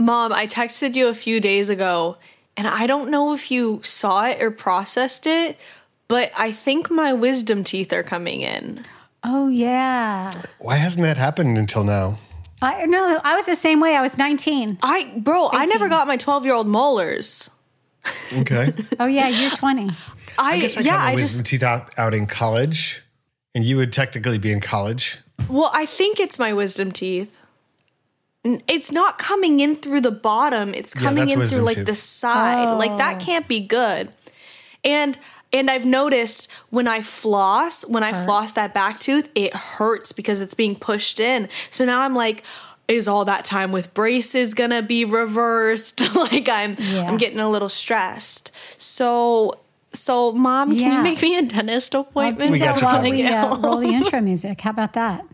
Mom, 0.00 0.32
I 0.32 0.46
texted 0.46 0.94
you 0.94 1.08
a 1.08 1.14
few 1.14 1.40
days 1.40 1.68
ago, 1.68 2.18
and 2.56 2.66
I 2.68 2.86
don't 2.86 3.10
know 3.10 3.34
if 3.34 3.50
you 3.50 3.80
saw 3.82 4.26
it 4.26 4.40
or 4.40 4.50
processed 4.50 5.26
it, 5.26 5.58
but 6.06 6.30
I 6.38 6.52
think 6.52 6.90
my 6.90 7.12
wisdom 7.12 7.64
teeth 7.64 7.92
are 7.92 8.04
coming 8.04 8.40
in. 8.40 8.84
Oh 9.24 9.48
yeah. 9.48 10.30
Why 10.60 10.76
hasn't 10.76 11.02
that 11.02 11.16
happened 11.16 11.58
until 11.58 11.82
now? 11.82 12.18
I 12.62 12.86
no, 12.86 13.20
I 13.24 13.34
was 13.34 13.46
the 13.46 13.56
same 13.56 13.80
way. 13.80 13.96
I 13.96 14.00
was 14.00 14.16
19. 14.16 14.78
I, 14.82 15.12
bro, 15.16 15.48
I 15.52 15.66
never 15.66 15.88
got 15.88 16.06
my 16.06 16.16
12 16.16 16.44
year 16.44 16.54
old 16.54 16.68
molars. 16.68 17.50
Okay. 18.38 18.72
Oh 19.00 19.06
yeah, 19.06 19.28
you're 19.28 19.50
20. 19.50 19.90
I, 19.90 19.94
I 20.38 20.58
guess 20.60 20.76
I 20.76 20.80
yeah, 20.80 20.92
got 20.92 20.98
my 20.98 21.10
I 21.12 21.14
wisdom 21.16 21.38
just, 21.40 21.50
teeth 21.50 21.62
out, 21.64 21.98
out 21.98 22.14
in 22.14 22.26
college, 22.26 23.02
and 23.54 23.64
you 23.64 23.76
would 23.76 23.92
technically 23.92 24.38
be 24.38 24.52
in 24.52 24.60
college. 24.60 25.18
well, 25.48 25.70
I 25.74 25.86
think 25.86 26.20
it's 26.20 26.38
my 26.38 26.52
wisdom 26.52 26.92
teeth. 26.92 27.34
N- 28.48 28.62
It's 28.68 28.90
not 28.90 29.18
coming 29.18 29.60
in 29.60 29.76
through 29.76 30.00
the 30.00 30.10
bottom. 30.10 30.74
It's 30.74 30.94
coming 30.94 31.26
that's 31.28 31.32
in 31.32 31.48
through 31.48 31.64
like 31.64 31.76
teeth. 31.76 31.86
the 31.86 31.94
side. 31.94 32.74
Like 32.78 32.96
that 32.98 33.20
can't 33.20 33.46
be 33.48 33.60
good. 33.60 34.10
And 34.84 35.18
and 35.52 35.70
I've 35.70 35.86
noticed 35.86 36.48
when 36.70 36.86
I 36.86 37.00
floss, 37.02 37.82
when 37.86 38.02
I 38.02 38.12
floss 38.24 38.52
that 38.52 38.74
back 38.74 38.98
tooth, 38.98 39.28
it 39.34 39.54
hurts 39.54 40.12
because 40.12 40.40
it's 40.42 40.54
being 40.54 40.76
pushed 40.76 41.18
in. 41.20 41.48
So 41.70 41.84
now 41.86 42.00
I'm 42.02 42.14
like, 42.14 42.42
is 42.86 43.08
all 43.08 43.24
that 43.24 43.44
time 43.46 43.72
with 43.72 43.92
braces 43.94 44.52
gonna 44.54 44.82
be 44.82 45.04
reversed? 45.04 46.00
like 46.16 46.48
I'm 46.48 46.76
Yeah. 46.78 47.08
I'm 47.08 47.16
getting 47.16 47.40
a 47.40 47.48
little 47.50 47.68
stressed. 47.70 48.50
So 48.76 49.54
so 49.94 50.32
mom, 50.32 50.76
can 50.78 50.92
you 50.92 51.02
make 51.02 51.22
me 51.22 51.38
a 51.38 51.42
dentist 51.42 51.94
appointment? 51.94 52.48
do 52.48 52.52
We 52.52 52.58
got 52.58 52.80
you 52.80 52.86
while 52.86 52.96
covered. 52.96 53.10
we 53.12 53.26
uh, 53.26 53.56
roll 53.58 53.78
the 53.78 53.88
intro 53.88 54.20
music. 54.20 54.60
How 54.60 54.70
about 54.70 54.92
that? 54.94 55.24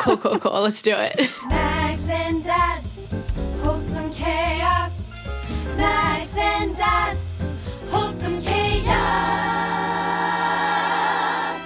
cool, 0.00 0.16
cool, 0.16 0.38
cool. 0.38 0.62
Let's 0.62 0.80
do 0.82 0.94
it. 0.96 1.30
Max 2.34 2.34
and 2.34 2.44
Dads, 2.44 3.06
wholesome 3.62 4.12
chaos. 4.12 5.12
Max 5.76 6.36
and 6.36 6.76
Dads, 6.76 7.36
wholesome 7.90 8.42
chaos. 8.42 8.84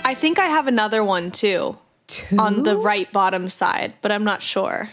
I 0.04 0.14
think 0.14 0.38
I 0.38 0.46
have 0.46 0.66
another 0.66 1.02
one 1.02 1.30
too. 1.30 1.78
On 2.38 2.64
the 2.64 2.76
right 2.76 3.10
bottom 3.12 3.48
side, 3.48 3.94
but 4.02 4.12
I'm 4.12 4.24
not 4.24 4.42
sure. 4.42 4.90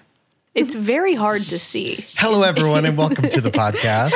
It's 0.56 0.74
very 0.74 1.16
hard 1.16 1.42
to 1.42 1.60
see. 1.60 2.06
Hello, 2.16 2.42
everyone, 2.44 2.86
and 2.86 2.98
welcome 2.98 3.28
to 3.28 3.42
the 3.42 3.52
podcast. 3.52 4.14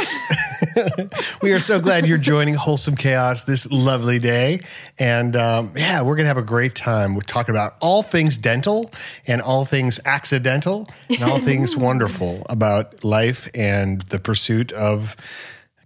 we 1.42 1.52
are 1.52 1.60
so 1.60 1.82
glad 1.82 2.08
you're 2.08 2.18
joining 2.18 2.54
Wholesome 2.54 2.96
Chaos 2.96 3.44
this 3.44 3.70
lovely 3.70 4.20
day. 4.20 4.62
And 4.98 5.36
um, 5.36 5.74
yeah, 5.76 6.02
we're 6.02 6.16
going 6.16 6.24
to 6.24 6.30
have 6.30 6.38
a 6.38 6.42
great 6.42 6.76
time. 6.76 7.14
We're 7.14 7.22
talking 7.24 7.54
about 7.54 7.76
all 7.82 8.04
things 8.04 8.38
dental 8.38 8.90
and 9.28 9.42
all 9.42 9.66
things 9.66 10.00
accidental 10.06 10.90
and 11.10 11.22
all 11.24 11.40
things 11.40 11.76
wonderful 11.78 12.44
about 12.50 13.04
life 13.04 13.50
and 13.54 14.00
the 14.04 14.18
pursuit 14.18 14.72
of 14.72 15.18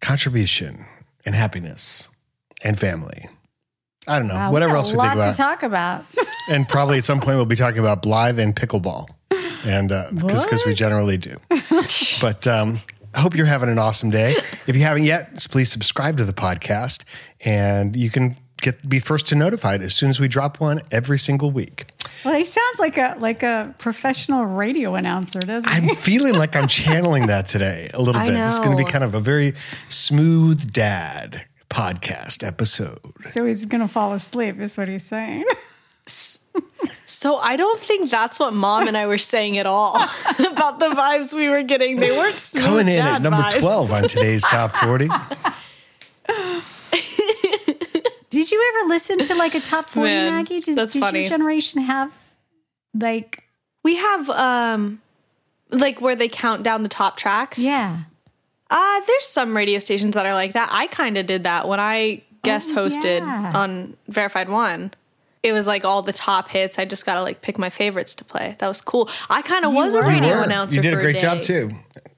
contribution 0.01 0.85
and 1.25 1.33
happiness 1.33 2.09
and 2.63 2.79
family. 2.79 3.25
I 4.07 4.19
don't 4.19 4.27
know. 4.27 4.35
Wow, 4.35 4.51
whatever 4.51 4.73
got 4.73 4.77
else 4.77 4.91
we 4.91 4.99
think 4.99 5.13
about. 5.13 5.31
to 5.31 5.37
talk 5.37 5.63
about. 5.63 6.05
and 6.47 6.69
probably 6.69 6.99
at 6.99 7.05
some 7.05 7.21
point 7.21 7.37
we'll 7.37 7.45
be 7.47 7.55
talking 7.55 7.79
about 7.79 8.03
Blythe 8.03 8.37
and 8.37 8.55
pickleball, 8.55 9.07
and 9.63 9.89
because 9.89 10.43
because 10.43 10.65
we 10.65 10.73
generally 10.73 11.17
do. 11.17 11.37
but 12.21 12.47
um, 12.47 12.79
I 13.15 13.19
hope 13.19 13.35
you're 13.35 13.45
having 13.45 13.69
an 13.69 13.79
awesome 13.79 14.09
day. 14.09 14.31
If 14.67 14.75
you 14.75 14.81
haven't 14.81 15.03
yet, 15.03 15.45
please 15.49 15.71
subscribe 15.71 16.17
to 16.17 16.25
the 16.25 16.33
podcast, 16.33 17.03
and 17.41 17.95
you 17.95 18.09
can 18.09 18.35
get 18.61 18.87
be 18.87 18.99
first 18.99 19.27
to 19.27 19.35
notified 19.35 19.81
as 19.81 19.93
soon 19.93 20.09
as 20.09 20.19
we 20.19 20.27
drop 20.27 20.59
one 20.59 20.81
every 20.91 21.19
single 21.19 21.51
week. 21.51 21.85
well, 22.23 22.35
he 22.35 22.45
sounds 22.45 22.79
like 22.79 22.97
a 22.97 23.15
like 23.19 23.43
a 23.43 23.75
professional 23.77 24.45
radio 24.45 24.95
announcer, 24.95 25.39
doesn't 25.39 25.71
he? 25.71 25.89
I'm 25.89 25.95
feeling 25.95 26.35
like 26.35 26.55
I'm 26.55 26.67
channeling 26.79 27.27
that 27.27 27.45
today 27.45 27.89
a 27.93 28.01
little 28.01 28.21
I 28.21 28.29
bit. 28.29 28.37
It's 28.37 28.59
going 28.59 28.71
to 28.71 28.77
be 28.77 28.89
kind 28.89 29.03
of 29.03 29.13
a 29.13 29.19
very 29.19 29.53
smooth 29.89 30.71
dad 30.71 31.45
podcast 31.69 32.45
episode. 32.45 32.99
so 33.25 33.45
he's 33.45 33.65
gonna 33.65 33.87
fall 33.87 34.13
asleep, 34.13 34.59
is 34.59 34.77
what 34.77 34.87
he's 34.87 35.03
saying. 35.03 35.43
So 37.23 37.37
I 37.37 37.55
don't 37.55 37.79
think 37.79 38.11
that's 38.11 38.37
what 38.37 38.53
mom 38.53 38.85
and 38.85 38.97
I 38.97 39.07
were 39.07 39.17
saying 39.17 39.57
at 39.57 39.65
all 39.65 39.95
about 40.51 40.79
the 40.79 40.89
vibes 40.89 41.33
we 41.33 41.47
were 41.47 41.63
getting. 41.63 41.95
They 41.95 42.11
weren't 42.11 42.37
smooth 42.37 42.65
Coming 42.65 42.89
in 42.89 43.05
at 43.05 43.21
number 43.21 43.37
vibes. 43.37 43.61
12 43.61 43.91
on 43.93 44.07
today's 44.09 44.43
top 44.43 44.73
40. 44.73 45.07
Did 48.29 48.51
you 48.51 48.73
ever 48.75 48.89
listen 48.89 49.19
to 49.19 49.35
like 49.35 49.55
a 49.55 49.61
top 49.61 49.87
forty, 49.87 50.09
Man, 50.09 50.33
Maggie? 50.33 50.59
Did, 50.59 50.75
that's 50.75 50.91
did 50.91 50.99
funny. 50.99 51.21
your 51.21 51.29
generation 51.29 51.81
have 51.83 52.11
like 52.93 53.43
We 53.83 53.95
have 53.95 54.29
um 54.29 55.01
like 55.69 56.01
where 56.01 56.17
they 56.17 56.27
count 56.27 56.61
down 56.61 56.81
the 56.81 56.89
top 56.89 57.15
tracks. 57.15 57.57
yeah? 57.57 57.99
Uh 58.69 59.01
there's 59.07 59.23
some 59.27 59.55
radio 59.55 59.79
stations 59.79 60.15
that 60.15 60.25
are 60.25 60.33
like 60.33 60.51
that. 60.53 60.67
I 60.73 60.87
kind 60.87 61.17
of 61.17 61.25
did 61.25 61.43
that 61.45 61.69
when 61.69 61.79
I 61.79 62.23
guest 62.43 62.73
Oh, 62.75 62.85
hosted 62.87 63.19
yeah. 63.19 63.51
on 63.55 63.95
Verified 64.09 64.49
One. 64.49 64.91
It 65.43 65.51
was 65.51 65.67
like 65.67 65.83
all 65.83 66.01
the 66.01 66.13
top 66.13 66.47
hits. 66.47 66.79
I 66.79 66.85
just 66.85 67.05
got 67.05 67.15
to 67.15 67.21
like 67.21 67.41
pick 67.41 67.57
my 67.57 67.69
favorites 67.69 68.15
to 68.15 68.25
play. 68.25 68.55
That 68.59 68.67
was 68.69 68.79
cool. 68.81 69.09
I 69.29 69.41
kind 69.41 69.65
of 69.65 69.73
was 69.73 69.93
a 69.93 69.99
were. 69.99 70.07
radio 70.07 70.37
were. 70.37 70.43
announcer. 70.43 70.77
You 70.77 70.81
did 70.81 70.93
for 70.93 70.99
a 70.99 71.03
great 71.03 71.19
job 71.19 71.41
day. 71.41 71.43
too. 71.43 71.71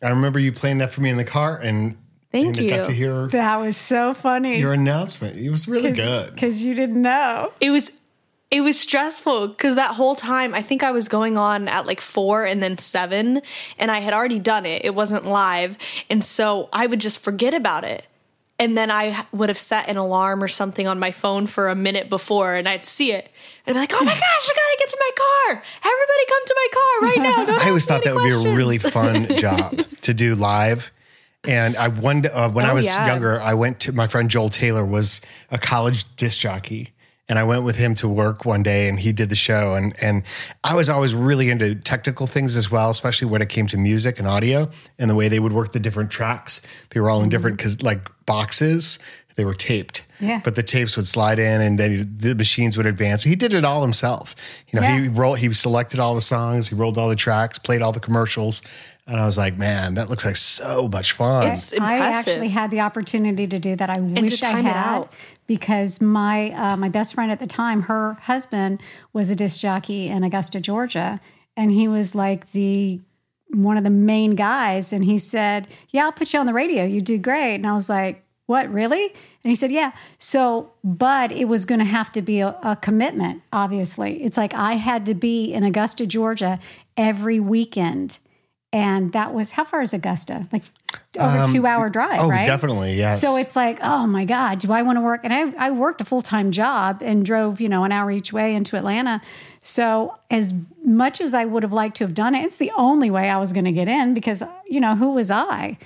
I 0.03 0.09
remember 0.09 0.37
you 0.39 0.51
playing 0.51 0.77
that 0.77 0.91
for 0.91 1.01
me 1.01 1.09
in 1.09 1.17
the 1.17 1.23
car, 1.23 1.57
and 1.57 1.97
Thank 2.31 2.57
and 2.57 2.65
I 2.65 2.69
got 2.69 2.77
you. 2.77 2.83
to 2.85 2.91
hear 2.91 3.27
That 3.29 3.59
was 3.59 3.77
so 3.77 4.13
funny. 4.13 4.59
your 4.59 4.73
announcement. 4.73 5.37
It 5.37 5.49
was 5.49 5.67
really 5.67 5.91
good. 5.91 6.33
because 6.35 6.63
you 6.63 6.75
didn't 6.75 7.01
know. 7.01 7.51
it 7.59 7.71
was 7.71 7.91
it 8.51 8.61
was 8.61 8.79
stressful 8.79 9.47
because 9.49 9.75
that 9.75 9.95
whole 9.95 10.15
time 10.15 10.53
I 10.53 10.61
think 10.61 10.83
I 10.83 10.91
was 10.91 11.07
going 11.07 11.35
on 11.37 11.67
at 11.67 11.87
like 11.87 11.99
four 11.99 12.45
and 12.45 12.61
then 12.61 12.77
seven, 12.77 13.41
and 13.79 13.89
I 13.89 13.99
had 14.01 14.13
already 14.13 14.37
done 14.37 14.67
it. 14.67 14.85
It 14.85 14.93
wasn't 14.93 15.25
live, 15.25 15.77
and 16.11 16.23
so 16.23 16.69
I 16.71 16.85
would 16.85 17.01
just 17.01 17.17
forget 17.19 17.55
about 17.55 17.83
it. 17.83 18.05
And 18.57 18.77
then 18.77 18.89
I 18.89 19.25
would 19.33 19.49
have 19.49 19.57
set 19.59 19.89
an 19.89 19.97
alarm 19.97 20.41
or 20.41 20.47
something 20.47 20.87
on 20.87 20.97
my 20.97 21.11
phone 21.11 21.45
for 21.45 21.67
a 21.67 21.75
minute 21.75 22.09
before, 22.09 22.55
and 22.55 22.69
I'd 22.69 22.85
see 22.85 23.11
it 23.11 23.29
and 23.67 23.73
be 23.73 23.79
like, 23.79 23.91
"Oh 23.93 24.03
my 24.03 24.13
gosh, 24.13 24.21
I 24.21 24.53
gotta 24.53 24.77
get 24.79 24.89
to 24.89 24.97
my 24.99 25.11
car! 25.17 25.63
Everybody, 25.83 26.25
come 26.29 26.45
to 26.45 26.55
my 26.55 26.67
car 26.73 27.01
right 27.09 27.17
now!" 27.37 27.45
Don't 27.45 27.59
I 27.65 27.67
always 27.67 27.85
thought 27.85 28.03
that 28.05 28.11
any 28.15 28.17
would 28.35 28.43
be 28.43 28.49
a 28.51 28.55
really 28.55 28.77
fun 28.77 29.27
job 29.37 29.77
to 30.03 30.13
do 30.13 30.35
live. 30.35 30.89
And 31.45 31.75
I 31.75 31.89
one 31.89 32.23
uh, 32.31 32.49
when 32.51 32.65
I 32.65 32.71
Oh, 32.71 32.75
was 32.75 32.85
yeah. 32.85 33.05
younger, 33.05 33.41
I 33.41 33.53
went 33.55 33.81
to 33.81 33.91
my 33.91 34.07
friend 34.07 34.29
Joel 34.29 34.49
Taylor 34.49 34.85
was 34.85 35.19
a 35.51 35.57
college 35.57 36.05
disc 36.15 36.39
jockey, 36.39 36.91
and 37.27 37.39
I 37.39 37.43
went 37.43 37.63
with 37.63 37.75
him 37.75 37.95
to 37.95 38.07
work 38.07 38.45
one 38.45 38.61
day, 38.61 38.87
and 38.87 38.99
he 38.99 39.11
did 39.11 39.29
the 39.29 39.35
show, 39.35 39.73
and 39.73 39.95
and 40.01 40.23
I 40.63 40.75
was 40.75 40.89
always 40.89 41.15
really 41.15 41.49
into 41.49 41.75
technical 41.75 42.27
things 42.27 42.55
as 42.55 42.69
well, 42.69 42.89
especially 42.89 43.27
when 43.27 43.41
it 43.41 43.49
came 43.49 43.67
to 43.67 43.77
music 43.77 44.19
and 44.19 44.27
audio 44.27 44.69
and 44.99 45.09
the 45.09 45.15
way 45.15 45.27
they 45.27 45.39
would 45.39 45.53
work 45.53 45.71
the 45.71 45.79
different 45.79 46.11
tracks. 46.11 46.61
They 46.91 46.99
were 46.99 47.09
all 47.09 47.23
in 47.23 47.29
different 47.29 47.55
mm. 47.55 47.59
because 47.59 47.81
like 47.81 48.11
boxes, 48.25 48.99
they 49.35 49.45
were 49.45 49.53
taped. 49.53 50.03
Yeah. 50.19 50.39
But 50.43 50.55
the 50.55 50.63
tapes 50.63 50.95
would 50.95 51.07
slide 51.07 51.39
in, 51.39 51.61
and 51.61 51.79
then 51.79 52.15
the 52.17 52.35
machines 52.35 52.77
would 52.77 52.85
advance. 52.85 53.23
He 53.23 53.35
did 53.35 53.53
it 53.53 53.65
all 53.65 53.81
himself. 53.81 54.35
You 54.69 54.79
know, 54.79 54.87
he 54.87 55.07
rolled. 55.09 55.39
He 55.39 55.51
selected 55.53 55.99
all 55.99 56.15
the 56.15 56.21
songs. 56.21 56.67
He 56.67 56.75
rolled 56.75 56.97
all 56.97 57.09
the 57.09 57.15
tracks. 57.15 57.57
Played 57.57 57.81
all 57.81 57.91
the 57.91 57.99
commercials. 57.99 58.61
And 59.07 59.19
I 59.19 59.25
was 59.25 59.37
like, 59.37 59.55
man, 59.55 59.93
that 59.95 60.09
looks 60.09 60.25
like 60.25 60.35
so 60.35 60.87
much 60.87 61.11
fun. 61.11 61.47
It's 61.47 61.71
impressive. 61.71 62.01
I 62.01 62.09
actually 62.09 62.49
had 62.49 62.71
the 62.71 62.79
opportunity 62.79 63.45
to 63.45 63.59
do 63.59 63.75
that. 63.75 63.87
I 63.87 63.97
to 63.97 64.01
wish 64.01 64.41
I 64.41 64.53
time 64.53 64.65
it 64.65 64.69
had 64.69 64.75
out. 64.77 65.13
Because 65.47 66.01
my 66.01 66.51
uh, 66.51 66.77
my 66.77 66.89
best 66.89 67.13
friend 67.13 67.31
at 67.31 67.39
the 67.39 67.47
time, 67.47 67.83
her 67.83 68.13
husband 68.21 68.81
was 69.13 69.29
a 69.29 69.35
disc 69.35 69.59
jockey 69.59 70.07
in 70.07 70.23
Augusta, 70.23 70.59
Georgia, 70.59 71.19
and 71.55 71.71
he 71.71 71.87
was 71.87 72.15
like 72.15 72.51
the 72.51 72.99
one 73.49 73.77
of 73.77 73.83
the 73.83 73.89
main 73.89 74.35
guys, 74.35 74.91
and 74.91 75.05
he 75.05 75.17
said, 75.17 75.67
"Yeah, 75.89 76.05
I'll 76.05 76.11
put 76.11 76.33
you 76.33 76.39
on 76.39 76.45
the 76.45 76.53
radio. 76.53 76.83
You 76.85 77.01
do 77.01 77.17
great." 77.17 77.55
And 77.55 77.67
I 77.67 77.73
was 77.73 77.89
like, 77.89 78.23
"What, 78.47 78.71
really?" 78.71 79.05
And 79.05 79.49
he 79.51 79.55
said, 79.55 79.71
"Yeah." 79.71 79.91
So, 80.17 80.71
but 80.83 81.31
it 81.31 81.45
was 81.45 81.65
going 81.65 81.79
to 81.79 81.85
have 81.85 82.11
to 82.13 82.21
be 82.21 82.39
a, 82.39 82.57
a 82.63 82.75
commitment. 82.75 83.43
Obviously, 83.53 84.23
it's 84.23 84.37
like 84.37 84.53
I 84.53 84.73
had 84.73 85.05
to 85.05 85.13
be 85.13 85.53
in 85.53 85.63
Augusta, 85.63 86.05
Georgia, 86.05 86.59
every 86.97 87.39
weekend, 87.39 88.19
and 88.73 89.13
that 89.13 89.33
was 89.33 89.51
how 89.51 89.63
far 89.63 89.81
is 89.81 89.93
Augusta? 89.93 90.47
Like 90.51 90.63
over 91.17 91.39
um, 91.39 91.51
two 91.51 91.65
hour 91.65 91.89
drive, 91.89 92.19
oh, 92.19 92.29
right? 92.29 92.45
definitely, 92.45 92.95
yes. 92.95 93.21
So 93.21 93.37
it's 93.37 93.55
like, 93.55 93.79
oh 93.81 94.05
my 94.07 94.25
God, 94.25 94.59
do 94.59 94.71
I 94.71 94.81
want 94.81 94.97
to 94.97 95.01
work? 95.01 95.21
And 95.23 95.33
I, 95.33 95.67
I 95.67 95.71
worked 95.71 96.01
a 96.01 96.05
full 96.05 96.21
time 96.21 96.51
job 96.51 97.01
and 97.03 97.25
drove, 97.25 97.61
you 97.61 97.69
know, 97.69 97.83
an 97.83 97.91
hour 97.91 98.11
each 98.11 98.33
way 98.33 98.55
into 98.55 98.77
Atlanta. 98.77 99.21
So 99.61 100.15
as 100.29 100.53
much 100.83 101.21
as 101.21 101.33
I 101.33 101.45
would 101.45 101.63
have 101.63 101.73
liked 101.73 101.97
to 101.97 102.03
have 102.03 102.13
done 102.13 102.35
it, 102.35 102.43
it's 102.43 102.57
the 102.57 102.71
only 102.77 103.09
way 103.09 103.29
I 103.29 103.37
was 103.37 103.53
going 103.53 103.65
to 103.65 103.71
get 103.71 103.87
in 103.87 104.13
because, 104.13 104.43
you 104.67 104.79
know, 104.79 104.95
who 104.95 105.11
was 105.11 105.31
I? 105.31 105.77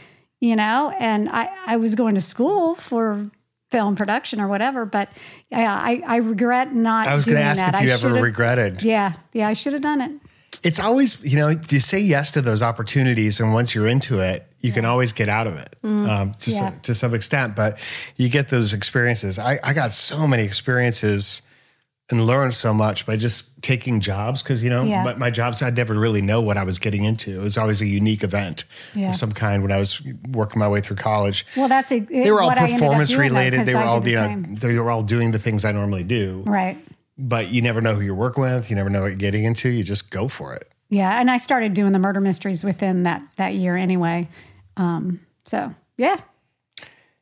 You 0.41 0.55
know, 0.55 0.93
and 0.99 1.29
I, 1.29 1.49
I 1.65 1.77
was 1.77 1.95
going 1.95 2.15
to 2.15 2.21
school 2.21 2.75
for 2.75 3.29
film 3.71 3.95
production 3.95 4.41
or 4.41 4.47
whatever, 4.47 4.85
but 4.85 5.09
yeah, 5.51 5.73
I, 5.73 6.01
I 6.05 6.15
regret 6.17 6.73
not 6.73 7.07
I 7.07 7.15
was 7.15 7.25
going 7.25 7.37
to 7.37 7.43
ask 7.43 7.59
that. 7.59 7.75
if 7.75 7.81
you 7.81 7.91
I 7.91 7.93
ever 7.93 8.21
regretted. 8.21 8.83
Yeah, 8.83 9.13
yeah, 9.33 9.47
I 9.47 9.53
should 9.53 9.73
have 9.73 9.81
done 9.81 10.01
it. 10.01 10.11
It's 10.63 10.79
always, 10.79 11.23
you 11.23 11.37
know, 11.37 11.49
you 11.69 11.79
say 11.79 11.99
yes 11.99 12.31
to 12.31 12.41
those 12.41 12.61
opportunities, 12.61 13.39
and 13.39 13.53
once 13.53 13.73
you're 13.73 13.87
into 13.87 14.19
it, 14.19 14.48
you 14.61 14.71
can 14.71 14.85
always 14.85 15.13
get 15.13 15.29
out 15.29 15.47
of 15.47 15.56
it 15.56 15.75
um, 15.83 16.33
to, 16.39 16.51
Yeah. 16.51 16.57
some, 16.57 16.79
to 16.81 16.94
some 16.94 17.13
extent. 17.13 17.56
But 17.56 17.79
you 18.17 18.29
get 18.29 18.50
those 18.50 18.73
experiences. 18.73 19.39
I, 19.39 19.57
I 19.63 19.73
got 19.73 19.91
so 19.91 20.27
many 20.27 20.44
experiences 20.44 21.41
and 22.11 22.25
learned 22.25 22.56
so 22.56 22.73
much 22.73 23.06
by 23.06 23.15
just 23.15 23.61
taking 23.61 24.00
jobs 24.00 24.41
because, 24.41 24.63
you 24.63 24.69
know, 24.71 24.83
Yeah. 24.83 25.03
but 25.03 25.19
my 25.19 25.29
jobs, 25.29 25.61
I'd 25.61 25.77
never 25.77 25.94
really 25.94 26.23
know 26.23 26.41
what 26.41 26.57
I 26.57 26.63
was 26.63 26.79
getting 26.79 27.03
into. 27.03 27.39
It 27.39 27.44
was 27.44 27.56
always 27.57 27.81
a 27.83 27.85
unique 27.85 28.23
event 28.23 28.63
Yeah. 28.95 29.09
of 29.09 29.15
some 29.15 29.31
kind 29.31 29.61
when 29.61 29.71
I 29.71 29.77
was 29.77 30.01
working 30.29 30.59
my 30.59 30.67
way 30.67 30.81
through 30.81 30.95
college. 30.95 31.45
Well, 31.56 31.67
that's 31.67 31.91
a, 31.91 32.00
They 32.00 32.31
were 32.31 32.41
all 32.41 32.47
what 32.47 32.57
I 32.57 32.61
ended 32.61 32.75
up 32.77 32.79
performance 32.81 33.13
related. 33.15 33.65
They 33.67 33.75
were 33.75 33.81
I 33.81 33.85
all, 33.85 34.01
the 34.01 34.15
know, 34.15 34.44
they 34.59 34.79
were 34.79 34.89
all 34.89 35.03
doing 35.03 35.31
the 35.31 35.39
things 35.39 35.65
I 35.65 35.71
normally 35.71 36.03
do. 36.03 36.44
Right. 36.47 36.77
But 37.17 37.51
you 37.51 37.61
never 37.61 37.79
know 37.79 37.94
who 37.94 38.01
you're 38.01 38.15
working 38.15 38.41
with. 38.41 38.69
You 38.71 38.75
never 38.75 38.89
know 38.89 39.01
what 39.01 39.07
you're 39.07 39.15
getting 39.15 39.44
into. 39.44 39.69
You 39.69 39.83
just 39.83 40.09
go 40.09 40.27
for 40.29 40.56
it. 40.56 40.67
Yeah, 40.91 41.19
and 41.21 41.29
I 41.29 41.38
started 41.38 41.75
doing 41.75 41.91
the 41.91 42.00
murder 42.00 42.19
mysteries 42.19 42.63
within 42.63 43.03
that 43.03 43.21
that 43.35 43.53
year 43.53 43.75
anyway. 43.77 44.27
Um, 44.79 45.19
so 45.45 45.75
yeah, 45.97 46.17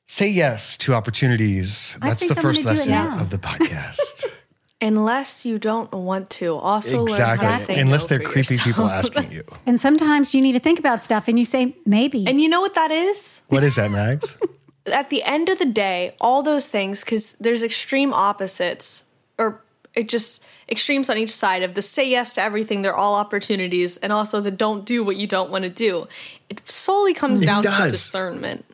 Say 0.10 0.30
yes 0.30 0.78
to 0.78 0.94
opportunities. 0.94 1.98
I 2.02 2.10
That's 2.10 2.28
the 2.28 2.36
I'm 2.36 2.42
first 2.42 2.64
gonna 2.64 2.76
do 2.78 2.82
it 2.82 2.88
lesson 2.88 3.20
of 3.20 3.30
the 3.30 3.38
podcast. 3.38 4.26
Unless 4.82 5.46
you 5.46 5.60
don't 5.60 5.92
want 5.92 6.30
to. 6.30 6.56
Also 6.56 7.04
learn 7.04 7.20
how 7.20 7.26
to 7.28 7.34
exactly. 7.34 7.76
say 7.76 7.82
Unless 7.82 8.04
no 8.04 8.08
they're 8.08 8.26
for 8.26 8.32
creepy 8.32 8.54
yourself. 8.54 8.76
people 8.76 8.88
asking 8.88 9.32
you. 9.34 9.44
and 9.66 9.78
sometimes 9.78 10.34
you 10.34 10.42
need 10.42 10.54
to 10.54 10.62
think 10.62 10.80
about 10.80 11.02
stuff, 11.02 11.28
and 11.28 11.38
you 11.38 11.44
say 11.44 11.76
maybe. 11.86 12.26
And 12.26 12.40
you 12.40 12.48
know 12.48 12.62
what 12.62 12.74
that 12.76 12.90
is? 12.90 13.42
What 13.50 13.66
is 13.66 13.76
that, 13.76 13.92
Mags? 13.92 14.38
at 14.86 15.10
the 15.10 15.24
end 15.24 15.50
of 15.50 15.60
the 15.60 15.66
day, 15.66 16.16
all 16.22 16.42
those 16.42 16.70
things, 16.70 17.04
because 17.04 17.34
there's 17.34 17.62
extreme 17.62 18.14
opposites, 18.14 19.10
or 19.38 19.62
it 19.94 20.08
just 20.08 20.42
extremes 20.70 21.10
on 21.10 21.18
each 21.18 21.32
side 21.32 21.64
of 21.64 21.74
the 21.74 21.82
say 21.82 22.08
yes 22.10 22.34
to 22.34 22.42
everything, 22.42 22.82
they're 22.82 22.96
all 22.96 23.16
opportunities, 23.16 23.98
and 23.98 24.12
also 24.14 24.42
the 24.42 24.52
don't 24.52 24.86
do 24.86 25.04
what 25.04 25.16
you 25.18 25.28
don't 25.28 25.50
want 25.50 25.64
to 25.64 25.70
do. 25.70 26.08
It 26.50 26.68
solely 26.70 27.14
comes 27.14 27.42
down 27.42 27.64
to 27.64 27.70
discernment. 27.90 28.66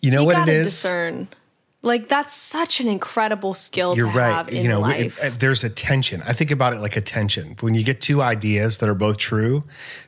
You 0.00 0.10
know 0.10 0.20
You 0.22 0.26
what 0.26 0.48
it 0.48 0.52
is? 0.54 0.66
Discern. 0.68 1.28
Like 1.82 2.08
that's 2.08 2.34
such 2.34 2.80
an 2.80 2.88
incredible 2.88 3.54
skill 3.54 3.96
You're 3.96 4.10
to 4.12 4.18
right. 4.18 4.30
have 4.32 4.48
in 4.50 4.62
You 4.62 4.68
know, 4.68 4.80
life. 4.80 5.18
it- 5.24 5.32
uh, 5.32 5.36
there's 5.38 5.64
a 5.64 5.70
tension. 5.70 6.22
I 6.26 6.34
think 6.34 6.50
about 6.50 6.74
it 6.74 6.78
like 6.80 6.94
a 6.96 7.00
tension. 7.00 7.56
When 7.60 7.74
you 7.74 7.82
get 7.84 8.02
two 8.02 8.20
ideas 8.20 8.78
that 8.78 8.88
are 8.90 8.94
both 8.94 9.16
true, 9.16 9.64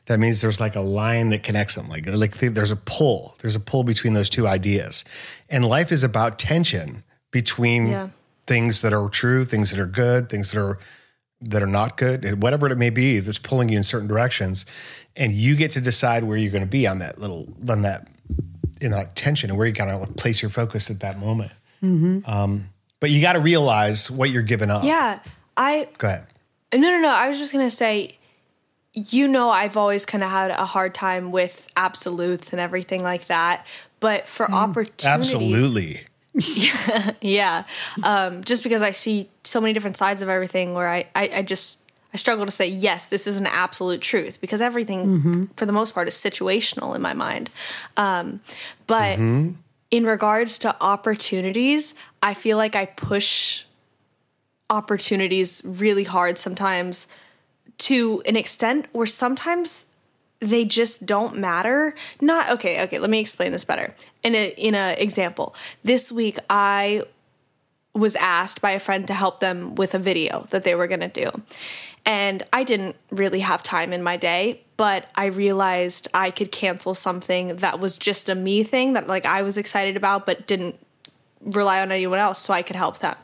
that 0.06 0.20
means 0.20 0.42
there's 0.42 0.60
like 0.60 0.76
a 0.76 0.82
line 0.82 1.30
that 1.30 1.42
connects 1.42 1.74
them. 1.76 1.88
Like 1.88 2.06
like 2.06 2.36
th- 2.36 2.52
there's 2.52 2.72
a 2.72 2.76
pull. 2.76 3.36
There's 3.40 3.56
a 3.56 3.60
pull 3.60 3.84
between 3.84 4.12
those 4.12 4.28
two 4.28 4.46
ideas. 4.46 5.02
And 5.48 5.64
life 5.64 5.90
is 5.90 6.04
about 6.04 6.38
tension 6.38 7.04
between 7.30 7.88
Yeah. 7.88 8.08
things 8.46 8.82
that 8.82 8.92
are 8.92 9.08
true, 9.08 9.46
things 9.46 9.70
that 9.70 9.80
are 9.80 9.86
good, 9.86 10.28
things 10.28 10.50
that 10.50 10.60
are 10.60 10.76
that 11.42 11.62
are 11.62 11.66
not 11.66 11.96
good, 11.96 12.42
whatever 12.42 12.66
it 12.70 12.76
may 12.76 12.90
be 12.90 13.18
that's 13.18 13.38
pulling 13.38 13.68
you 13.68 13.76
in 13.76 13.84
certain 13.84 14.08
directions. 14.08 14.66
And 15.16 15.32
you 15.32 15.56
get 15.56 15.72
to 15.72 15.80
decide 15.80 16.24
where 16.24 16.36
you're 16.36 16.52
going 16.52 16.64
to 16.64 16.68
be 16.68 16.86
on 16.86 17.00
that 17.00 17.18
little 17.18 17.46
on 17.68 17.82
that 17.82 18.08
in 18.80 18.90
that 18.92 19.14
tension 19.14 19.50
and 19.50 19.58
where 19.58 19.66
you 19.66 19.72
kind 19.72 19.90
of 19.90 20.16
place 20.16 20.42
your 20.42 20.50
focus 20.50 20.90
at 20.90 21.00
that 21.00 21.18
moment. 21.18 21.52
Um, 21.82 22.68
but 23.00 23.10
you 23.10 23.20
got 23.20 23.32
to 23.32 23.40
realize 23.40 24.10
what 24.10 24.30
you're 24.30 24.42
giving 24.42 24.70
up. 24.70 24.84
yeah, 24.84 25.18
I 25.56 25.88
Go 25.98 26.08
ahead. 26.08 26.26
No, 26.72 26.80
no, 26.80 27.00
no. 27.00 27.08
I 27.08 27.28
was 27.28 27.38
just 27.38 27.52
gonna 27.52 27.70
say, 27.70 28.18
you 28.94 29.28
know, 29.28 29.50
I've 29.50 29.76
always 29.76 30.06
kind 30.06 30.24
of 30.24 30.30
had 30.30 30.50
a 30.50 30.64
hard 30.64 30.94
time 30.94 31.32
with 31.32 31.68
absolutes 31.76 32.52
and 32.52 32.60
everything 32.60 33.02
like 33.02 33.26
that. 33.26 33.66
But 34.00 34.26
for 34.26 34.50
opportunities, 34.50 35.06
Absolutely. 35.06 36.00
yeah. 37.20 37.64
Um, 38.02 38.44
just 38.44 38.62
because 38.62 38.82
I 38.82 38.90
see 38.90 39.28
so 39.44 39.60
many 39.60 39.72
different 39.72 39.96
sides 39.96 40.22
of 40.22 40.28
everything, 40.28 40.74
where 40.74 40.88
I, 40.88 41.06
I, 41.14 41.30
I 41.34 41.42
just 41.42 41.90
I 42.14 42.16
struggle 42.16 42.44
to 42.44 42.52
say 42.52 42.66
yes, 42.66 43.06
this 43.06 43.26
is 43.26 43.36
an 43.38 43.46
absolute 43.46 44.00
truth 44.00 44.40
because 44.40 44.60
everything, 44.60 45.48
for 45.56 45.66
the 45.66 45.72
most 45.72 45.94
part, 45.94 46.08
is 46.08 46.14
situational 46.14 46.94
in 46.94 47.02
my 47.02 47.14
mind. 47.14 47.50
Um, 47.96 48.40
but 48.86 49.18
in 49.90 50.06
regards 50.06 50.58
to 50.60 50.76
opportunities, 50.80 51.94
I 52.22 52.34
feel 52.34 52.56
like 52.56 52.76
I 52.76 52.86
push 52.86 53.64
opportunities 54.70 55.60
really 55.64 56.04
hard 56.04 56.38
sometimes 56.38 57.06
to 57.78 58.22
an 58.26 58.36
extent 58.36 58.86
where 58.92 59.06
sometimes 59.06 59.86
they 60.42 60.64
just 60.64 61.06
don't 61.06 61.36
matter. 61.36 61.94
Not 62.20 62.50
okay, 62.50 62.82
okay, 62.82 62.98
let 62.98 63.08
me 63.08 63.20
explain 63.20 63.52
this 63.52 63.64
better. 63.64 63.94
In 64.22 64.34
a 64.34 64.48
in 64.58 64.74
a 64.74 64.94
example. 64.98 65.54
This 65.84 66.10
week 66.10 66.38
I 66.50 67.04
was 67.94 68.16
asked 68.16 68.60
by 68.60 68.72
a 68.72 68.80
friend 68.80 69.06
to 69.06 69.14
help 69.14 69.40
them 69.40 69.74
with 69.74 69.94
a 69.94 69.98
video 69.98 70.46
that 70.50 70.64
they 70.64 70.74
were 70.74 70.86
going 70.86 71.00
to 71.00 71.08
do. 71.08 71.30
And 72.04 72.42
I 72.52 72.64
didn't 72.64 72.96
really 73.10 73.40
have 73.40 73.62
time 73.62 73.92
in 73.92 74.02
my 74.02 74.16
day, 74.16 74.62
but 74.76 75.10
I 75.14 75.26
realized 75.26 76.08
I 76.14 76.30
could 76.30 76.50
cancel 76.50 76.94
something 76.94 77.56
that 77.56 77.78
was 77.78 77.98
just 77.98 78.28
a 78.28 78.34
me 78.34 78.64
thing 78.64 78.94
that 78.94 79.06
like 79.06 79.26
I 79.26 79.42
was 79.42 79.56
excited 79.56 79.96
about 79.96 80.26
but 80.26 80.46
didn't 80.46 80.78
rely 81.42 81.82
on 81.82 81.92
anyone 81.92 82.18
else 82.18 82.38
so 82.38 82.52
I 82.54 82.62
could 82.62 82.76
help 82.76 82.98
them. 82.98 83.16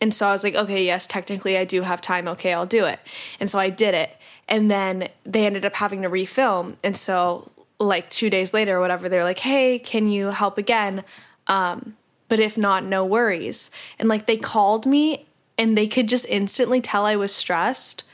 And 0.00 0.14
so 0.14 0.26
I 0.26 0.32
was 0.32 0.44
like, 0.44 0.54
okay, 0.54 0.84
yes, 0.84 1.06
technically 1.06 1.58
I 1.58 1.64
do 1.64 1.82
have 1.82 2.00
time. 2.00 2.28
Okay, 2.28 2.52
I'll 2.52 2.66
do 2.66 2.84
it. 2.84 3.00
And 3.40 3.50
so 3.50 3.58
I 3.58 3.70
did 3.70 3.94
it. 3.94 4.16
And 4.48 4.70
then 4.70 5.08
they 5.24 5.46
ended 5.46 5.64
up 5.64 5.74
having 5.74 6.02
to 6.02 6.10
refilm. 6.10 6.76
And 6.84 6.96
so, 6.96 7.50
like, 7.80 8.10
two 8.10 8.30
days 8.30 8.54
later 8.54 8.76
or 8.76 8.80
whatever, 8.80 9.08
they're 9.08 9.24
like, 9.24 9.40
hey, 9.40 9.78
can 9.78 10.08
you 10.08 10.28
help 10.28 10.56
again? 10.56 11.02
Um, 11.46 11.96
but 12.28 12.40
if 12.40 12.56
not, 12.56 12.84
no 12.84 13.04
worries. 13.04 13.70
And 13.98 14.08
like, 14.08 14.26
they 14.26 14.36
called 14.36 14.86
me 14.86 15.26
and 15.58 15.76
they 15.76 15.86
could 15.86 16.08
just 16.08 16.26
instantly 16.28 16.80
tell 16.80 17.06
I 17.06 17.16
was 17.16 17.34
stressed. 17.34 18.04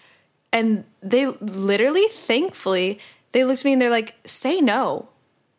And 0.53 0.85
they 1.03 1.27
literally, 1.27 2.07
thankfully, 2.09 2.99
they 3.33 3.45
looked 3.45 3.61
at 3.61 3.65
me 3.65 3.73
and 3.73 3.83
they're 3.83 3.91
like, 3.91 4.15
say 4.27 4.61
no. 4.61 5.09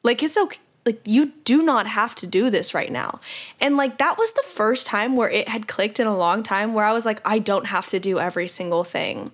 Like, 0.04 0.22
it's 0.22 0.38
okay. 0.38 0.60
Like, 0.86 1.02
you 1.06 1.32
do 1.46 1.62
not 1.62 1.88
have 1.88 2.14
to 2.16 2.28
do 2.28 2.50
this 2.50 2.74
right 2.74 2.92
now. 2.92 3.22
And 3.62 3.78
like, 3.78 3.98
that 4.00 4.18
was 4.18 4.34
the 4.34 4.44
first 4.44 4.86
time 4.86 5.16
where 5.16 5.30
it 5.30 5.48
had 5.48 5.68
clicked 5.68 6.00
in 6.00 6.08
a 6.08 6.18
long 6.18 6.44
time 6.44 6.74
where 6.74 6.86
I 6.86 6.92
was 6.92 7.06
like, 7.06 7.22
I 7.26 7.40
don't 7.40 7.68
have 7.68 7.88
to 7.88 8.00
do 8.00 8.20
every 8.20 8.50
single 8.50 8.84
thing. 8.84 9.32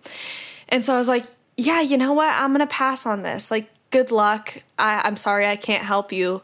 And 0.69 0.83
so 0.85 0.95
I 0.95 0.97
was 0.97 1.07
like, 1.07 1.25
yeah, 1.57 1.81
you 1.81 1.97
know 1.97 2.13
what? 2.13 2.29
I'm 2.33 2.53
going 2.53 2.65
to 2.65 2.73
pass 2.73 3.05
on 3.05 3.23
this. 3.23 3.51
Like, 3.51 3.69
good 3.91 4.11
luck. 4.11 4.63
I, 4.77 5.01
I'm 5.03 5.17
sorry 5.17 5.45
I 5.45 5.55
can't 5.55 5.83
help 5.83 6.11
you, 6.11 6.41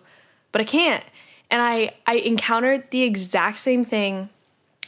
but 0.52 0.62
I 0.62 0.66
can't. 0.66 1.04
And 1.50 1.62
I, 1.62 1.94
I 2.06 2.16
encountered 2.16 2.92
the 2.92 3.04
exact 3.04 3.60
same 3.60 3.86
thing 3.86 4.30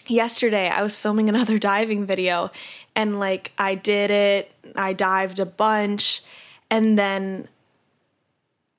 yesterday. 0.07 0.69
I 0.69 0.81
was 0.81 0.97
filming 0.97 1.29
another 1.29 1.59
diving 1.71 2.05
video 2.05 2.51
and 2.97 3.19
like 3.19 3.53
I 3.59 3.75
did 3.75 4.09
it, 4.09 4.51
I 4.75 4.93
dived 4.93 5.39
a 5.39 5.45
bunch, 5.45 6.23
and 6.69 6.97
then 6.97 7.47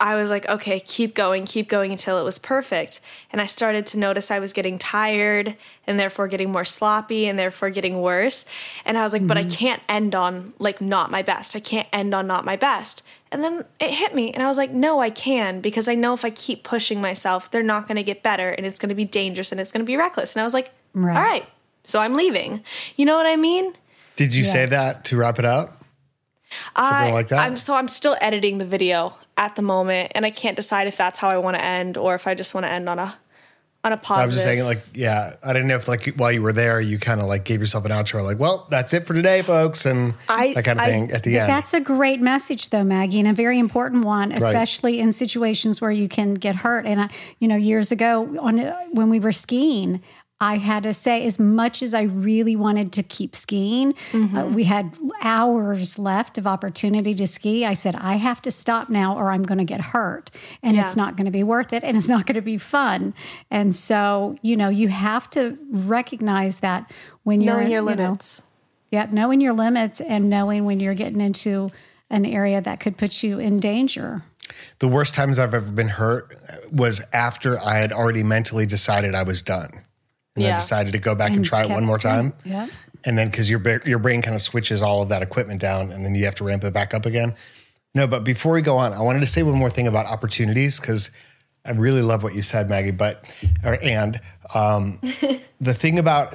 I 0.00 0.14
was 0.14 0.30
like, 0.30 0.48
okay, 0.48 0.78
keep 0.78 1.16
going, 1.16 1.44
keep 1.44 1.68
going 1.68 1.90
until 1.90 2.18
it 2.18 2.22
was 2.22 2.38
perfect. 2.38 3.00
And 3.32 3.40
I 3.40 3.46
started 3.46 3.84
to 3.88 3.98
notice 3.98 4.30
I 4.30 4.38
was 4.38 4.52
getting 4.52 4.78
tired 4.78 5.56
and 5.88 5.98
therefore 5.98 6.28
getting 6.28 6.52
more 6.52 6.64
sloppy 6.64 7.26
and 7.26 7.36
therefore 7.36 7.70
getting 7.70 8.00
worse. 8.00 8.44
And 8.84 8.96
I 8.96 9.02
was 9.02 9.12
like, 9.12 9.26
but 9.26 9.36
I 9.36 9.42
mm-hmm. 9.42 9.50
can't 9.50 9.82
end 9.88 10.14
on 10.14 10.52
like 10.60 10.80
not 10.80 11.10
my 11.10 11.22
best. 11.22 11.56
I 11.56 11.60
can't 11.60 11.88
end 11.92 12.14
on 12.14 12.28
not 12.28 12.44
my 12.44 12.54
best. 12.54 13.02
And 13.32 13.42
then 13.42 13.64
it 13.80 13.90
hit 13.90 14.14
me 14.14 14.32
and 14.32 14.42
I 14.42 14.46
was 14.46 14.56
like, 14.56 14.70
no, 14.70 15.00
I 15.00 15.10
can 15.10 15.60
because 15.60 15.88
I 15.88 15.96
know 15.96 16.14
if 16.14 16.24
I 16.24 16.30
keep 16.30 16.62
pushing 16.62 17.00
myself, 17.00 17.50
they're 17.50 17.64
not 17.64 17.88
going 17.88 17.96
to 17.96 18.04
get 18.04 18.22
better 18.22 18.50
and 18.50 18.64
it's 18.64 18.78
going 18.78 18.90
to 18.90 18.94
be 18.94 19.04
dangerous 19.04 19.50
and 19.50 19.60
it's 19.60 19.72
going 19.72 19.84
to 19.84 19.86
be 19.86 19.96
reckless. 19.96 20.36
And 20.36 20.40
I 20.40 20.44
was 20.44 20.54
like, 20.54 20.70
Right. 20.94 21.16
all 21.16 21.22
right, 21.22 21.46
so 21.84 22.00
I'm 22.00 22.14
leaving. 22.14 22.62
You 22.96 23.04
know 23.04 23.16
what 23.16 23.26
I 23.26 23.36
mean? 23.36 23.74
Did 24.16 24.34
you 24.34 24.44
say 24.44 24.66
that 24.66 25.04
to 25.06 25.16
wrap 25.16 25.38
it 25.38 25.44
up? 25.44 25.77
Something 26.76 27.10
I, 27.10 27.12
like 27.12 27.28
that? 27.28 27.40
I'm 27.40 27.56
so 27.56 27.74
I'm 27.74 27.88
still 27.88 28.16
editing 28.20 28.58
the 28.58 28.64
video 28.66 29.14
at 29.36 29.56
the 29.56 29.62
moment, 29.62 30.12
and 30.14 30.24
I 30.26 30.30
can't 30.30 30.56
decide 30.56 30.86
if 30.86 30.96
that's 30.96 31.18
how 31.18 31.28
I 31.28 31.38
want 31.38 31.56
to 31.56 31.64
end 31.64 31.96
or 31.96 32.14
if 32.14 32.26
I 32.26 32.34
just 32.34 32.54
want 32.54 32.64
to 32.64 32.70
end 32.70 32.88
on 32.88 32.98
a 32.98 33.16
on 33.84 33.92
a 33.92 33.96
positive. 33.96 34.22
I 34.22 34.24
was 34.24 34.34
just 34.34 34.44
saying, 34.44 34.64
like, 34.64 34.82
yeah, 34.92 35.36
I 35.42 35.52
didn't 35.52 35.68
know 35.68 35.76
if, 35.76 35.86
like, 35.86 36.06
while 36.16 36.32
you 36.32 36.42
were 36.42 36.52
there, 36.52 36.80
you 36.80 36.98
kind 36.98 37.20
of 37.20 37.28
like 37.28 37.44
gave 37.44 37.60
yourself 37.60 37.84
an 37.84 37.92
outro, 37.92 38.24
like, 38.24 38.38
well, 38.38 38.66
that's 38.70 38.92
it 38.92 39.06
for 39.06 39.14
today, 39.14 39.42
folks, 39.42 39.86
and 39.86 40.14
I- 40.28 40.52
that 40.54 40.64
kind 40.64 40.80
of 40.80 40.84
I- 40.84 40.90
thing 40.90 41.12
at 41.12 41.22
the 41.22 41.38
end. 41.38 41.48
that's 41.48 41.72
a 41.74 41.80
great 41.80 42.20
message, 42.20 42.70
though, 42.70 42.82
Maggie, 42.82 43.20
and 43.20 43.28
a 43.28 43.32
very 43.32 43.58
important 43.58 44.04
one, 44.04 44.32
especially 44.32 44.98
in 44.98 45.12
situations 45.12 45.80
where 45.80 45.92
you 45.92 46.08
can 46.08 46.34
get 46.34 46.56
hurt. 46.56 46.86
And 46.86 47.02
I, 47.02 47.08
you 47.38 47.46
know, 47.46 47.54
years 47.56 47.92
ago, 47.92 48.36
on 48.40 48.58
when 48.90 49.10
we 49.10 49.20
were 49.20 49.32
skiing, 49.32 50.02
I 50.40 50.58
had 50.58 50.84
to 50.84 50.94
say, 50.94 51.26
as 51.26 51.40
much 51.40 51.82
as 51.82 51.94
I 51.94 52.02
really 52.02 52.54
wanted 52.54 52.92
to 52.92 53.02
keep 53.02 53.34
skiing, 53.34 53.94
Mm-hmm. 54.12 54.36
uh, 54.36 54.44
we 54.46 54.64
had 54.64 54.96
hours 55.20 55.98
left 55.98 56.38
of 56.38 56.46
opportunity 56.46 57.12
to 57.14 57.26
ski. 57.26 57.64
I 57.66 57.74
said, 57.74 57.96
I 57.96 58.14
have 58.16 58.40
to 58.42 58.50
stop 58.52 58.88
now, 58.88 59.16
or 59.18 59.32
I'm 59.32 59.42
going 59.42 59.58
to 59.58 59.64
get 59.64 59.80
hurt, 59.80 60.30
and 60.62 60.78
it's 60.78 60.94
not 60.94 61.16
going 61.16 61.24
to 61.24 61.32
be 61.32 61.42
worth 61.42 61.72
it, 61.72 61.82
and 61.82 61.96
it's 61.96 62.08
not 62.08 62.24
going 62.26 62.36
to 62.36 62.40
be 62.40 62.56
fun. 62.58 63.14
And 63.50 63.74
so, 63.74 64.36
you 64.42 64.56
know, 64.56 64.68
you 64.68 64.88
have 64.88 65.28
to 65.30 65.58
recognize 65.70 66.60
that 66.60 66.90
when 67.24 67.40
you're 67.40 67.54
knowing 67.56 67.70
your 67.70 67.82
you 67.82 67.96
know, 67.96 68.02
limits. 68.04 68.44
yeah, 68.92 69.08
knowing 69.10 69.40
your 69.40 69.52
limits 69.54 70.00
and 70.00 70.30
knowing 70.30 70.64
when 70.64 70.78
you're 70.78 70.94
getting 70.94 71.20
into 71.20 71.70
an 72.10 72.24
area 72.24 72.60
that 72.60 72.78
could 72.80 72.96
put 72.96 73.22
you 73.24 73.38
in 73.40 73.58
danger. 73.60 74.22
the 74.78 74.88
worst 74.88 75.14
times 75.14 75.38
I've 75.38 75.52
ever 75.52 75.70
been 75.72 75.88
hurt 75.88 76.32
was 76.72 77.02
after 77.12 77.58
I 77.60 77.74
had 77.74 77.92
already 77.92 78.22
mentally 78.22 78.66
decided 78.66 79.14
I 79.14 79.24
was 79.24 79.42
done. 79.42 79.70
And 80.40 80.48
Yeah. 80.48 80.56
decided 80.56 80.92
to 80.92 80.98
go 80.98 81.14
back 81.14 81.28
and, 81.28 81.38
And 81.38 81.44
try 81.44 81.62
it 81.62 81.70
one 81.70 81.84
more 81.84 81.98
time. 81.98 82.32
Yeah. 82.44 82.66
And 83.04 83.16
then 83.16 83.28
because 83.30 83.48
your, 83.48 83.60
your 83.86 83.98
brain 83.98 84.22
kind 84.22 84.34
of 84.34 84.42
switches 84.42 84.82
all 84.82 85.02
of 85.02 85.08
that 85.10 85.22
equipment 85.22 85.60
down 85.60 85.92
and 85.92 86.04
then 86.04 86.14
you 86.14 86.24
have 86.24 86.34
to 86.36 86.44
ramp 86.44 86.64
it 86.64 86.72
back 86.72 86.94
up 86.94 87.06
again. 87.06 87.34
No, 87.94 88.06
but 88.06 88.24
before 88.24 88.52
we 88.52 88.62
go 88.62 88.76
on, 88.76 88.92
I 88.92 89.00
wanted 89.00 89.20
to 89.20 89.26
say 89.26 89.42
one 89.42 89.54
more 89.54 89.70
thing 89.70 89.86
about 89.86 90.06
opportunities 90.06 90.78
because 90.80 91.10
I 91.64 91.72
really 91.72 92.02
love 92.02 92.22
what 92.22 92.34
you 92.34 92.42
said, 92.42 92.68
Maggie. 92.68 92.90
But, 92.90 93.24
or, 93.64 93.78
and 93.82 94.20
um, 94.54 95.00
the 95.60 95.74
thing 95.74 95.98
about 95.98 96.34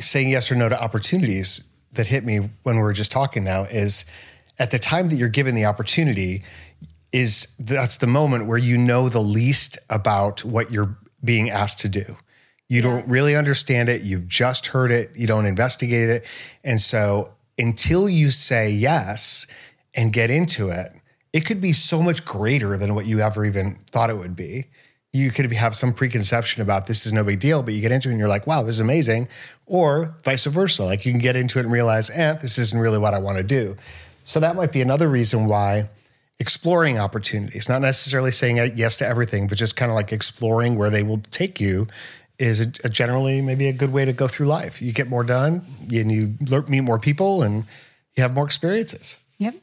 saying 0.00 0.28
yes 0.30 0.50
or 0.50 0.54
no 0.56 0.68
to 0.68 0.80
opportunities 0.80 1.62
that 1.92 2.06
hit 2.06 2.24
me 2.24 2.48
when 2.62 2.76
we 2.76 2.82
were 2.82 2.92
just 2.92 3.10
talking 3.12 3.44
now 3.44 3.64
is 3.64 4.04
at 4.58 4.70
the 4.70 4.78
time 4.78 5.08
that 5.08 5.16
you're 5.16 5.28
given 5.28 5.54
the 5.54 5.64
opportunity, 5.64 6.42
is 7.12 7.54
that's 7.58 7.96
the 7.98 8.06
moment 8.06 8.46
where 8.46 8.58
you 8.58 8.76
know 8.76 9.08
the 9.08 9.22
least 9.22 9.78
about 9.88 10.44
what 10.44 10.70
you're 10.70 10.96
being 11.24 11.48
asked 11.48 11.78
to 11.80 11.88
do. 11.88 12.16
You 12.68 12.82
don't 12.82 13.08
really 13.08 13.34
understand 13.34 13.88
it. 13.88 14.02
You've 14.02 14.28
just 14.28 14.68
heard 14.68 14.92
it. 14.92 15.10
You 15.16 15.26
don't 15.26 15.46
investigate 15.46 16.10
it. 16.10 16.26
And 16.62 16.80
so 16.80 17.30
until 17.58 18.08
you 18.08 18.30
say 18.30 18.70
yes 18.70 19.46
and 19.94 20.12
get 20.12 20.30
into 20.30 20.68
it, 20.68 20.92
it 21.32 21.40
could 21.46 21.60
be 21.60 21.72
so 21.72 22.02
much 22.02 22.24
greater 22.24 22.76
than 22.76 22.94
what 22.94 23.06
you 23.06 23.20
ever 23.20 23.44
even 23.44 23.76
thought 23.90 24.10
it 24.10 24.16
would 24.16 24.36
be. 24.36 24.66
You 25.12 25.30
could 25.30 25.50
have 25.52 25.74
some 25.74 25.94
preconception 25.94 26.60
about 26.60 26.86
this 26.86 27.06
is 27.06 27.12
no 27.12 27.24
big 27.24 27.40
deal, 27.40 27.62
but 27.62 27.72
you 27.72 27.80
get 27.80 27.90
into 27.90 28.08
it 28.08 28.12
and 28.12 28.18
you're 28.18 28.28
like, 28.28 28.46
wow, 28.46 28.62
this 28.62 28.76
is 28.76 28.80
amazing. 28.80 29.28
Or 29.64 30.14
vice 30.22 30.44
versa. 30.44 30.84
Like 30.84 31.06
you 31.06 31.12
can 31.12 31.20
get 31.20 31.36
into 31.36 31.58
it 31.58 31.64
and 31.64 31.72
realize, 31.72 32.10
eh, 32.10 32.34
this 32.34 32.58
isn't 32.58 32.78
really 32.78 32.98
what 32.98 33.14
I 33.14 33.18
want 33.18 33.38
to 33.38 33.42
do. 33.42 33.76
So 34.24 34.40
that 34.40 34.56
might 34.56 34.72
be 34.72 34.82
another 34.82 35.08
reason 35.08 35.46
why 35.46 35.88
exploring 36.38 36.98
opportunities, 36.98 37.68
not 37.68 37.80
necessarily 37.80 38.30
saying 38.30 38.58
yes 38.76 38.96
to 38.96 39.06
everything, 39.06 39.46
but 39.48 39.56
just 39.56 39.76
kind 39.76 39.90
of 39.90 39.96
like 39.96 40.12
exploring 40.12 40.76
where 40.76 40.90
they 40.90 41.02
will 41.02 41.20
take 41.30 41.60
you 41.60 41.88
is 42.38 42.60
a, 42.60 42.66
a 42.84 42.88
generally 42.88 43.40
maybe 43.40 43.66
a 43.68 43.72
good 43.72 43.92
way 43.92 44.04
to 44.04 44.12
go 44.12 44.28
through 44.28 44.46
life. 44.46 44.80
You 44.80 44.92
get 44.92 45.08
more 45.08 45.24
done 45.24 45.62
and 45.92 46.10
you 46.12 46.34
lear- 46.48 46.62
meet 46.62 46.80
more 46.82 46.98
people 46.98 47.42
and 47.42 47.64
you 48.16 48.22
have 48.22 48.34
more 48.34 48.44
experiences. 48.44 49.16
Yep. 49.38 49.54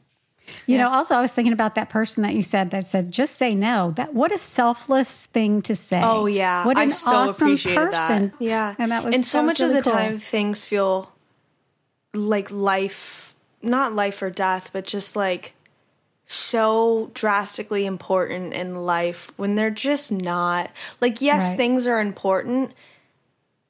You 0.66 0.78
know, 0.78 0.88
also 0.90 1.16
I 1.16 1.20
was 1.20 1.32
thinking 1.32 1.52
about 1.52 1.74
that 1.74 1.88
person 1.88 2.22
that 2.22 2.34
you 2.34 2.42
said 2.42 2.70
that 2.70 2.86
said 2.86 3.10
just 3.10 3.34
say 3.36 3.54
no. 3.54 3.92
That 3.96 4.14
what 4.14 4.30
a 4.30 4.38
selfless 4.38 5.26
thing 5.26 5.60
to 5.62 5.74
say. 5.74 6.00
Oh 6.02 6.26
yeah, 6.26 6.64
What 6.64 6.76
an 6.76 6.84
I 6.84 6.88
so 6.90 7.10
awesome 7.12 7.56
person. 7.56 8.28
that. 8.28 8.32
Yeah, 8.38 8.74
And 8.78 8.92
that 8.92 9.02
was 9.04 9.14
and 9.14 9.24
so 9.24 9.42
much 9.42 9.58
really 9.58 9.76
of 9.78 9.84
the 9.84 9.90
cool. 9.90 9.98
time 9.98 10.18
things 10.18 10.64
feel 10.64 11.10
like 12.14 12.50
life, 12.52 13.34
not 13.62 13.92
life 13.94 14.22
or 14.22 14.30
death, 14.30 14.70
but 14.72 14.86
just 14.86 15.16
like 15.16 15.54
so 16.26 17.10
drastically 17.14 17.86
important 17.86 18.52
in 18.52 18.84
life 18.84 19.32
when 19.36 19.54
they're 19.54 19.70
just 19.70 20.10
not. 20.10 20.70
Like 21.00 21.20
yes, 21.20 21.50
Right. 21.50 21.56
things 21.56 21.86
are 21.86 22.00
important. 22.00 22.72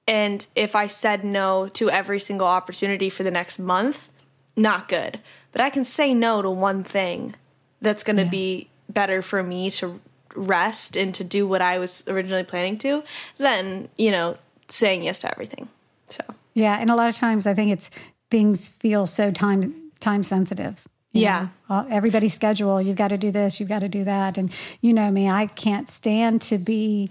And 0.09 0.47
if 0.55 0.75
I 0.75 0.87
said 0.87 1.25
no 1.25 1.69
to 1.69 1.91
every 1.91 2.19
single 2.19 2.47
opportunity 2.47 3.11
for 3.11 3.23
the 3.23 3.31
next 3.31 3.59
month, 3.59 4.09
not 4.57 4.89
good. 4.89 5.21
But 5.53 5.61
I 5.61 5.71
can 5.71 5.85
say 5.85 6.15
no 6.15 6.43
to 6.43 6.51
one 6.51 6.83
thing 6.83 7.35
that's 7.81 8.03
going 8.03 8.17
to 8.17 8.25
be 8.25 8.69
better 8.89 9.21
for 9.21 9.43
me 9.43 9.71
to 9.73 10.01
rest 10.35 10.97
and 10.97 11.15
to 11.15 11.25
do 11.25 11.47
what 11.47 11.61
I 11.63 11.79
was 11.79 12.07
originally 12.09 12.45
planning 12.45 12.79
to 12.79 13.03
than, 13.39 13.89
you 13.97 14.11
know, 14.11 14.37
saying 14.69 15.03
yes 15.03 15.21
to 15.21 15.31
everything. 15.31 15.69
So, 16.09 16.23
Yeah, 16.55 16.79
and 16.79 16.89
a 16.89 16.95
lot 16.95 17.09
of 17.09 17.17
times 17.17 17.47
I 17.47 17.55
think 17.55 17.71
it's 17.73 17.91
things 18.31 18.69
feel 18.69 19.07
so 19.07 19.31
time 19.31 19.75
time 20.01 20.23
sensitive. 20.23 20.87
You 21.13 21.23
Yeah. 21.23 21.49
know. 21.69 21.77
Uh, 21.77 21.85
everybody's 21.91 22.35
schedule. 22.35 22.81
You've 22.81 22.97
got 22.97 23.09
to 23.09 23.19
do 23.19 23.31
this. 23.31 23.59
You've 23.61 23.69
got 23.69 23.81
to 23.81 23.89
do 23.89 24.05
that. 24.05 24.37
And 24.39 24.51
you 24.81 24.93
know 24.93 25.11
me, 25.11 25.29
I 25.29 25.47
can't 25.47 25.89
stand 25.89 26.41
to 26.43 26.59
be 26.59 27.11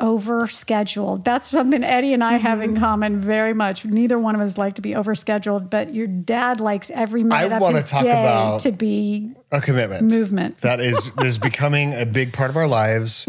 over 0.00 0.48
scheduled. 0.48 1.24
That's 1.24 1.50
something 1.50 1.84
Eddie 1.84 2.12
and 2.14 2.24
I 2.24 2.38
have 2.38 2.58
Mm-hmm. 2.58 2.74
in 2.76 2.80
common 2.80 3.20
very 3.20 3.52
much. 3.54 3.84
Neither 3.84 4.18
one 4.18 4.34
of 4.34 4.40
us 4.40 4.56
like 4.58 4.74
to 4.76 4.82
be 4.82 4.94
over 4.96 5.14
scheduled, 5.14 5.68
but 5.70 5.94
your 5.94 6.06
dad 6.06 6.60
likes 6.60 6.90
every 6.90 7.22
minute 7.22 7.52
of 7.52 7.60
wanna 7.60 7.76
his 7.78 7.90
talk 7.90 8.02
day 8.02 8.10
about- 8.10 8.60
to 8.60 8.72
be 8.72 9.32
A 9.52 9.60
commitment. 9.60 10.10
movement. 10.10 10.60
that 10.62 10.80
is 10.80 11.12
is 11.22 11.38
becoming 11.38 11.92
a 11.94 12.06
big 12.06 12.32
part 12.32 12.50
of 12.50 12.56
our 12.56 12.66
lives 12.66 13.28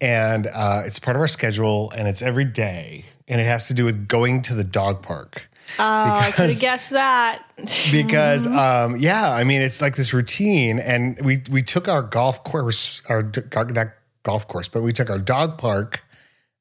and 0.00 0.46
uh, 0.52 0.82
it's 0.84 0.98
part 0.98 1.16
of 1.16 1.20
our 1.22 1.28
schedule 1.28 1.90
and 1.96 2.06
it's 2.06 2.22
every 2.22 2.44
day 2.44 3.04
and 3.26 3.40
it 3.40 3.44
has 3.46 3.66
to 3.68 3.74
do 3.74 3.84
with 3.84 4.06
going 4.06 4.42
to 4.42 4.54
the 4.54 4.64
dog 4.64 5.02
park 5.02 5.48
oh, 5.78 5.84
I 5.84 6.30
could 6.34 6.50
have 6.50 6.60
guessed 6.60 6.90
that. 6.90 7.44
because 7.92 8.46
um, 8.46 8.96
yeah 8.96 9.30
i 9.32 9.44
mean 9.44 9.62
it's 9.62 9.80
like 9.80 9.94
this 9.96 10.12
routine 10.12 10.78
and 10.78 11.20
we 11.22 11.42
we 11.50 11.62
took 11.62 11.86
our 11.88 12.02
golf 12.02 12.42
course 12.44 13.02
our 13.08 13.22
d- 13.22 13.42
not 13.70 13.88
golf 14.24 14.48
course 14.48 14.68
but 14.68 14.82
we 14.82 14.92
took 14.92 15.08
our 15.10 15.18
dog 15.18 15.58
park 15.58 16.02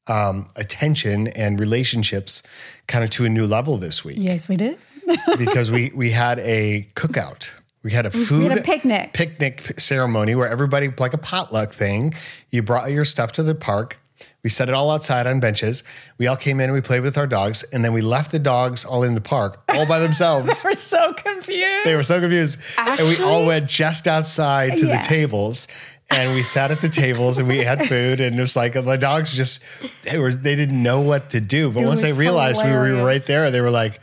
um, 0.08 0.48
attention 0.56 1.28
and 1.30 1.60
relationships 1.60 2.44
kind 2.88 3.04
of 3.04 3.10
to 3.12 3.26
a 3.26 3.30
new 3.30 3.46
level 3.46 3.78
this 3.78 4.04
week 4.04 4.18
Yes, 4.20 4.48
we 4.50 4.58
did. 4.58 4.78
because 5.38 5.72
we 5.72 5.92
we 5.96 6.12
had 6.12 6.40
a 6.40 6.88
cookout. 6.96 7.52
We 7.84 7.92
had 7.92 8.06
a 8.06 8.12
food 8.12 8.52
had 8.52 8.60
a 8.60 8.64
picnic. 8.64 9.14
picnic 9.14 9.80
ceremony 9.80 10.36
where 10.36 10.48
everybody 10.48 10.90
like 11.00 11.14
a 11.14 11.18
potluck 11.18 11.72
thing. 11.72 12.14
You 12.50 12.62
brought 12.62 12.92
your 12.92 13.06
stuff 13.06 13.32
to 13.34 13.44
the 13.44 13.56
park. 13.56 14.00
We 14.44 14.50
set 14.50 14.70
it 14.70 14.74
all 14.74 14.90
outside 14.90 15.28
on 15.28 15.40
benches. 15.40 15.84
We 16.18 16.26
all 16.28 16.36
came 16.36 16.60
in 16.60 16.66
and 16.66 16.74
we 16.74 16.82
played 16.82 17.02
with 17.02 17.18
our 17.18 17.28
dogs, 17.28 17.64
and 17.72 17.86
then 17.86 17.94
we 17.94 18.02
left 18.02 18.32
the 18.32 18.40
dogs 18.40 18.84
all 18.84 19.04
in 19.04 19.14
the 19.14 19.22
park, 19.22 19.62
all 19.70 19.86
by 19.86 20.00
themselves. 20.08 20.64
We're 20.64 20.74
so 20.74 21.14
confused. 21.14 21.86
they 21.86 21.96
were 21.96 22.04
so 22.04 22.20
confused, 22.20 22.58
and 22.78 23.08
we 23.08 23.18
all 23.24 23.46
went 23.46 23.68
just 23.70 24.08
outside 24.08 24.78
to 24.80 24.88
Yeah. 24.88 24.98
the 24.98 25.04
tables. 25.08 25.68
And 26.10 26.36
we 26.36 26.44
sat 26.44 26.72
at 26.72 26.80
the 26.82 26.90
tables 26.90 27.38
and 27.40 27.48
we 27.48 27.60
had 27.60 27.88
food, 27.88 28.20
and 28.20 28.36
it 28.38 28.42
was 28.42 28.56
like 28.58 28.74
the 28.74 28.98
dogs 28.98 29.32
just 29.34 29.62
they 30.04 30.18
were 30.18 30.32
they 30.34 30.56
didn't 30.58 30.82
know 30.84 31.00
what 31.00 31.30
to 31.30 31.40
do. 31.40 31.72
But 31.72 31.84
It 31.84 31.86
once 31.86 32.02
they 32.02 32.12
realized 32.12 32.66
we 32.66 32.72
were 32.72 33.02
right 33.06 33.26
there, 33.26 33.50
they 33.52 33.62
were 33.62 33.70
like, 33.70 34.02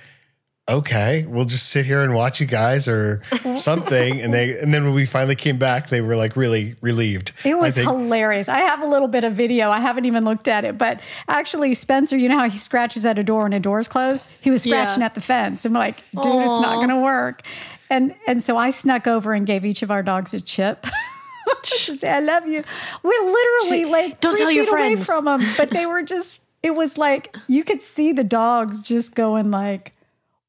okay, 0.68 1.24
we'll 1.28 1.44
just 1.44 1.70
sit 1.70 1.86
here 1.86 2.02
and 2.02 2.14
watch 2.14 2.40
you 2.40 2.46
guys 2.46 2.86
or 2.88 3.22
something. 3.56 4.20
and 4.20 4.32
they 4.34 4.58
and 4.58 4.72
then 4.74 4.84
when 4.84 4.94
we 4.94 5.06
finally 5.06 5.34
came 5.36 5.58
back, 5.58 5.88
they 5.88 6.00
were 6.00 6.16
like 6.16 6.36
really 6.36 6.74
relieved. 6.82 7.32
It 7.44 7.58
was 7.58 7.74
think- 7.76 7.88
hilarious. 7.88 8.48
I 8.48 8.58
have 8.58 8.82
a 8.82 8.86
little 8.86 9.08
bit 9.08 9.24
of 9.24 9.32
video. 9.32 9.70
I 9.70 9.80
haven't 9.80 10.04
even 10.04 10.24
looked 10.24 10.48
at 10.48 10.64
it, 10.64 10.76
but 10.78 11.00
actually, 11.28 11.74
Spencer, 11.74 12.16
you 12.16 12.28
know 12.28 12.38
how 12.38 12.48
he 12.48 12.58
scratches 12.58 13.04
at 13.06 13.18
a 13.18 13.22
door 13.22 13.44
and 13.46 13.54
a 13.54 13.60
door's 13.60 13.88
closed? 13.88 14.24
He 14.40 14.50
was 14.50 14.62
scratching 14.62 15.00
Yeah. 15.00 15.06
at 15.06 15.14
the 15.14 15.20
fence. 15.20 15.64
I'm 15.64 15.72
like, 15.72 15.96
dude, 16.12 16.24
it's 16.24 16.60
not 16.60 16.76
going 16.76 16.90
to 16.90 17.00
work. 17.00 17.42
And 17.90 18.14
and 18.26 18.42
so 18.42 18.56
I 18.58 18.70
snuck 18.70 19.06
over 19.06 19.32
and 19.32 19.46
gave 19.46 19.64
each 19.64 19.82
of 19.82 19.90
our 19.90 20.02
dogs 20.02 20.34
a 20.34 20.40
chip. 20.40 20.86
to 21.62 21.96
say 21.96 22.08
I 22.10 22.20
love 22.20 22.46
you. 22.46 22.62
We're 23.02 23.24
literally 23.24 23.84
like 23.86 24.20
Don't 24.20 24.32
three 24.34 24.40
tell 24.44 24.50
your 24.50 24.64
feet 24.66 24.72
away 24.72 24.94
friends. 24.96 25.06
from 25.06 25.24
them, 25.24 25.42
but 25.56 25.70
they 25.70 25.86
were 25.86 26.02
just. 26.02 26.42
It 26.62 26.74
was 26.74 26.98
like 26.98 27.34
you 27.46 27.62
could 27.64 27.82
see 27.82 28.12
the 28.12 28.24
dogs 28.24 28.82
just 28.82 29.14
going 29.14 29.50
like, 29.50 29.92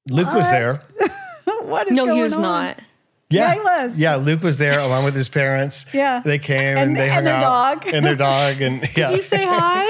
Luke 0.09 0.33
was 0.33 0.49
there. 0.51 0.81
"What 1.61 1.87
is 1.91 1.95
No, 1.95 2.05
going 2.05 2.17
he 2.17 2.23
was 2.23 2.35
on?" 2.35 2.41
not. 2.41 2.79
Yeah, 3.31 3.47
Yeah, 3.49 3.53
he 3.53 3.59
was. 3.59 3.97
Yeah, 3.97 4.15
Luke 4.15 4.41
was 4.41 4.57
there 4.57 4.79
along 4.79 5.03
with 5.05 5.13
his 5.13 5.29
parents. 5.29 5.85
Yeah. 5.93 6.19
they 6.25 6.39
came 6.39 6.77
and, 6.77 6.89
And- 6.91 6.95
they 6.97 7.03
and 7.09 7.11
hung 7.13 7.23
their 7.25 7.33
out 7.35 7.83
dog. 7.83 7.93
and 7.93 8.05
their 8.05 8.15
dog 8.15 8.61
and 8.61 8.81
yeah. 8.97 9.09
Did 9.09 9.17
You 9.17 9.23
say 9.23 9.45
hi? 9.45 9.85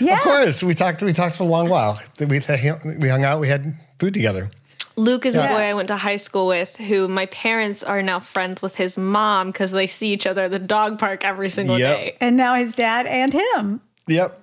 Yeah, 0.00 0.14
Of 0.16 0.20
course, 0.22 0.62
we 0.62 0.74
talked. 0.74 1.02
We 1.02 1.12
talked 1.12 1.36
for 1.36 1.44
a 1.44 1.46
long 1.46 1.68
while. 1.68 2.00
We 2.18 2.26
we 2.26 3.08
hung 3.08 3.24
out. 3.24 3.40
We 3.40 3.48
had 3.48 3.74
food 3.98 4.14
together. 4.14 4.50
Luke 4.96 5.24
is 5.26 5.36
Yeah. 5.36 5.44
a 5.44 5.48
boy 5.48 5.62
I 5.70 5.74
went 5.74 5.88
to 5.88 5.96
high 5.96 6.16
school 6.16 6.46
with 6.48 6.76
who 6.76 7.08
my 7.08 7.26
parents 7.26 7.82
are 7.82 8.02
now 8.02 8.20
friends 8.20 8.60
with 8.62 8.74
his 8.76 8.98
mom 8.98 9.50
because 9.50 9.70
they 9.72 9.86
see 9.86 10.12
each 10.12 10.26
other 10.26 10.44
at 10.44 10.50
the 10.50 10.58
dog 10.58 10.98
park 10.98 11.24
every 11.24 11.48
single 11.50 11.78
Yep. 11.78 11.96
day. 11.96 12.16
and 12.20 12.36
now 12.36 12.54
his 12.56 12.72
dad 12.72 13.06
and 13.06 13.32
him. 13.32 13.80
Yep, 14.08 14.38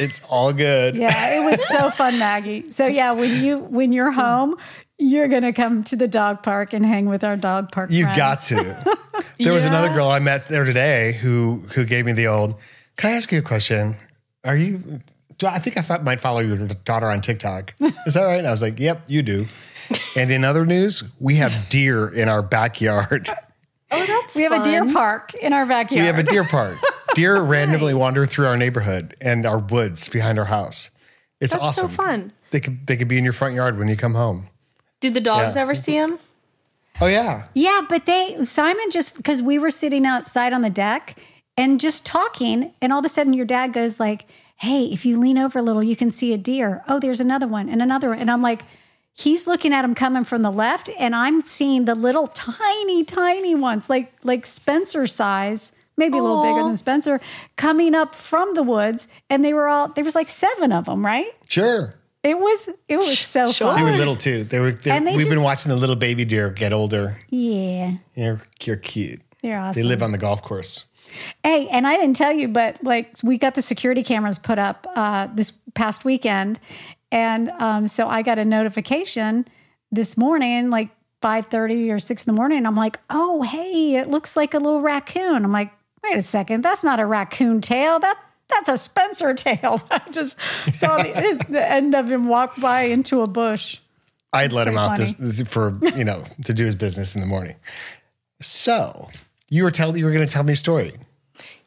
it's 0.00 0.22
all 0.28 0.52
good. 0.52 0.94
Yeah, 0.96 1.36
it 1.40 1.50
was 1.50 1.68
so 1.68 1.90
fun, 2.00 2.18
Maggie. 2.18 2.70
So 2.70 2.86
yeah, 2.86 3.12
when 3.12 3.42
you 3.44 3.58
when 3.58 3.92
you're 3.92 4.10
home, 4.12 4.56
you're 4.98 5.28
gonna 5.28 5.52
come 5.52 5.82
to 5.84 5.96
the 5.96 6.08
dog 6.08 6.42
park 6.42 6.72
and 6.72 6.84
hang 6.84 7.06
with 7.06 7.24
our 7.24 7.36
dog 7.36 7.72
park. 7.72 7.90
You 7.90 8.04
friends. 8.04 8.18
got 8.18 8.42
to. 8.44 8.98
There 9.38 9.52
was 9.52 9.64
Yeah. 9.64 9.70
another 9.70 9.88
girl 9.92 10.08
I 10.08 10.18
met 10.20 10.46
there 10.46 10.64
today 10.64 11.12
who 11.12 11.62
who 11.74 11.84
gave 11.84 12.06
me 12.06 12.12
the 12.12 12.28
old. 12.28 12.54
Can 12.96 13.10
I 13.10 13.14
ask 13.14 13.30
you 13.32 13.38
a 13.38 13.42
question? 13.42 13.96
Are 14.44 14.56
you? 14.56 15.00
Do 15.38 15.46
I 15.46 15.58
think 15.58 15.76
I 15.90 15.98
might 15.98 16.20
follow 16.20 16.40
your 16.40 16.56
daughter 16.84 17.10
on 17.10 17.20
TikTok? 17.20 17.74
Is 18.06 18.14
that 18.14 18.22
right? 18.24 18.38
And 18.38 18.46
I 18.46 18.52
was 18.52 18.62
like, 18.62 18.78
Yep, 18.78 19.10
you 19.10 19.22
do. 19.22 19.46
And 20.16 20.30
in 20.30 20.44
other 20.44 20.64
news, 20.64 21.02
we 21.18 21.36
have 21.36 21.68
deer 21.68 22.08
in 22.08 22.28
our 22.28 22.42
backyard. 22.42 23.28
Oh, 23.90 24.06
that's 24.06 24.36
We 24.36 24.42
have 24.44 24.52
a 24.52 24.64
deer 24.64 24.90
park 24.92 25.34
in 25.34 25.52
our 25.52 25.66
backyard. 25.66 26.00
We 26.00 26.06
have 26.06 26.18
a 26.18 26.22
deer 26.22 26.44
park. 26.44 26.78
Deer 27.14 27.40
randomly 27.40 27.94
wander 27.94 28.26
through 28.26 28.46
our 28.46 28.56
neighborhood 28.56 29.16
and 29.20 29.44
our 29.46 29.58
woods 29.58 30.08
behind 30.08 30.38
our 30.38 30.46
house. 30.46 30.90
It's 31.40 31.52
That's 31.52 31.76
so 31.76 31.84
awesome. 31.84 31.88
fun. 31.96 32.32
They 32.50 32.60
could 32.60 32.86
they 32.86 32.96
could 32.96 33.08
be 33.08 33.18
in 33.18 33.24
your 33.24 33.32
front 33.32 33.54
yard 33.54 33.78
when 33.78 33.88
you 33.88 33.96
come 33.96 34.14
home. 34.14 34.46
Did 35.00 35.14
the 35.14 35.20
dogs 35.20 35.56
Yeah. 35.56 35.62
ever 35.62 35.74
see 35.74 35.94
him? 35.96 36.18
Oh 37.00 37.06
yeah. 37.06 37.44
Yeah, 37.54 37.80
but 37.88 38.06
they 38.06 38.36
Simon 38.44 38.90
just 38.90 39.16
because 39.16 39.42
we 39.42 39.58
were 39.58 39.70
sitting 39.70 40.06
outside 40.06 40.52
on 40.52 40.62
the 40.62 40.70
deck 40.70 41.18
and 41.56 41.80
just 41.80 42.06
talking, 42.06 42.72
and 42.80 42.92
all 42.92 43.00
of 43.00 43.04
a 43.04 43.08
sudden 43.08 43.32
your 43.32 43.46
dad 43.46 43.72
goes 43.72 43.98
like, 43.98 44.26
"Hey, 44.56 44.84
if 44.86 45.04
you 45.04 45.18
lean 45.18 45.38
over 45.38 45.58
a 45.58 45.62
little, 45.62 45.82
you 45.82 45.96
can 45.96 46.10
see 46.10 46.32
a 46.32 46.38
deer. 46.38 46.82
Oh, 46.88 47.00
there's 47.00 47.20
another 47.20 47.46
one 47.46 47.68
and 47.68 47.82
another 47.82 48.10
one." 48.10 48.18
And 48.18 48.30
I'm 48.30 48.42
like, 48.42 48.62
he's 49.12 49.46
looking 49.46 49.72
at 49.72 49.84
him 49.84 49.94
coming 49.94 50.24
from 50.24 50.42
the 50.42 50.50
left, 50.52 50.88
and 50.98 51.14
I'm 51.16 51.40
seeing 51.42 51.84
the 51.86 51.94
little 51.94 52.26
tiny, 52.28 53.04
tiny 53.04 53.54
ones, 53.54 53.90
like 53.90 54.12
like 54.22 54.46
Spencer 54.46 55.06
size. 55.06 55.72
Maybe 55.96 56.18
a 56.18 56.22
little 56.22 56.42
bigger 56.42 56.62
than 56.62 56.76
Spencer, 56.76 57.20
coming 57.56 57.94
up 57.94 58.14
from 58.14 58.54
the 58.54 58.62
woods, 58.62 59.08
and 59.28 59.44
they 59.44 59.52
were 59.52 59.68
all 59.68 59.88
there 59.88 60.04
was 60.04 60.14
like 60.14 60.28
seven 60.28 60.72
of 60.72 60.86
them, 60.86 61.04
right? 61.04 61.30
Sure. 61.48 61.94
It 62.22 62.38
was 62.38 62.68
it 62.88 62.96
was 62.96 63.18
so 63.18 63.50
Sure. 63.50 63.74
They 63.74 63.82
were 63.82 63.90
little 63.90 64.16
too. 64.16 64.44
They 64.44 64.60
were. 64.60 64.70
They, 64.70 64.90
And 64.92 65.06
they 65.06 65.16
we've 65.16 65.28
been 65.28 65.42
watching 65.42 65.70
the 65.70 65.76
little 65.76 65.96
baby 65.96 66.24
deer 66.24 66.50
get 66.50 66.72
older. 66.72 67.18
Yeah, 67.28 67.96
You're, 68.14 68.40
you're 68.62 68.76
cute. 68.76 69.20
they're 69.42 69.58
awesome. 69.58 69.82
They 69.82 69.86
live 69.86 70.02
on 70.02 70.12
the 70.12 70.18
golf 70.18 70.42
course. 70.42 70.86
Hey, 71.42 71.68
and 71.68 71.86
I 71.86 71.96
didn't 71.96 72.16
tell 72.16 72.32
you, 72.32 72.48
but 72.48 72.82
like 72.82 73.16
we 73.22 73.38
got 73.38 73.54
the 73.54 73.62
security 73.62 74.02
cameras 74.02 74.38
put 74.38 74.58
up 74.58 74.86
uh, 74.94 75.28
this 75.34 75.52
past 75.74 76.04
weekend, 76.04 76.58
and 77.10 77.50
um, 77.58 77.86
so 77.88 78.08
I 78.08 78.22
got 78.22 78.38
a 78.38 78.44
notification 78.44 79.46
this 79.90 80.16
morning, 80.16 80.70
like 80.70 80.90
five 81.20 81.46
thirty 81.46 81.90
or 81.90 81.98
six 81.98 82.24
in 82.24 82.34
the 82.34 82.38
morning. 82.40 82.66
I'm 82.66 82.76
like, 82.76 82.98
oh 83.10 83.42
hey, 83.42 83.96
it 83.96 84.08
looks 84.08 84.36
like 84.36 84.54
a 84.54 84.58
little 84.58 84.80
raccoon. 84.80 85.44
I'm 85.44 85.52
like, 85.52 85.72
wait 86.02 86.16
a 86.16 86.22
second, 86.22 86.62
that's 86.62 86.84
not 86.84 87.00
a 87.00 87.06
raccoon 87.06 87.60
tail. 87.60 87.98
That 87.98 88.20
that's 88.48 88.68
a 88.68 88.76
Spencer 88.76 89.34
tail. 89.34 89.82
I 89.90 90.00
just 90.10 90.38
saw 90.72 90.98
the, 90.98 91.44
the 91.48 91.68
end 91.68 91.94
of 91.94 92.10
him 92.10 92.28
walk 92.28 92.60
by 92.60 92.82
into 92.82 93.22
a 93.22 93.26
bush. 93.26 93.78
I'd 94.32 94.52
let 94.52 94.66
him 94.66 94.74
pretty 94.74 95.02
out 95.02 95.18
this, 95.18 95.42
for 95.48 95.78
you 95.96 96.04
know 96.04 96.24
to 96.44 96.54
do 96.54 96.64
his 96.64 96.74
business 96.74 97.14
in 97.14 97.20
the 97.20 97.26
morning. 97.26 97.56
So 98.40 99.10
you 99.48 99.64
were 99.64 99.70
telling 99.70 99.96
you 99.96 100.04
were 100.04 100.12
going 100.12 100.26
to 100.26 100.32
tell 100.32 100.42
me 100.42 100.54
a 100.54 100.56
story. 100.56 100.92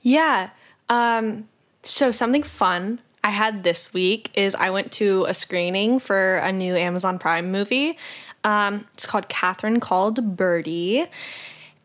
Yeah. 0.02 0.50
Um, 0.90 1.48
so 1.82 2.12
something 2.12 2.44
fun 2.44 3.00
I 3.24 3.30
had 3.30 3.64
this 3.64 3.92
week 3.92 4.30
is 4.36 4.54
I 4.54 4.70
went 4.70 4.92
to 4.94 5.26
a 5.26 5.34
screening 5.34 5.98
for 5.98 6.36
a 6.36 6.52
new 6.52 6.76
Amazon 6.76 7.18
Prime 7.18 7.52
movie. 7.52 7.98
Um, 8.44 8.86
it's 8.94 9.08
called 9.08 9.30
Catherine 9.30 9.80
Called 9.80 10.38
Birdy. 10.38 11.08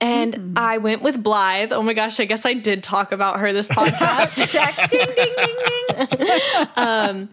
And 0.01 0.35
hmm. 0.35 0.55
I 0.57 0.79
went 0.79 1.03
with 1.03 1.23
Blythe. 1.23 1.73
Oh 1.73 1.83
my 1.83 1.93
gosh, 1.93 2.21
I 2.21 2.25
guess 2.25 2.47
I 2.47 2.55
did 2.55 2.83
talk 2.83 3.13
about 3.13 3.41
her 3.41 3.53
this 3.53 3.69
podcast. 3.69 4.51
Check, 4.53 4.91
ding, 4.91 5.07
ding, 5.15 5.35
ding, 5.37 6.07
ding. 6.17 6.69
Um, 6.77 7.29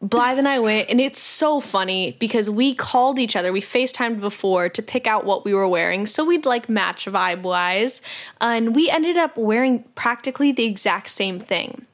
Blythe 0.00 0.38
and 0.38 0.46
I 0.46 0.60
went, 0.60 0.90
and 0.90 1.00
it's 1.00 1.18
so 1.18 1.58
funny 1.58 2.16
because 2.20 2.48
we 2.48 2.72
called 2.72 3.18
each 3.18 3.34
other. 3.34 3.52
We 3.52 3.60
FaceTimed 3.60 4.20
before 4.20 4.68
to 4.68 4.80
pick 4.80 5.08
out 5.08 5.24
what 5.24 5.44
we 5.44 5.52
were 5.52 5.66
wearing, 5.66 6.06
so 6.06 6.24
we'd 6.24 6.46
like 6.46 6.68
match 6.68 7.06
vibe 7.06 7.42
wise. 7.42 8.00
and 8.40 8.76
we 8.76 8.88
ended 8.88 9.16
up 9.16 9.36
wearing 9.36 9.82
practically 9.96 10.52
the 10.52 10.64
exact 10.64 11.08
same 11.08 11.40
thing. 11.40 11.84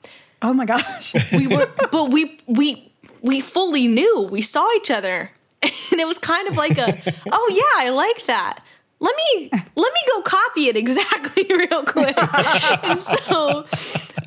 Oh 0.42 0.52
my 0.52 0.66
gosh. 0.66 1.14
We 1.32 1.46
were, 1.46 1.66
but 1.90 2.10
we 2.10 2.38
we 2.46 2.92
we 3.22 3.40
fully 3.40 3.88
knew. 3.88 4.28
We 4.30 4.42
saw 4.42 4.70
each 4.76 4.90
other, 4.90 5.30
and 5.62 6.00
it 6.00 6.06
was 6.06 6.18
kind 6.18 6.46
of 6.46 6.56
like 6.56 6.76
a, 6.76 6.94
oh 7.32 7.50
yeah, 7.54 7.86
I 7.86 7.88
like 7.88 8.26
that. 8.26 8.62
Let 9.00 9.14
me 9.16 9.50
let 9.52 9.92
me 9.92 10.00
go 10.14 10.22
copy 10.22 10.68
it 10.68 10.76
exactly 10.76 11.46
real 11.50 11.82
quick. 11.84 12.16
and 12.84 13.02
so 13.02 13.66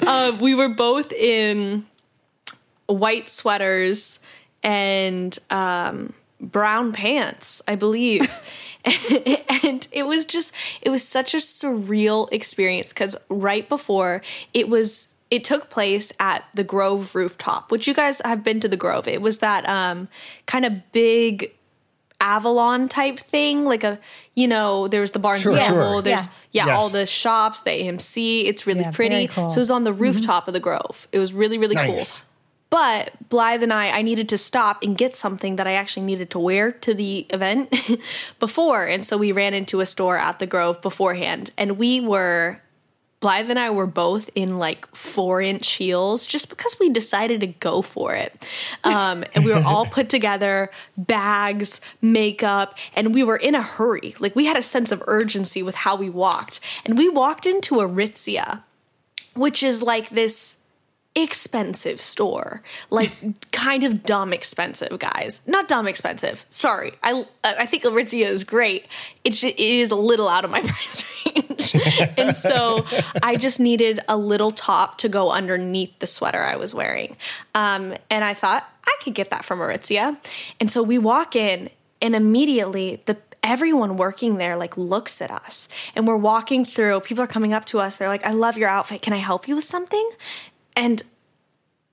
uh, 0.06 0.38
we 0.40 0.54
were 0.54 0.70
both 0.70 1.12
in 1.12 1.86
white 2.88 3.30
sweaters 3.30 4.20
and 4.64 5.38
um, 5.50 6.14
brown 6.40 6.94
pants, 6.94 7.62
I 7.68 7.76
believe. 7.76 8.30
and 8.86 9.88
it 9.92 10.06
was 10.06 10.26
just, 10.26 10.54
it 10.82 10.90
was 10.90 11.08
such 11.08 11.34
a 11.34 11.38
surreal 11.38 12.32
experience 12.32 12.94
because 12.94 13.16
right 13.30 13.68
before 13.68 14.22
it 14.54 14.70
was, 14.70 15.10
it 15.30 15.44
took 15.44 15.70
place 15.70 16.14
at 16.20 16.46
the 16.54 16.64
Grove 16.64 17.14
rooftop, 17.16 17.72
which 17.72 17.88
you 17.88 17.94
guys 17.94 18.22
have 18.24 18.44
been 18.44 18.60
to 18.62 18.68
the 18.68 18.78
Grove. 18.78 19.08
It 19.08 19.22
was 19.22 19.40
that 19.40 19.68
um, 19.68 20.08
kind 20.46 20.66
of 20.66 20.92
big 20.92 21.54
Avalon 22.20 22.88
type 22.88 23.20
thing, 23.20 23.66
like 23.66 23.84
a 23.84 24.00
you 24.34 24.48
know, 24.48 24.88
there's 24.88 25.12
the 25.12 25.20
Barnes 25.20 25.42
Sure, 25.42 25.54
and 25.54 25.62
sure. 25.62 25.76
Noble, 25.76 26.02
there's 26.02 26.28
yeah, 26.52 26.68
Yes. 26.68 26.82
all 26.82 26.90
the 26.90 27.06
shops, 27.06 27.62
the 27.62 27.72
AMC. 27.72 28.46
It's 28.46 28.66
really 28.68 28.82
Yeah, 28.82 28.92
pretty. 28.92 29.28
cool. 29.28 29.50
So 29.50 29.58
it 29.58 29.60
was 29.60 29.72
on 29.72 29.84
the 29.84 29.92
mm-hmm. 29.92 30.02
rooftop 30.04 30.48
of 30.48 30.54
the 30.54 30.60
Grove. 30.60 31.08
It 31.12 31.20
was 31.20 31.34
really 31.34 31.58
really 31.58 31.76
Nice. 31.76 32.20
cool. 32.20 32.28
But 32.70 33.30
Blythe 33.30 33.64
and 33.64 33.72
I, 33.72 33.90
I 33.90 34.02
needed 34.02 34.28
to 34.30 34.38
stop 34.38 34.84
and 34.84 34.98
get 34.98 35.16
something 35.16 35.56
that 35.56 35.68
I 35.68 35.74
actually 35.74 36.06
needed 36.06 36.30
to 36.32 36.40
wear 36.40 36.74
to 36.74 36.94
the 36.94 37.26
event 37.30 37.74
before, 38.40 38.86
and 38.86 39.06
so 39.06 39.16
we 39.18 39.32
ran 39.32 39.54
into 39.54 39.80
a 39.80 39.86
store 39.86 40.18
at 40.18 40.40
the 40.40 40.48
Grove 40.48 40.82
beforehand, 40.82 41.52
and 41.58 41.78
we 41.78 42.02
were 42.02 42.62
Blythe 43.20 43.50
and 43.50 43.58
I 43.58 43.72
were 43.72 43.88
both 43.88 44.30
in 44.36 44.60
like 44.60 44.88
four 44.96 45.42
inch 45.42 45.74
heels 45.74 46.28
just 46.28 46.50
because 46.50 46.78
we 46.80 46.90
decided 46.90 47.40
to 47.42 47.48
go 47.48 47.82
for 47.82 48.14
it. 48.14 48.46
Um, 48.84 49.24
and 49.34 49.44
we 49.44 49.52
were 49.52 49.64
all 49.66 49.86
put 49.92 50.08
together, 50.08 50.70
bags, 50.98 51.82
makeup, 52.00 52.78
and 52.96 53.16
we 53.16 53.24
were 53.24 53.38
in 53.38 53.56
a 53.56 53.62
hurry. 53.62 54.14
Like 54.20 54.36
we 54.36 54.46
had 54.46 54.58
a 54.58 54.64
sense 54.64 54.92
of 54.92 55.04
urgency 55.08 55.64
with 55.64 55.76
how 55.76 55.96
we 55.96 56.10
walked. 56.10 56.60
And 56.86 56.98
we 56.98 57.10
walked 57.10 57.48
into 57.48 57.76
Aritzia, 57.76 58.64
which 59.36 59.64
is 59.64 59.82
like 59.82 60.10
this 60.10 60.58
expensive 61.18 62.00
store. 62.00 62.62
Like 62.90 63.12
kind 63.52 63.84
of 63.84 64.04
dumb 64.04 64.34
expensive 64.34 65.00
guys. 65.00 65.42
Not 65.48 65.68
dumb 65.68 65.88
expensive. 65.88 66.46
Sorry. 66.50 66.94
I 67.04 67.24
i 67.44 67.66
think 67.66 67.84
aritzia 67.84 68.28
is 68.28 68.44
great. 68.44 68.86
It's 69.24 69.42
ju- 69.42 69.48
it 69.48 69.60
is 69.60 69.92
a 69.92 69.96
little 69.96 70.30
out 70.30 70.46
of 70.46 70.52
my 70.52 70.62
price 70.72 71.04
range. 71.26 71.74
And 72.18 72.36
so 72.36 72.86
i 73.24 73.36
just 73.36 73.60
needed 73.60 74.00
a 74.08 74.16
little 74.16 74.52
top 74.52 75.00
to 75.00 75.10
go 75.10 75.32
underneath 75.32 75.98
the 76.00 76.08
sweater 76.08 76.42
i 76.42 76.56
was 76.56 76.74
wearing. 76.74 77.18
Um, 77.56 77.96
and 78.10 78.24
i 78.24 78.34
thought 78.34 78.70
i 78.86 78.96
could 79.04 79.16
get 79.16 79.32
that 79.32 79.44
from 79.44 79.60
aritzia. 79.60 80.18
And 80.60 80.72
so 80.72 80.84
we 80.84 80.98
walk 80.98 81.36
in 81.36 81.70
and 82.02 82.16
immediately 82.16 83.02
the 83.06 83.18
everyone 83.44 83.98
working 83.98 84.38
there 84.38 84.56
like 84.58 84.78
looks 84.78 85.22
at 85.22 85.32
us. 85.32 85.70
And 85.96 86.08
we're 86.08 86.18
walking 86.18 86.66
through. 86.66 87.00
People 87.02 87.24
are 87.24 87.28
coming 87.28 87.54
up 87.54 87.66
to 87.66 87.80
us. 87.80 87.98
They're 87.98 88.08
like 88.08 88.26
i 88.26 88.32
love 88.32 88.58
your 88.58 88.70
outfit. 88.70 89.02
Can 89.02 89.14
i 89.14 89.18
help 89.18 89.48
you 89.48 89.56
with 89.56 89.64
something 89.64 90.10
and 90.78 91.02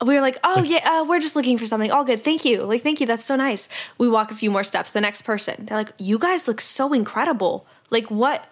we 0.05 0.15
were 0.15 0.21
like, 0.21 0.39
oh 0.45 0.63
yeah, 0.63 0.81
uh, 1.01 1.05
we're 1.09 1.21
just 1.21 1.35
looking 1.35 1.57
for 1.59 1.67
something. 1.67 1.91
All 1.91 2.05
good, 2.05 2.23
thank 2.23 2.45
you. 2.45 2.63
Like, 2.63 2.83
thank 2.83 3.01
you. 3.01 3.07
That's 3.07 3.25
so 3.25 3.37
nice. 3.37 3.69
We 3.99 4.09
walk 4.09 4.31
a 4.31 4.35
few 4.35 4.51
more 4.51 4.63
steps. 4.65 4.91
The 4.93 5.01
next 5.01 5.23
person, 5.23 5.67
they're 5.67 5.79
like, 5.79 5.93
you 5.99 6.19
guys 6.19 6.47
look 6.47 6.61
so 6.61 6.93
incredible. 6.93 7.67
Like, 7.91 8.11
what, 8.11 8.45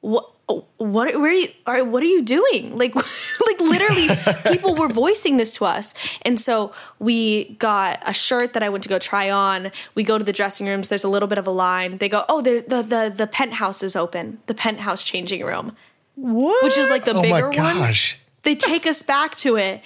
what, 0.00 0.30
what? 0.78 1.14
Where 1.14 1.30
are 1.30 1.32
you? 1.32 1.48
Are, 1.66 1.84
what 1.84 2.02
are 2.02 2.06
you 2.06 2.22
doing? 2.22 2.76
Like, 2.80 2.94
like 2.94 3.60
literally, 3.60 4.08
people 4.52 4.74
were 4.74 4.88
voicing 4.88 5.36
this 5.38 5.52
to 5.52 5.64
us. 5.64 5.94
And 6.22 6.38
so 6.40 6.72
we 6.98 7.54
got 7.54 8.02
a 8.06 8.12
shirt 8.12 8.52
that 8.54 8.62
I 8.62 8.68
went 8.68 8.82
to 8.84 8.88
go 8.90 8.98
try 8.98 9.30
on. 9.30 9.70
We 9.94 10.02
go 10.02 10.18
to 10.18 10.24
the 10.24 10.32
dressing 10.32 10.66
rooms. 10.66 10.88
There's 10.88 11.04
a 11.04 11.08
little 11.08 11.28
bit 11.28 11.38
of 11.38 11.46
a 11.46 11.50
line. 11.52 11.98
They 11.98 12.08
go, 12.08 12.24
oh, 12.28 12.42
there- 12.42 12.62
the 12.62 12.82
the 12.82 13.12
the 13.14 13.26
penthouse 13.26 13.82
is 13.82 13.94
open. 13.96 14.38
The 14.46 14.54
penthouse 14.54 15.02
changing 15.04 15.44
room, 15.44 15.76
What? 16.16 16.62
which 16.64 16.76
is 16.76 16.90
like 16.90 17.04
the 17.04 17.14
Oh 17.14 17.22
bigger 17.22 17.50
my 17.56 17.64
one 17.64 17.76
gosh. 17.76 18.18
They 18.42 18.54
take 18.54 18.86
us 18.86 19.02
back 19.02 19.36
to 19.38 19.56
it. 19.56 19.82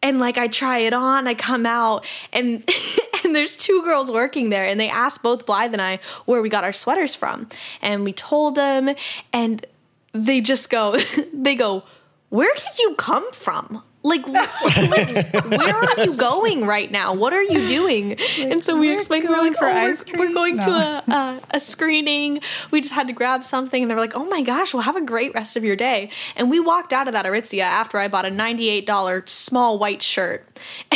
And 0.00 0.20
like 0.20 0.38
i 0.38 0.46
try 0.46 0.78
it 0.78 0.92
on 0.92 1.26
i 1.26 1.34
come 1.34 1.66
out 1.66 2.06
and 2.32 2.64
and 3.24 3.34
there's 3.34 3.56
two 3.56 3.82
girls 3.82 4.12
working 4.12 4.48
there 4.48 4.64
and 4.64 4.78
they 4.78 4.88
asked 4.88 5.24
both 5.24 5.44
blythe 5.44 5.72
and 5.72 5.82
i 5.82 5.98
where 6.24 6.40
we 6.40 6.48
got 6.48 6.62
our 6.62 6.72
sweaters 6.72 7.16
from. 7.16 7.48
And 7.82 8.04
we 8.04 8.12
told 8.12 8.54
them 8.54 8.94
and 9.32 9.66
they 10.12 10.40
just 10.40 10.70
go 10.70 10.96
they 11.32 11.56
go 11.56 11.82
where 12.28 12.54
did 12.54 12.78
you 12.78 12.94
come 12.94 13.28
from 13.32 13.82
like, 14.08 14.26
like 14.28 15.34
where 15.46 15.74
are 15.74 16.04
you 16.04 16.14
going 16.14 16.64
right 16.66 16.90
now 16.90 17.12
what 17.12 17.32
are 17.32 17.42
you 17.42 17.66
doing 17.68 18.18
and 18.38 18.62
so 18.62 18.76
we 18.76 18.92
explained 18.92 19.24
we 19.24 19.30
were 19.30 19.36
going 19.36 19.52
like 19.52 19.58
for 19.58 19.66
oh 19.66 19.72
we're, 19.72 19.90
ice 19.90 20.04
we're 20.06 20.16
cream? 20.16 20.34
going 20.34 20.58
to 20.58 20.70
a, 20.70 21.04
a, 21.08 21.40
a 21.52 21.60
screening. 21.60 22.40
We 22.70 22.80
just 22.80 22.94
had 22.94 23.06
to 23.06 23.12
grab 23.12 23.44
something, 23.44 23.82
and 23.82 23.90
they 23.90 23.94
were 23.94 24.00
like, 24.00 24.16
"Oh 24.16 24.24
my 24.24 24.42
gosh, 24.42 24.74
well, 24.74 24.82
have 24.82 24.96
a 24.96 25.04
great 25.04 25.34
rest 25.34 25.56
of 25.56 25.64
your 25.64 25.76
day." 25.76 26.10
And 26.36 26.50
we 26.50 26.60
walked 26.60 26.92
out 26.92 27.06
of 27.06 27.12
that 27.12 27.24
Aritzia 27.24 27.62
after 27.62 27.98
I 27.98 28.08
bought 28.08 28.24
a 28.24 28.30
ninety-eight 28.30 28.86
dollar 28.86 29.24
small 29.26 29.78
white 29.78 30.02
shirt. 30.02 30.46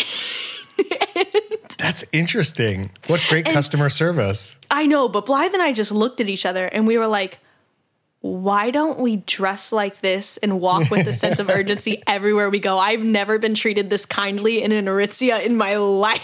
That's 1.78 2.04
interesting. 2.12 2.90
What 3.06 3.20
great 3.28 3.46
customer 3.46 3.88
service. 3.88 4.56
I 4.70 4.86
know, 4.86 5.08
but 5.08 5.26
Blythe 5.26 5.52
and 5.52 5.62
I 5.62 5.72
just 5.72 5.92
looked 5.92 6.20
at 6.20 6.28
each 6.28 6.46
other, 6.46 6.66
and 6.66 6.86
we 6.86 6.98
were 6.98 7.06
like, 7.06 7.38
why 8.22 8.70
don't 8.70 9.00
we 9.00 9.16
dress 9.16 9.72
like 9.72 10.00
this 10.00 10.36
and 10.36 10.60
walk 10.60 10.90
with 10.92 11.08
a 11.08 11.12
sense 11.12 11.40
of 11.40 11.50
urgency 11.50 12.02
everywhere 12.06 12.48
we 12.48 12.60
go? 12.60 12.78
I've 12.78 13.02
never 13.02 13.36
been 13.38 13.54
treated 13.54 13.90
this 13.90 14.06
kindly 14.06 14.62
in 14.62 14.70
an 14.70 14.86
Aritzia 14.86 15.44
in 15.44 15.56
my 15.56 15.76
life. 15.76 16.22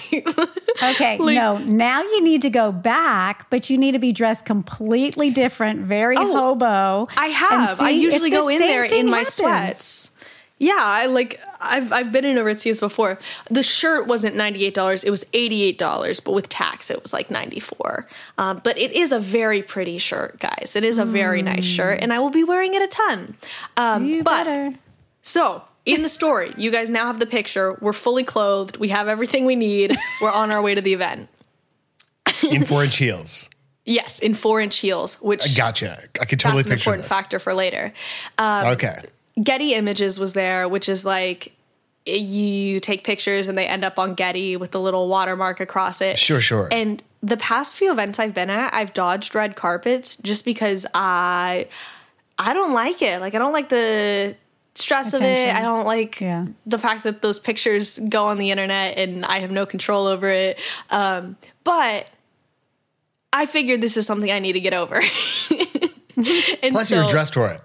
Okay, 0.81 1.19
Like- 1.19 1.35
no, 1.35 1.59
now 1.59 2.03
you 2.03 2.23
need 2.23 2.43
to 2.43 2.51
go 2.51 2.71
back, 2.71 3.51
but 3.51 3.69
you 3.69 3.77
need 3.77 3.93
to 3.93 3.99
be 3.99 4.13
dressed 4.13 4.45
completely 4.45 5.31
different, 5.31 5.81
very 5.81 6.17
oh, 6.17 6.33
hobo. 6.33 6.67
Oh, 6.67 7.09
I 7.17 7.27
have. 7.27 7.81
I 7.81 7.91
usually 7.91 8.31
go 8.31 8.49
in 8.49 8.61
there 8.61 8.85
in 8.85 9.11
my 9.11 9.19
happens. 9.19 9.35
sweats. 9.35 10.11
Yeah, 10.61 10.75
I 10.77 11.07
like 11.07 11.41
I've 11.61 11.93
I've 11.93 12.11
been 12.11 12.25
in 12.25 12.37
Aritzia's 12.37 12.81
before. 12.81 13.19
The 13.49 13.63
shirt 13.63 14.07
wasn't 14.09 14.35
ninety 14.35 14.65
eight 14.65 14.75
dollars; 14.75 15.05
it 15.05 15.11
was 15.11 15.25
eighty 15.33 15.63
eight 15.63 15.79
dollars, 15.79 16.19
but 16.19 16.33
with 16.33 16.49
tax, 16.49 16.91
it 16.91 17.01
was 17.01 17.13
like 17.13 17.31
ninety 17.31 17.61
four. 17.61 18.09
Um, 18.39 18.61
but 18.65 18.77
it 18.77 18.91
is 18.93 19.13
a 19.13 19.21
very 19.21 19.63
pretty 19.63 19.99
shirt, 19.99 20.41
guys. 20.41 20.75
It 20.75 20.85
is 20.85 20.99
a 20.99 21.05
very 21.05 21.43
nice 21.43 21.65
shirt, 21.65 22.01
and 22.03 22.13
I 22.13 22.19
will 22.19 22.31
be 22.31 22.43
wearing 22.43 22.75
it 22.75 22.83
a 22.83 22.89
ton. 22.89 23.37
Um, 23.77 24.05
You 24.05 24.25
but 24.25 24.45
better. 24.45 24.75
so 25.23 25.63
in 25.87 26.03
the 26.03 26.09
story, 26.09 26.51
you 26.57 26.71
guys 26.73 26.91
now 26.91 27.07
have 27.07 27.21
the 27.21 27.27
picture. 27.27 27.79
We're 27.81 27.93
fully 27.93 28.25
clothed. 28.25 28.79
We 28.79 28.89
have 28.89 29.07
everything 29.07 29.45
we 29.47 29.55
need. 29.57 29.97
We're 30.21 30.33
on 30.33 30.51
our 30.51 30.61
way 30.61 30.75
to 30.75 30.81
the 30.81 30.93
event. 30.93 31.29
In 32.43 32.65
four 32.65 32.83
inch 32.85 32.97
heels. 32.97 33.49
Yes, 33.85 34.19
in 34.19 34.35
four 34.35 34.61
inch 34.61 34.77
heels, 34.79 35.15
which 35.23 35.57
Gotcha. 35.57 35.97
I 36.21 36.25
could 36.25 36.39
totally 36.41 36.63
that's 36.63 36.67
an 36.67 36.79
important 36.79 37.05
this. 37.05 37.13
factor 37.13 37.39
for 37.39 37.55
later. 37.55 37.93
okay. 38.39 38.97
Getty 39.43 39.75
Images 39.75 40.19
was 40.19 40.33
there, 40.33 40.69
which 40.69 40.89
is 40.89 41.05
like 41.05 41.55
you 42.07 42.81
take 42.81 43.05
pictures 43.05 43.49
and 43.49 43.59
they 43.59 43.67
end 43.67 43.85
up 43.85 43.99
on 43.99 44.15
Getty 44.15 44.57
with 44.57 44.71
the 44.71 44.81
little 44.81 45.09
watermark 45.09 45.61
across 45.61 46.01
it. 46.01 46.19
Sure, 46.19 46.41
sure. 46.41 46.69
And 46.73 47.03
the 47.23 47.37
past 47.37 47.75
few 47.77 47.91
events 47.93 48.19
I've 48.19 48.33
been 48.35 48.49
at, 48.51 48.73
I've 48.73 48.93
dodged 48.95 49.35
red 49.35 49.57
carpets 49.57 50.17
just 50.17 50.45
because 50.45 50.87
I 50.95 51.69
I 52.39 52.55
don't 52.55 52.73
like 52.73 53.03
it. 53.03 53.21
Like 53.21 53.35
I 53.35 53.39
don't 53.39 53.53
like 53.53 53.69
the 53.69 54.37
stress 54.75 55.13
of 55.13 55.23
it. 55.23 55.55
I 55.55 55.61
don't 55.61 55.85
like 55.85 56.21
Yeah. 56.21 56.47
the 56.65 56.79
fact 56.79 57.03
that 57.03 57.21
those 57.21 57.39
pictures 57.41 57.99
go 58.09 58.27
on 58.29 58.39
the 58.39 58.51
internet 58.53 58.97
and 58.97 59.27
I 59.27 59.41
have 59.41 59.51
no 59.51 59.67
control 59.67 60.07
over 60.07 60.31
it. 60.31 60.59
Um, 60.91 61.37
but 61.65 62.09
I 63.33 63.45
figured 63.47 63.81
this 63.81 63.97
is 63.97 64.07
something 64.07 64.31
I 64.31 64.39
need 64.39 64.53
to 64.53 64.61
get 64.61 64.73
over. 64.75 64.97
and 65.51 66.73
Plus, 66.73 66.91
you 66.91 66.97
were 66.97 67.03
so- 67.05 67.09
dressed 67.09 67.35
for 67.35 67.49
it. 67.51 67.61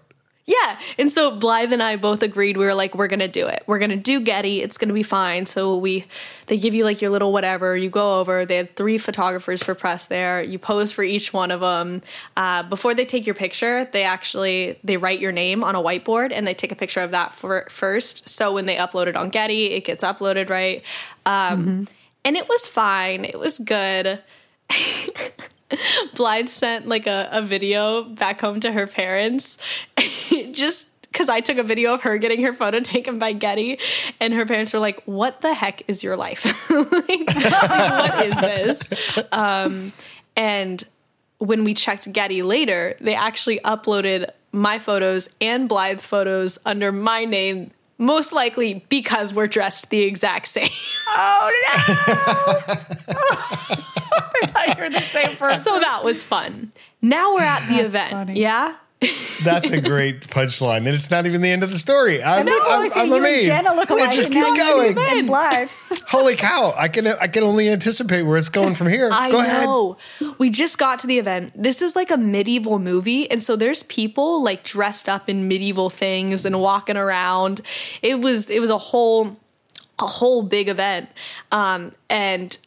Yeah. 0.46 0.78
And 0.98 1.10
so 1.10 1.32
Blythe 1.32 1.72
and 1.72 1.82
I 1.82 1.96
both 1.96 2.22
agreed 2.22 2.58
we 2.58 2.66
were 2.66 2.74
like, 2.74 2.96
we're 2.96 3.08
gonna 3.08 3.30
do 3.30 3.48
it. 3.48 3.64
We're 3.66 3.80
gonna 3.80 3.96
do 3.96 4.20
Getty. 4.20 4.62
It's 4.62 4.78
gonna 4.78 4.94
be 4.94 5.04
fine. 5.04 5.46
So 5.46 5.78
we 5.78 6.06
they 6.48 6.58
give 6.58 6.74
you 6.74 6.84
like 6.84 7.02
your 7.02 7.12
little 7.12 7.32
whatever, 7.32 7.78
you 7.78 7.90
go 7.90 8.20
over, 8.20 8.46
they 8.46 8.58
have 8.58 8.72
three 8.72 8.98
photographers 8.98 9.64
for 9.64 9.74
press 9.74 10.06
there. 10.06 10.42
You 10.44 10.60
pose 10.60 10.92
for 10.92 11.04
each 11.04 11.32
one 11.32 11.50
of 11.50 11.62
them. 11.62 12.02
Uh, 12.36 12.64
before 12.64 12.94
they 12.94 13.06
take 13.06 13.26
your 13.26 13.36
picture, 13.36 13.86
they 13.86 14.04
actually 14.04 14.78
they 14.84 14.98
write 14.98 15.22
your 15.22 15.32
name 15.32 15.64
on 15.64 15.76
a 15.76 15.82
whiteboard 15.82 16.34
and 16.34 16.46
they 16.46 16.54
take 16.54 16.74
a 16.74 16.76
picture 16.76 17.00
of 17.00 17.12
that 17.12 17.34
for, 17.34 17.66
first. 17.70 18.28
So 18.28 18.54
when 18.54 18.66
they 18.66 18.76
upload 18.76 19.08
it 19.08 19.16
on 19.16 19.30
Getty, 19.30 19.68
it 19.68 19.86
gets 19.86 20.04
uploaded 20.04 20.50
right. 20.50 20.84
Um, 21.26 21.88
and 22.26 22.36
it 22.36 22.50
was 22.50 22.68
fine. 22.68 23.24
It 23.24 23.40
was 23.40 23.60
good. 23.60 24.20
Blythe 26.15 26.49
sent 26.49 26.88
like 26.88 27.08
a, 27.08 27.30
a 27.32 27.41
video 27.41 28.04
back 28.04 28.41
home 28.41 28.60
to 28.62 28.71
her 28.71 28.88
parents 28.88 29.58
just 30.52 30.89
because 31.04 31.30
I 31.30 31.41
took 31.41 31.58
a 31.58 31.63
video 31.63 31.93
of 31.93 32.02
her 32.02 32.17
getting 32.17 32.41
her 32.43 32.54
photo 32.54 32.80
taken 32.82 33.19
by 33.19 33.34
Getty, 33.34 33.80
and 34.19 34.34
her 34.34 34.45
parents 34.45 34.73
were 34.73 34.80
like, 34.80 35.02
What 35.06 35.41
the 35.41 35.54
heck 35.54 35.84
is 35.88 36.04
your 36.04 36.17
life? 36.17 36.69
like, 36.69 37.36
like, 37.36 37.36
what 37.36 38.26
is 38.26 38.36
this? 38.36 38.89
Um, 39.32 39.93
and 40.36 40.84
when 41.38 41.63
we 41.63 41.73
checked 41.73 42.12
Getty 42.12 42.41
later, 42.41 42.97
they 42.99 43.15
actually 43.15 43.60
uploaded 43.60 44.30
my 44.52 44.80
photos 44.80 45.30
and 45.41 45.69
Blythe's 45.69 46.06
photos 46.06 46.60
under 46.65 46.91
my 46.91 47.26
name. 47.26 47.71
Most 47.99 48.34
likely 48.34 48.86
because 48.89 49.34
we're 49.34 49.47
dressed 49.47 49.89
the 49.89 50.02
exact 50.02 50.47
same. 50.47 50.69
Oh 51.15 51.52
no! 53.69 53.84
I 54.43 54.48
thought 54.48 54.78
you 54.78 54.84
were 54.84 54.89
the 54.89 55.02
same 55.02 55.36
person. 55.36 55.62
So 55.62 55.80
that 55.80 56.04
was 56.04 56.24
fun. 56.24 56.72
Now 57.02 57.34
we're 57.36 57.41
at 57.41 57.67
the 57.67 57.76
That's 57.76 57.86
event. 57.96 58.12
funny. 58.12 58.39
Yeah. 58.39 58.76
That's 59.43 59.69
a 59.69 59.82
great 59.82 60.22
punchline, 60.28 60.78
and 60.78 60.88
it's 60.88 61.12
not 61.12 61.26
even 61.26 61.41
the 61.41 61.50
end 61.50 61.62
of 61.62 61.69
the 61.69 61.78
story. 61.78 62.24
I'm, 62.24 62.46
No, 62.46 62.58
I'm, 62.69 62.88
see, 62.88 63.02
I'm 63.02 63.08
you 63.10 63.15
amazed. 63.15 63.50
and 63.50 63.58
Jenna 63.65 63.76
look 63.76 63.91
It 63.91 64.12
just 64.13 64.28
and 64.30 64.36
now 64.36 64.46
keeps 64.48 64.60
you 64.60 64.63
going. 64.63 64.98
And 64.98 65.28
Blythe. 65.28 65.69
Holy 66.08 66.36
cow! 66.38 66.74
I 66.78 66.88
can 66.88 67.08
I 67.08 67.28
can 67.28 67.43
only 67.43 67.67
anticipate 67.67 68.22
where 68.22 68.38
it's 68.38 68.48
going 68.48 68.76
from 68.76 68.88
here. 68.88 69.10
I 69.12 69.30
Go 69.30 69.39
ahead. 69.41 69.65
know. 69.65 69.98
We 70.38 70.50
just 70.50 70.78
got 70.78 71.00
to 71.00 71.08
the 71.08 71.19
event. 71.19 71.52
This 71.54 71.82
is 71.82 71.98
like 71.98 72.12
a 72.12 72.17
medieval 72.17 72.80
movie, 72.80 73.30
and 73.30 73.43
so 73.43 73.58
there's 73.58 73.84
people 73.84 74.41
like 74.41 74.63
dressed 74.63 75.10
up 75.10 75.28
in 75.28 75.50
medieval 75.50 75.89
things 75.89 76.46
and 76.46 76.62
walking 76.62 76.96
around. 76.96 77.60
It 78.02 78.22
was 78.22 78.50
it 78.50 78.62
was 78.62 78.69
a 78.69 78.78
whole 78.78 79.36
a 80.00 80.08
whole 80.08 80.43
big 80.43 80.69
event. 80.69 81.10
Um, 81.52 81.91
and 82.10 82.58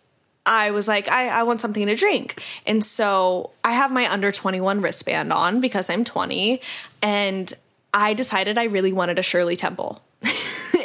I 0.46 0.70
was 0.70 0.87
like, 0.88 1.09
I, 1.09 1.28
I 1.28 1.42
want 1.42 1.61
something 1.61 1.87
to 1.87 1.96
drink. 1.96 2.40
And 2.66 2.85
so 2.85 3.50
I 3.64 3.72
have 3.72 3.90
my 3.90 4.11
under 4.11 4.30
21 4.30 4.80
wristband 4.80 5.32
on 5.32 5.61
because 5.61 5.90
I'm 5.90 6.04
20. 6.04 6.61
And 7.02 7.52
I 7.92 8.14
decided 8.14 8.56
I 8.56 8.64
really 8.64 8.92
wanted 8.92 9.18
a 9.18 9.22
Shirley 9.22 9.56
Temple. 9.56 10.00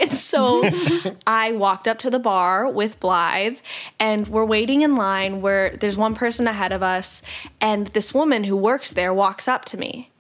and 0.02 0.14
so 0.14 0.64
I 1.28 1.52
walked 1.54 1.88
up 1.88 2.00
to 2.00 2.10
the 2.10 2.20
bar 2.20 2.70
with 2.70 3.00
Blythe, 3.00 3.60
and 4.00 4.28
we're 4.28 4.46
waiting 4.46 4.82
in 4.82 4.96
line 4.96 5.42
where 5.42 5.76
there's 5.78 5.98
one 5.98 6.16
person 6.16 6.48
ahead 6.48 6.72
of 6.72 6.84
us, 6.84 7.22
and 7.60 7.88
this 7.88 8.14
woman 8.14 8.46
who 8.46 8.56
works 8.56 8.92
there 8.92 9.14
walks 9.14 9.48
up 9.48 9.66
to 9.66 9.78
me, 9.78 10.12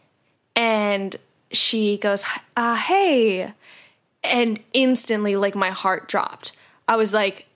and 0.55 1.15
she 1.51 1.97
goes, 1.97 2.23
uh, 2.55 2.75
"Hey," 2.75 3.53
and 4.23 4.59
instantly, 4.73 5.35
like 5.35 5.55
my 5.55 5.69
heart 5.69 6.07
dropped. 6.07 6.53
I 6.87 6.95
was 6.95 7.13
like, 7.13 7.47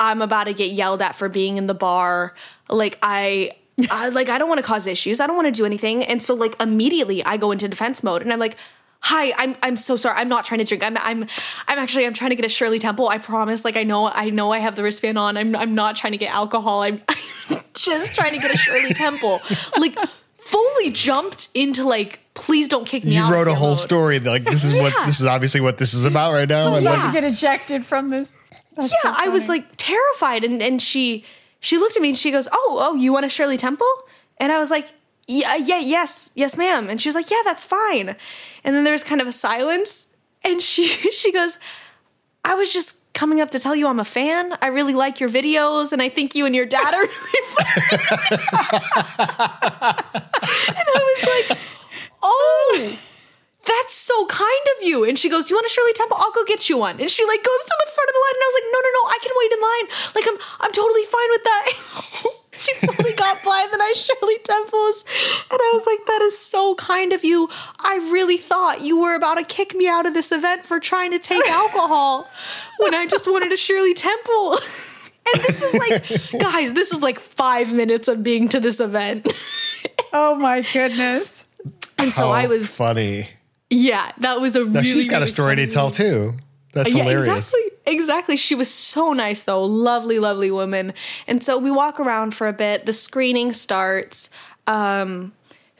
"I'm 0.00 0.22
about 0.22 0.44
to 0.44 0.52
get 0.54 0.72
yelled 0.72 1.02
at 1.02 1.14
for 1.14 1.28
being 1.28 1.56
in 1.58 1.66
the 1.68 1.74
bar." 1.74 2.34
Like 2.68 2.98
I. 3.02 3.52
I 3.90 4.08
like 4.10 4.28
I 4.28 4.36
don't 4.36 4.48
want 4.48 4.58
to 4.58 4.66
cause 4.66 4.86
issues. 4.86 5.20
I 5.20 5.26
don't 5.26 5.36
want 5.36 5.46
to 5.46 5.52
do 5.52 5.64
anything. 5.64 6.04
And 6.04 6.22
so 6.22 6.34
like 6.34 6.60
immediately 6.60 7.24
I 7.24 7.38
go 7.38 7.50
into 7.50 7.66
defense 7.66 8.02
mode 8.02 8.20
and 8.20 8.30
I'm 8.30 8.38
like, 8.38 8.56
"Hi, 9.00 9.32
I'm 9.38 9.56
I'm 9.62 9.74
so 9.76 9.96
sorry. 9.96 10.16
I'm 10.16 10.28
not 10.28 10.44
trying 10.44 10.58
to 10.58 10.64
drink. 10.66 10.82
I'm 10.82 10.98
I'm 10.98 11.22
I'm 11.66 11.78
actually 11.78 12.04
I'm 12.04 12.12
trying 12.12 12.28
to 12.28 12.36
get 12.36 12.44
a 12.44 12.48
Shirley 12.50 12.78
Temple. 12.78 13.08
I 13.08 13.16
promise. 13.16 13.64
Like 13.64 13.78
I 13.78 13.84
know 13.84 14.08
I 14.08 14.28
know 14.28 14.52
I 14.52 14.58
have 14.58 14.76
the 14.76 14.82
wristband 14.82 15.16
on. 15.16 15.38
I'm 15.38 15.56
I'm 15.56 15.74
not 15.74 15.96
trying 15.96 16.12
to 16.12 16.18
get 16.18 16.34
alcohol. 16.34 16.82
I'm, 16.82 17.00
just 17.74 18.14
trying 18.16 18.32
to 18.32 18.38
get 18.38 18.52
a 18.52 18.58
Shirley 18.58 18.92
Temple." 19.06 19.40
Like 19.78 19.96
fully 20.34 20.90
jumped 20.90 21.48
into 21.54 21.84
like, 21.84 22.20
"Please 22.34 22.68
don't 22.68 22.86
kick 22.86 23.04
me 23.04 23.14
You 23.14 23.22
out." 23.22 23.28
You 23.28 23.34
wrote 23.34 23.48
a 23.48 23.54
whole 23.54 23.70
mode. 23.70 23.78
story. 23.78 24.20
Like 24.20 24.44
this 24.44 24.64
is 24.64 24.74
what 24.78 24.92
this 25.06 25.20
is 25.20 25.26
obviously 25.26 25.62
what 25.62 25.78
this 25.78 25.94
is 25.94 26.04
about 26.04 26.32
right 26.32 26.48
now. 26.48 26.74
And 26.74 26.84
You 26.84 26.90
like, 26.90 26.98
have 26.98 27.14
to 27.14 27.20
get 27.20 27.30
ejected 27.32 27.86
from 27.86 28.10
this. 28.10 28.36
That's 28.80 28.92
yeah, 29.04 29.12
so 29.12 29.16
I 29.16 29.28
was 29.28 29.48
like 29.48 29.66
terrified, 29.76 30.44
and 30.44 30.62
and 30.62 30.82
she 30.82 31.24
she 31.60 31.78
looked 31.78 31.96
at 31.96 32.02
me 32.02 32.10
and 32.10 32.18
she 32.18 32.30
goes, 32.30 32.48
"Oh, 32.52 32.78
oh, 32.80 32.94
you 32.94 33.12
want 33.12 33.26
a 33.26 33.28
Shirley 33.28 33.56
Temple?" 33.56 33.90
And 34.38 34.52
I 34.52 34.58
was 34.58 34.70
like, 34.70 34.88
"Yeah, 35.28 35.56
yeah, 35.56 35.78
yes, 35.78 36.30
yes, 36.34 36.56
ma'am." 36.56 36.88
And 36.88 37.00
she 37.00 37.08
was 37.08 37.14
like, 37.14 37.30
"Yeah, 37.30 37.42
that's 37.44 37.64
fine." 37.64 38.16
And 38.64 38.74
then 38.74 38.84
there 38.84 38.92
was 38.92 39.04
kind 39.04 39.20
of 39.20 39.26
a 39.26 39.32
silence, 39.32 40.08
and 40.42 40.62
she 40.70 40.88
she 40.88 41.32
goes, 41.32 41.58
"I 42.44 42.54
was 42.54 42.72
just 42.72 43.12
coming 43.12 43.40
up 43.40 43.50
to 43.50 43.58
tell 43.58 43.76
you 43.76 43.86
I'm 43.86 44.00
a 44.00 44.04
fan. 44.04 44.56
I 44.62 44.68
really 44.68 44.94
like 44.94 45.20
your 45.20 45.28
videos, 45.28 45.92
and 45.92 46.00
I 46.00 46.08
think 46.08 46.34
you 46.34 46.46
and 46.46 46.54
your 46.54 46.66
dad 46.66 46.94
are 46.94 47.00
really 47.02 47.46
funny." 47.54 47.90
and 50.68 50.86
I 50.86 51.18
was 51.18 51.48
like, 51.50 51.58
"Oh." 52.22 52.98
That's 53.70 53.94
so 53.94 54.26
kind 54.26 54.66
of 54.76 54.86
you. 54.86 55.04
And 55.04 55.16
she 55.16 55.28
goes, 55.28 55.48
You 55.48 55.54
want 55.56 55.66
a 55.66 55.70
Shirley 55.70 55.92
Temple? 55.92 56.16
I'll 56.18 56.32
go 56.32 56.44
get 56.44 56.68
you 56.68 56.76
one. 56.76 56.98
And 56.98 57.08
she 57.08 57.24
like 57.24 57.38
goes 57.38 57.62
to 57.64 57.76
the 57.78 57.90
front 57.94 58.10
of 58.10 58.14
the 58.14 58.22
line 58.26 58.34
and 58.34 58.42
I 58.42 58.48
was 58.50 58.56
like, 58.58 58.68
No, 58.74 58.80
no, 58.82 58.90
no, 58.98 59.04
I 59.06 59.18
can 59.22 59.32
wait 59.38 59.52
in 59.54 59.60
line. 59.62 59.86
Like 60.16 60.26
I'm 60.26 60.38
I'm 60.60 60.72
totally 60.72 61.04
fine 61.04 61.30
with 61.30 61.44
that. 61.44 61.64
she 62.58 62.74
fully 62.74 63.14
got 63.14 63.40
Blythe 63.44 63.72
and 63.72 63.80
I 63.80 63.92
Shirley 63.92 64.38
Temples. 64.42 65.04
And 65.52 65.60
I 65.62 65.70
was 65.72 65.86
like, 65.86 66.04
That 66.06 66.20
is 66.22 66.36
so 66.36 66.74
kind 66.74 67.12
of 67.12 67.22
you. 67.22 67.48
I 67.78 67.96
really 68.10 68.38
thought 68.38 68.80
you 68.80 68.98
were 69.00 69.14
about 69.14 69.34
to 69.34 69.44
kick 69.44 69.72
me 69.76 69.86
out 69.86 70.04
of 70.04 70.14
this 70.14 70.32
event 70.32 70.64
for 70.64 70.80
trying 70.80 71.12
to 71.12 71.20
take 71.20 71.46
alcohol 71.48 72.28
when 72.80 72.94
I 72.94 73.06
just 73.06 73.30
wanted 73.30 73.52
a 73.52 73.56
Shirley 73.56 73.94
Temple. 73.94 74.54
And 75.32 75.44
this 75.44 75.62
is 75.62 75.74
like, 75.74 76.40
guys, 76.40 76.72
this 76.72 76.92
is 76.92 77.02
like 77.02 77.20
five 77.20 77.72
minutes 77.72 78.08
of 78.08 78.24
being 78.24 78.48
to 78.48 78.58
this 78.58 78.80
event. 78.80 79.32
oh 80.12 80.34
my 80.34 80.62
goodness. 80.72 81.46
And 81.98 82.12
so 82.12 82.22
how 82.22 82.30
I 82.30 82.46
was, 82.46 82.76
funny. 82.76 83.28
Yeah, 83.70 84.10
that 84.18 84.40
was 84.40 84.56
a 84.56 84.64
Now 84.64 84.80
really 84.80 84.84
she's 84.84 85.06
got 85.06 85.16
a 85.16 85.20
really 85.20 85.26
story 85.28 85.56
to 85.56 85.66
tell 85.68 85.90
too. 85.90 86.34
That's 86.72 86.92
yeah, 86.92 87.02
hilarious. 87.04 87.26
exactly. 87.52 87.60
Exactly. 87.86 88.36
She 88.36 88.54
was 88.54 88.72
so 88.72 89.12
nice 89.12 89.44
though. 89.44 89.62
Lovely, 89.64 90.18
lovely 90.18 90.50
woman. 90.50 90.92
And 91.26 91.42
so 91.42 91.58
we 91.58 91.70
walk 91.70 91.98
around 91.98 92.34
for 92.34 92.46
a 92.48 92.52
bit. 92.52 92.86
The 92.86 92.92
screening 92.92 93.52
starts. 93.52 94.30
Um 94.66 95.32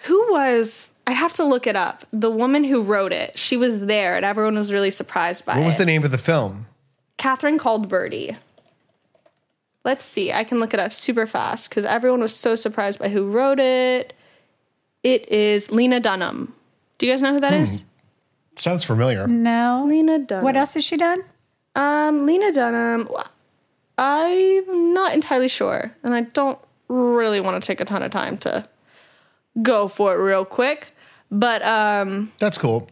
who 0.05 0.33
was 0.33 0.95
I'd 1.07 1.15
have 1.15 1.33
to 1.35 1.45
look 1.45 1.67
it 1.67 1.77
up. 1.77 2.05
The 2.13 2.31
woman 2.31 2.65
who 2.65 2.83
wrote 2.83 3.13
it. 3.13 3.39
She 3.39 3.57
was 3.57 3.87
there 3.87 4.17
and 4.17 4.25
everyone 4.25 4.57
was 4.57 4.73
really 4.73 4.91
surprised 4.91 5.45
by 5.45 5.57
What 5.57 5.65
was 5.67 5.75
it. 5.77 5.79
the 5.79 5.87
name 5.87 6.05
of 6.05 6.11
the 6.11 6.19
film? 6.19 6.67
Catherine 7.17 7.59
called 7.59 7.89
Birdy. 7.89 8.37
Let's 9.85 10.05
see. 10.05 10.33
I 10.33 10.45
can 10.45 10.59
look 10.61 10.75
it 10.75 10.81
up 10.81 10.93
super 10.93 11.27
fast 11.27 11.69
because 11.71 11.85
everyone 11.85 12.21
was 12.21 12.35
so 12.35 12.55
surprised 12.55 12.99
by 12.99 13.09
who 13.09 13.31
wrote 13.31 13.59
it. 13.59 14.13
It 15.03 15.29
is 15.31 15.71
Lena 15.71 16.01
Dunham. 16.01 16.55
Do 17.01 17.07
you 17.07 17.13
guys 17.15 17.23
know 17.23 17.33
who 17.33 17.41
that 17.41 17.55
is? 17.55 17.83
Sounds 18.57 18.85
familiar. 18.85 19.27
No. 19.27 19.85
Lena 19.89 20.19
Dunham. 20.19 20.45
What 20.45 20.55
else 20.55 20.75
has 20.75 20.85
she 20.85 20.99
done? 20.99 21.25
Um, 21.75 22.27
Lena 22.27 22.53
Dunham. 22.53 23.09
I'm 23.97 24.93
not 24.93 25.15
entirely 25.15 25.49
sure, 25.49 25.93
and 26.03 26.15
I 26.15 26.21
don't 26.21 26.59
really 26.89 27.41
want 27.41 27.63
to 27.63 27.67
take 27.67 27.81
a 27.81 27.87
ton 27.87 28.03
of 28.03 28.11
time 28.11 28.37
to 28.39 28.69
go 29.63 29.89
for 29.89 30.13
it 30.15 30.19
real 30.23 30.45
quick. 30.45 30.95
But 31.31 31.63
um, 31.63 32.33
That's 32.39 32.59
cool. 32.59 32.91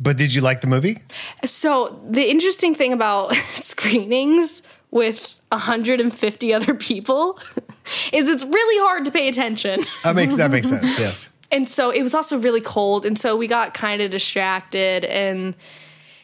But 0.00 0.16
did 0.16 0.34
you 0.34 0.40
like 0.40 0.60
the 0.60 0.66
movie? 0.66 0.98
so 1.44 2.00
the 2.10 2.28
interesting 2.28 2.74
thing 2.74 2.92
about 2.92 3.32
screenings 3.36 4.62
with 4.90 5.36
150 5.52 6.52
other 6.52 6.74
people 6.74 7.38
is 8.12 8.28
it's 8.28 8.44
really 8.44 8.84
hard 8.84 9.04
to 9.04 9.12
pay 9.12 9.28
attention. 9.28 9.82
That 10.02 10.16
makes 10.16 10.36
that 10.36 10.50
makes 10.50 10.68
sense. 10.74 10.98
Yes. 10.98 11.28
And 11.50 11.68
so 11.68 11.90
it 11.90 12.02
was 12.02 12.14
also 12.14 12.38
really 12.38 12.60
cold 12.60 13.06
and 13.06 13.18
so 13.18 13.36
we 13.36 13.46
got 13.46 13.74
kind 13.74 14.02
of 14.02 14.10
distracted 14.10 15.04
and 15.04 15.54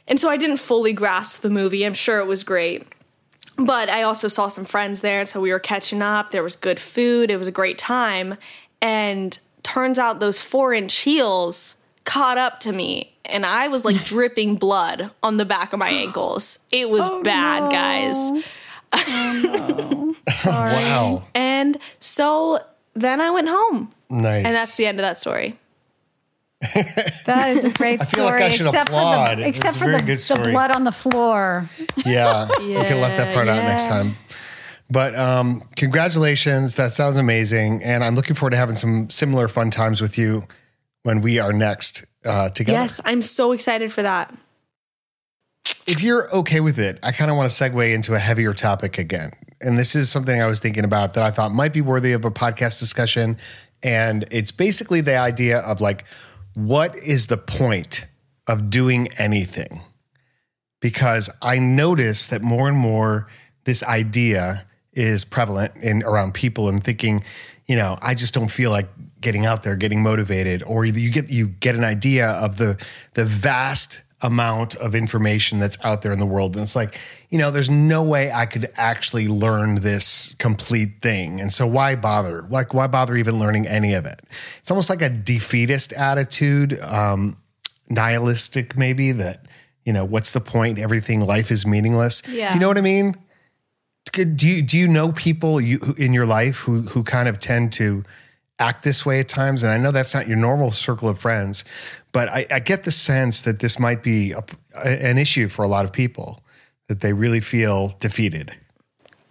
and 0.06 0.18
so 0.18 0.28
i 0.28 0.37
didn't 0.37 0.58
fully 0.58 0.92
grasp 0.92 1.42
the 1.42 1.50
movie. 1.50 1.85
I'm 1.85 1.94
sure 1.94 2.18
it 2.18 2.26
was 2.26 2.44
great. 2.44 2.87
But 3.56 3.88
i 3.88 4.02
also 4.02 4.28
saw 4.28 4.48
some 4.48 4.64
friends 4.64 5.00
there 5.00 5.20
and 5.20 5.28
so 5.28 5.40
we 5.40 5.52
were 5.52 5.58
catching 5.58 6.02
up. 6.02 6.30
There 6.30 6.42
was 6.42 6.56
good 6.56 6.80
food. 6.80 7.30
It 7.30 7.37
was 7.37 7.48
a 7.48 7.52
great 7.52 7.78
time. 7.78 8.37
And 8.80 9.38
turns 9.62 9.98
out 9.98 10.18
those 10.18 10.40
four 10.40 10.74
inch 10.74 10.96
heels 10.98 11.76
caught 12.04 12.37
up 12.37 12.58
to 12.58 12.72
me 12.72 13.14
and 13.24 13.46
i 13.46 13.68
was 13.68 13.85
like 13.85 14.04
dripping 14.04 14.56
blood 14.56 15.12
on 15.22 15.37
the 15.37 15.44
back 15.44 15.72
of 15.72 15.78
my 15.78 15.88
ankles. 16.04 16.58
It 16.70 16.90
was 16.90 17.06
oh, 17.06 17.22
bad 17.22 17.70
guys. 17.70 18.16
Oh, 18.94 20.14
wow. 20.46 21.24
and 21.35 21.78
so 21.98 22.61
then 22.94 23.20
i 23.20 23.31
went 23.31 23.48
home 23.48 23.90
Nice. 24.11 24.44
and 24.44 24.55
that's 24.55 24.76
the 24.76 24.87
end 24.87 24.98
of 24.98 25.02
that 25.02 25.18
story 25.18 25.59
That 27.26 27.57
is 27.57 27.64
a 27.64 27.70
great 27.70 27.98
feel 27.98 28.07
story. 28.07 28.24
like 28.40 28.42
I 28.42 28.50
should 28.50 28.66
except 28.66 28.88
applaud. 28.90 29.31
for 29.31 29.37
the 29.42 29.48
except 29.48 29.76
for 29.78 29.90
the, 29.90 29.98
good 29.98 30.18
the 30.18 30.50
blood 30.52 30.70
on 30.70 30.85
the 30.85 30.92
floor. 30.92 31.68
Yeah, 32.07 32.46
we 32.59 32.74
could 32.74 32.85
have 32.87 32.98
left 32.98 33.16
that 33.16 33.35
part 33.35 33.48
out 33.48 33.57
next 33.64 33.88
time. 33.88 34.14
But 34.88 35.16
um, 35.16 35.62
congratulations. 35.74 36.76
That 36.76 36.92
sounds 36.92 37.16
amazing. 37.16 37.83
And 37.83 38.05
I'm 38.05 38.14
looking 38.14 38.37
forward 38.37 38.50
to 38.50 38.59
having 38.59 38.76
some 38.76 39.11
similar 39.11 39.48
fun 39.48 39.70
times 39.72 40.00
with 40.00 40.16
you 40.16 40.46
when 41.02 41.20
we 41.20 41.38
are 41.40 41.52
next 41.52 42.05
uh, 42.24 42.50
together. 42.50 42.78
Yes, 42.78 43.00
I'm 43.05 43.22
so 43.22 43.50
excited 43.52 43.92
for 43.92 44.02
that. 44.02 44.33
If 45.87 46.00
you're 46.00 46.33
okay 46.33 46.61
with 46.61 46.78
it, 46.78 47.00
I 47.02 47.11
kind 47.11 47.31
of 47.31 47.37
want 47.37 47.50
to 47.50 47.64
segue 47.64 47.92
into 47.92 48.14
a 48.14 48.18
heavier 48.20 48.52
topic 48.52 48.98
again. 48.98 49.33
And 49.62 49.79
this 49.79 49.94
is 49.94 50.11
something 50.11 50.40
I 50.40 50.46
was 50.46 50.61
thinking 50.61 50.85
about 50.85 51.14
that 51.14 51.25
I 51.25 51.31
thought 51.31 51.53
might 51.53 51.72
be 51.72 51.81
worthy 51.81 52.12
of 52.12 52.25
a 52.25 52.31
podcast 52.31 52.79
discussion. 52.79 53.37
And 53.83 54.27
it's 54.31 54.51
basically 54.51 55.01
the 55.01 55.16
idea 55.16 55.59
of 55.59 55.81
like, 55.81 56.05
what 56.55 56.96
is 56.96 57.29
the 57.29 57.37
point 57.37 58.07
of 58.46 58.70
doing 58.70 59.09
anything? 59.18 59.81
Because 60.81 61.31
I 61.40 61.59
notice 61.59 62.27
that 62.29 62.42
more 62.42 62.68
and 62.68 62.77
more 62.77 63.29
this 63.64 63.83
idea 63.83 64.66
is 64.92 65.25
prevalent 65.25 65.77
in 65.77 66.03
around 66.03 66.35
people 66.35 66.68
and 66.68 66.83
thinking, 66.83 67.25
you 67.66 67.77
know, 67.77 67.96
I 68.03 68.14
just 68.14 68.35
don't 68.35 68.48
feel 68.48 68.70
like 68.70 68.88
getting 69.20 69.46
out 69.46 69.62
there, 69.62 69.77
getting 69.77 70.03
motivated, 70.03 70.62
or 70.64 70.85
you 70.85 71.11
get 71.11 71.31
you 71.31 71.48
get 71.48 71.77
an 71.77 71.85
idea 71.85 72.31
of 72.31 72.59
the 72.59 72.85
the 73.14 73.25
vast 73.25 74.03
amount 74.22 74.76
of 74.76 74.94
information 74.94 75.58
that's 75.58 75.76
out 75.85 76.02
there 76.02 76.12
in 76.12 76.20
the 76.20 76.26
world. 76.26 76.54
And 76.54 76.62
it's 76.62 76.76
like, 76.76 76.98
you 77.28 77.38
know, 77.38 77.50
there's 77.50 77.70
no 77.70 78.02
way 78.02 78.30
I 78.30 78.46
could 78.46 78.70
actually 78.76 79.26
learn 79.26 79.76
this 79.76 80.35
complete 80.38 81.02
thing. 81.02 81.40
And 81.40 81.52
so 81.52 81.66
why 81.66 81.96
bother? 81.96 82.46
Like, 82.48 82.72
why 82.72 82.87
bother 82.87 83.16
even 83.16 83.38
learning 83.38 83.66
any 83.66 83.94
of 83.94 84.06
it? 84.06 84.20
It's 84.61 84.70
almost 84.70 84.88
like 84.88 85.02
a 85.02 85.08
defeatist 85.08 85.92
attitude, 85.92 86.80
um, 86.82 87.37
nihilistic 87.88 88.76
maybe 88.78 89.11
that, 89.12 89.46
you 89.85 89.92
know, 89.92 90.04
what's 90.04 90.30
the 90.30 90.40
point? 90.40 90.78
Everything, 90.78 91.20
life 91.20 91.50
is 91.50 91.66
meaningless. 91.66 92.22
Do 92.50 92.54
you 92.54 92.61
know 92.61 92.68
what 92.68 92.78
I 92.78 92.82
mean? 92.82 93.16
Do 94.12 94.46
you, 94.46 94.62
do 94.62 94.78
you 94.78 94.87
know 94.87 95.11
people 95.11 95.61
you, 95.61 95.80
in 95.98 96.12
your 96.12 96.26
life 96.26 96.58
who, 96.58 96.82
who 96.82 97.02
kind 97.02 97.28
of 97.28 97.40
tend 97.40 97.72
to 97.74 98.04
act 98.62 98.85
this 98.85 99.05
way 99.05 99.20
at 99.20 99.29
times? 99.29 99.62
And 99.62 99.72
I 99.72 99.77
know 99.77 99.90
that's 99.90 100.14
not 100.14 100.29
your 100.29 100.37
normal 100.37 100.70
circle 100.70 101.09
of 101.09 101.18
friends, 101.18 101.64
but 102.12 102.29
I, 102.29 102.46
I 102.51 102.61
get 102.61 102.85
the 102.85 102.92
sense 102.92 103.42
that 103.42 103.59
this 103.59 103.79
might 103.79 104.03
be 104.03 104.33
a, 104.33 104.42
an 104.87 105.18
issue 105.18 105.48
for 105.48 105.64
a 105.64 105.68
lot 105.68 105.85
of 105.85 105.92
people, 105.92 106.42
that 106.88 107.01
they 107.01 107.12
really 107.12 107.40
feel 107.40 107.94
defeated. 108.01 108.57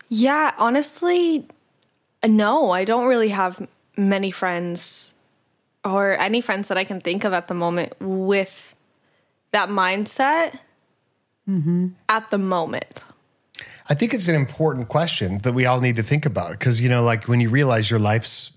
Yeah, 0.10 0.54
honestly, 0.58 1.48
no, 2.28 2.72
I 2.72 2.84
don't 2.84 3.08
really 3.08 3.30
have 3.30 3.65
many 3.98 4.32
friends 4.32 5.15
or 5.84 6.17
any 6.17 6.41
friends 6.41 6.67
that 6.67 6.78
I 6.78 6.84
can 6.84 7.00
think 7.00 7.24
of 7.24 7.34
at 7.34 7.48
the 7.48 7.54
moment 7.54 7.94
with 8.00 8.76
that 9.52 9.70
mindset 9.70 10.60
mm-hmm. 11.50 11.89
at 12.10 12.30
the 12.30 12.38
moment. 12.38 13.04
I 13.89 13.94
think 13.94 14.13
it's 14.13 14.28
an 14.28 14.36
important 14.36 14.88
question 14.88 15.39
that 15.39 15.54
we 15.54 15.65
all 15.65 15.82
need 15.82 15.96
to 15.98 16.04
think 16.04 16.26
about 16.26 16.52
because 16.52 16.80
you 16.80 16.89
know, 16.89 17.04
like 17.04 17.28
when 17.28 17.41
you 17.41 17.50
realize 17.50 17.89
your 17.89 18.00
life's 18.00 18.52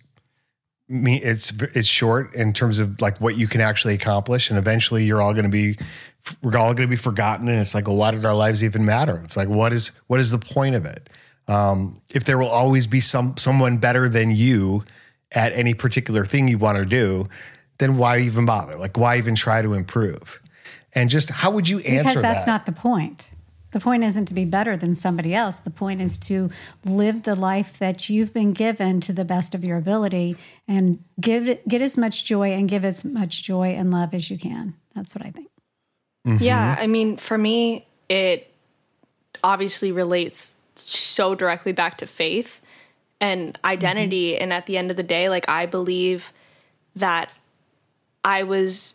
me, 0.88 1.20
it's 1.22 1.52
it's 1.74 1.88
short 1.88 2.34
in 2.34 2.52
terms 2.52 2.78
of 2.78 3.00
like 3.00 3.20
what 3.20 3.36
you 3.36 3.46
can 3.46 3.60
actually 3.60 3.94
accomplish, 3.94 4.50
and 4.50 4.58
eventually 4.58 5.04
you're 5.04 5.22
all 5.22 5.32
going 5.32 5.44
to 5.44 5.50
be 5.50 5.78
we're 6.42 6.56
all 6.56 6.74
going 6.74 6.88
to 6.88 6.90
be 6.90 6.96
forgotten, 6.96 7.48
and 7.48 7.58
it's 7.58 7.74
like, 7.74 7.86
well, 7.86 7.96
why 7.96 8.10
did 8.10 8.24
our 8.24 8.34
lives 8.34 8.62
even 8.62 8.84
matter? 8.84 9.20
It's 9.24 9.36
like, 9.36 9.48
what 9.48 9.72
is 9.72 9.88
what 10.06 10.20
is 10.20 10.30
the 10.30 10.38
point 10.38 10.74
of 10.74 10.84
it? 10.84 11.08
Um, 11.48 12.00
if 12.10 12.24
there 12.24 12.38
will 12.38 12.48
always 12.48 12.86
be 12.86 13.00
some 13.00 13.36
someone 13.36 13.78
better 13.78 14.08
than 14.08 14.30
you 14.30 14.84
at 15.32 15.52
any 15.52 15.74
particular 15.74 16.24
thing 16.24 16.48
you 16.48 16.58
want 16.58 16.78
to 16.78 16.84
do, 16.84 17.28
then 17.78 17.96
why 17.96 18.20
even 18.20 18.46
bother? 18.46 18.76
Like, 18.76 18.96
why 18.96 19.18
even 19.18 19.34
try 19.34 19.62
to 19.62 19.74
improve? 19.74 20.40
And 20.94 21.10
just 21.10 21.30
how 21.30 21.50
would 21.50 21.68
you 21.68 21.78
answer 21.78 21.92
that? 21.92 22.02
because 22.02 22.22
that's 22.22 22.44
that? 22.44 22.50
not 22.50 22.66
the 22.66 22.72
point. 22.72 23.30
The 23.74 23.80
point 23.80 24.04
isn't 24.04 24.26
to 24.26 24.34
be 24.34 24.44
better 24.44 24.76
than 24.76 24.94
somebody 24.94 25.34
else. 25.34 25.58
The 25.58 25.68
point 25.68 26.00
is 26.00 26.16
to 26.18 26.48
live 26.84 27.24
the 27.24 27.34
life 27.34 27.76
that 27.80 28.08
you've 28.08 28.32
been 28.32 28.52
given 28.52 29.00
to 29.00 29.12
the 29.12 29.24
best 29.24 29.52
of 29.52 29.64
your 29.64 29.76
ability 29.76 30.36
and 30.68 31.02
give 31.20 31.58
get 31.66 31.82
as 31.82 31.98
much 31.98 32.24
joy 32.24 32.52
and 32.52 32.68
give 32.68 32.84
as 32.84 33.04
much 33.04 33.42
joy 33.42 33.70
and 33.70 33.90
love 33.90 34.14
as 34.14 34.30
you 34.30 34.38
can. 34.38 34.74
That's 34.94 35.12
what 35.12 35.26
I 35.26 35.32
think. 35.32 35.48
Mm-hmm. 36.24 36.44
Yeah, 36.44 36.76
I 36.78 36.86
mean, 36.86 37.16
for 37.16 37.36
me, 37.36 37.88
it 38.08 38.54
obviously 39.42 39.90
relates 39.90 40.54
so 40.76 41.34
directly 41.34 41.72
back 41.72 41.98
to 41.98 42.06
faith 42.06 42.60
and 43.20 43.58
identity. 43.64 44.34
Mm-hmm. 44.34 44.42
And 44.44 44.52
at 44.52 44.66
the 44.66 44.78
end 44.78 44.92
of 44.92 44.96
the 44.96 45.02
day, 45.02 45.28
like, 45.28 45.48
I 45.48 45.66
believe 45.66 46.32
that 46.94 47.32
I 48.22 48.44
was 48.44 48.94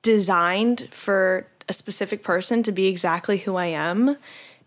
designed 0.00 0.88
for 0.92 1.46
a 1.68 1.72
specific 1.72 2.22
person 2.22 2.62
to 2.62 2.72
be 2.72 2.86
exactly 2.86 3.38
who 3.38 3.56
I 3.56 3.66
am. 3.66 4.16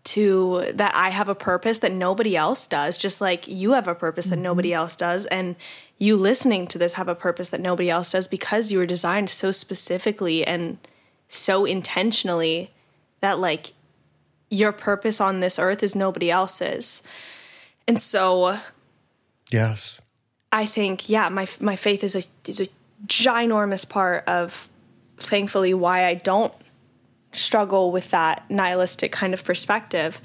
To 0.04 0.72
that, 0.72 0.94
I 0.94 1.10
have 1.10 1.28
a 1.28 1.34
purpose 1.34 1.80
that 1.80 1.92
nobody 1.92 2.34
else 2.34 2.66
does, 2.66 2.96
just 2.96 3.20
like 3.20 3.46
you 3.46 3.72
have 3.72 3.86
a 3.86 3.94
purpose 3.94 4.28
that 4.28 4.38
nobody 4.38 4.70
mm-hmm. 4.70 4.78
else 4.78 4.96
does. 4.96 5.26
And 5.26 5.56
you 5.98 6.16
listening 6.16 6.66
to 6.68 6.78
this 6.78 6.94
have 6.94 7.08
a 7.08 7.14
purpose 7.14 7.50
that 7.50 7.60
nobody 7.60 7.90
else 7.90 8.10
does 8.10 8.26
because 8.26 8.72
you 8.72 8.78
were 8.78 8.86
designed 8.86 9.28
so 9.28 9.52
specifically 9.52 10.44
and 10.46 10.78
so 11.28 11.66
intentionally 11.66 12.70
that 13.20 13.38
like 13.38 13.72
your 14.50 14.72
purpose 14.72 15.20
on 15.20 15.40
this 15.40 15.58
earth 15.58 15.82
is 15.82 15.94
nobody 15.94 16.30
else's. 16.30 17.02
And 17.86 18.00
so 18.00 18.58
yes. 19.50 20.00
I 20.52 20.66
think 20.66 21.08
yeah, 21.08 21.28
my 21.28 21.46
my 21.60 21.76
faith 21.76 22.02
is 22.02 22.16
a 22.16 22.22
is 22.46 22.60
a 22.60 22.68
ginormous 23.06 23.88
part 23.88 24.26
of 24.26 24.68
thankfully 25.18 25.74
why 25.74 26.06
I 26.06 26.14
don't 26.14 26.52
struggle 27.32 27.92
with 27.92 28.10
that 28.10 28.48
nihilistic 28.50 29.12
kind 29.12 29.32
of 29.34 29.44
perspective 29.44 30.20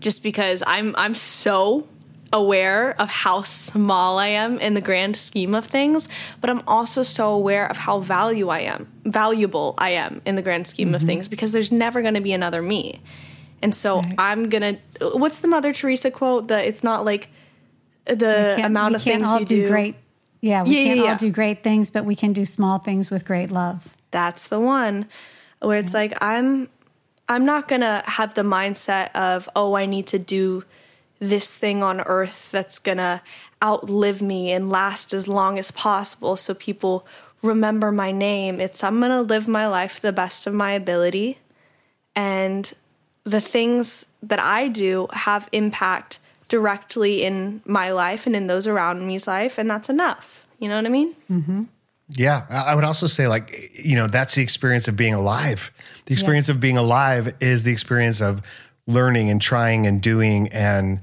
just 0.00 0.22
because 0.22 0.62
I'm 0.66 0.94
I'm 0.96 1.14
so 1.14 1.86
aware 2.32 3.00
of 3.00 3.08
how 3.08 3.42
small 3.42 4.18
I 4.18 4.28
am 4.28 4.58
in 4.58 4.74
the 4.74 4.80
grand 4.80 5.16
scheme 5.16 5.54
of 5.54 5.66
things, 5.66 6.08
but 6.40 6.50
I'm 6.50 6.62
also 6.66 7.02
so 7.02 7.30
aware 7.30 7.66
of 7.66 7.76
how 7.76 8.00
value 8.00 8.48
I 8.48 8.60
am, 8.60 8.90
valuable 9.04 9.74
I 9.78 9.90
am 9.90 10.20
in 10.24 10.34
the 10.34 10.42
grand 10.42 10.66
scheme 10.66 10.94
of 10.94 11.00
mm-hmm. 11.00 11.08
things 11.08 11.28
because 11.28 11.52
there's 11.52 11.72
never 11.72 12.02
going 12.02 12.14
to 12.14 12.20
be 12.20 12.32
another 12.32 12.62
me. 12.62 13.00
And 13.62 13.74
so 13.74 14.02
I'm 14.18 14.48
going 14.48 14.78
to 14.98 15.16
what's 15.16 15.38
the 15.38 15.48
Mother 15.48 15.72
Teresa 15.72 16.10
quote 16.10 16.48
that 16.48 16.66
it's 16.66 16.84
not 16.84 17.04
like 17.04 17.28
the 18.04 18.60
amount 18.64 18.94
of 18.94 19.02
things 19.02 19.32
you 19.32 19.44
do 19.44 19.62
do 19.62 19.68
great. 19.68 19.96
Yeah, 20.40 20.62
we 20.62 20.76
Yeah, 20.76 20.84
can't 20.84 20.96
yeah, 20.98 21.04
yeah. 21.04 21.10
all 21.12 21.16
do 21.16 21.30
great 21.30 21.62
things, 21.62 21.90
but 21.90 22.04
we 22.04 22.14
can 22.14 22.32
do 22.32 22.44
small 22.44 22.78
things 22.78 23.10
with 23.10 23.24
great 23.24 23.50
love. 23.50 23.96
that's 24.10 24.48
the 24.48 24.60
one 24.60 25.06
where 25.60 25.78
it's 25.78 25.92
mm-hmm. 25.92 26.12
like 26.12 26.18
i'm 26.20 26.68
i'm 27.28 27.44
not 27.44 27.68
gonna 27.68 28.02
have 28.06 28.34
the 28.34 28.42
mindset 28.42 29.10
of 29.14 29.48
oh 29.56 29.74
i 29.74 29.86
need 29.86 30.06
to 30.06 30.18
do 30.18 30.64
this 31.18 31.54
thing 31.56 31.82
on 31.82 32.00
earth 32.02 32.50
that's 32.50 32.78
gonna 32.78 33.22
outlive 33.64 34.20
me 34.20 34.52
and 34.52 34.68
last 34.70 35.12
as 35.12 35.26
long 35.26 35.58
as 35.58 35.70
possible 35.70 36.36
so 36.36 36.54
people 36.54 37.06
remember 37.42 37.92
my 37.92 38.12
name. 38.12 38.60
It's 38.60 38.82
i'm 38.84 39.00
gonna 39.00 39.22
live 39.22 39.48
my 39.48 39.66
life 39.66 40.00
the 40.00 40.12
best 40.12 40.46
of 40.46 40.54
my 40.54 40.72
ability. 40.72 41.38
And 42.14 42.72
the 43.24 43.40
things 43.40 44.06
that 44.22 44.40
i 44.40 44.68
do 44.68 45.08
have 45.12 45.48
impact 45.52 46.18
directly 46.48 47.24
in 47.24 47.60
my 47.64 47.90
life 47.90 48.26
and 48.26 48.36
in 48.36 48.46
those 48.46 48.66
around 48.66 49.06
me's 49.06 49.26
life 49.26 49.58
and 49.58 49.70
that's 49.70 49.88
enough. 49.88 50.46
You 50.58 50.68
know 50.68 50.76
what 50.76 50.86
i 50.86 50.90
mean 50.90 51.14
mm-hmm. 51.30 51.64
Yeah, 52.08 52.46
I 52.48 52.74
would 52.74 52.84
also 52.84 53.06
say 53.06 53.26
like 53.26 53.70
you 53.72 53.96
know 53.96 54.06
that's 54.06 54.34
the 54.34 54.42
experience 54.42 54.86
of 54.86 54.96
being 54.96 55.14
alive. 55.14 55.72
The 56.06 56.12
experience 56.12 56.48
of 56.48 56.60
being 56.60 56.78
alive 56.78 57.34
is 57.40 57.64
the 57.64 57.72
experience 57.72 58.20
of 58.20 58.42
learning 58.86 59.30
and 59.30 59.42
trying 59.42 59.86
and 59.86 60.00
doing 60.00 60.48
and 60.48 61.00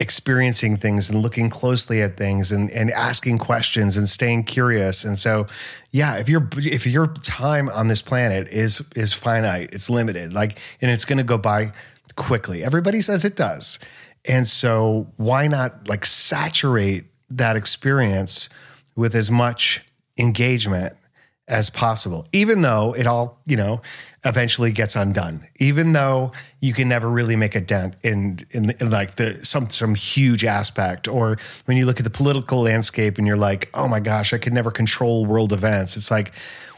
experiencing 0.00 0.78
things 0.78 1.10
and 1.10 1.20
looking 1.20 1.50
closely 1.50 2.00
at 2.00 2.16
things 2.16 2.50
and 2.50 2.70
and 2.70 2.90
asking 2.90 3.36
questions 3.36 3.98
and 3.98 4.08
staying 4.08 4.44
curious. 4.44 5.04
And 5.04 5.18
so, 5.18 5.46
yeah, 5.90 6.16
if 6.16 6.28
your 6.28 6.48
if 6.56 6.86
your 6.86 7.08
time 7.08 7.68
on 7.68 7.88
this 7.88 8.00
planet 8.00 8.48
is 8.48 8.82
is 8.96 9.12
finite, 9.12 9.68
it's 9.72 9.90
limited, 9.90 10.32
like 10.32 10.58
and 10.80 10.90
it's 10.90 11.04
going 11.04 11.18
to 11.18 11.24
go 11.24 11.36
by 11.36 11.72
quickly. 12.16 12.64
Everybody 12.64 13.02
says 13.02 13.24
it 13.24 13.36
does. 13.36 13.78
And 14.24 14.46
so, 14.46 15.06
why 15.16 15.46
not 15.48 15.86
like 15.86 16.06
saturate 16.06 17.04
that 17.28 17.56
experience 17.56 18.48
with 18.96 19.14
as 19.14 19.30
much 19.30 19.84
engagement 20.20 20.94
as 21.48 21.68
possible, 21.68 22.28
even 22.32 22.60
though 22.60 22.94
it 22.96 23.08
all, 23.08 23.40
you 23.44 23.56
know, 23.56 23.82
eventually 24.24 24.70
gets 24.70 24.94
undone, 24.94 25.40
even 25.56 25.92
though 25.92 26.30
you 26.60 26.72
can 26.72 26.88
never 26.88 27.10
really 27.10 27.34
make 27.34 27.56
a 27.56 27.60
dent 27.60 27.96
in, 28.04 28.38
in, 28.52 28.70
in 28.78 28.90
like 28.90 29.16
the 29.16 29.44
some 29.44 29.68
some 29.68 29.96
huge 29.96 30.44
aspect, 30.44 31.08
or 31.08 31.38
when 31.64 31.76
you 31.76 31.86
look 31.86 31.98
at 31.98 32.04
the 32.04 32.10
political 32.10 32.60
landscape 32.62 33.18
and 33.18 33.26
you're 33.26 33.36
like, 33.36 33.68
oh 33.74 33.88
my 33.88 33.98
gosh, 33.98 34.32
I 34.32 34.38
could 34.38 34.52
never 34.52 34.70
control 34.70 35.26
world 35.26 35.52
events. 35.52 35.96
It's 35.96 36.10
like, 36.10 36.34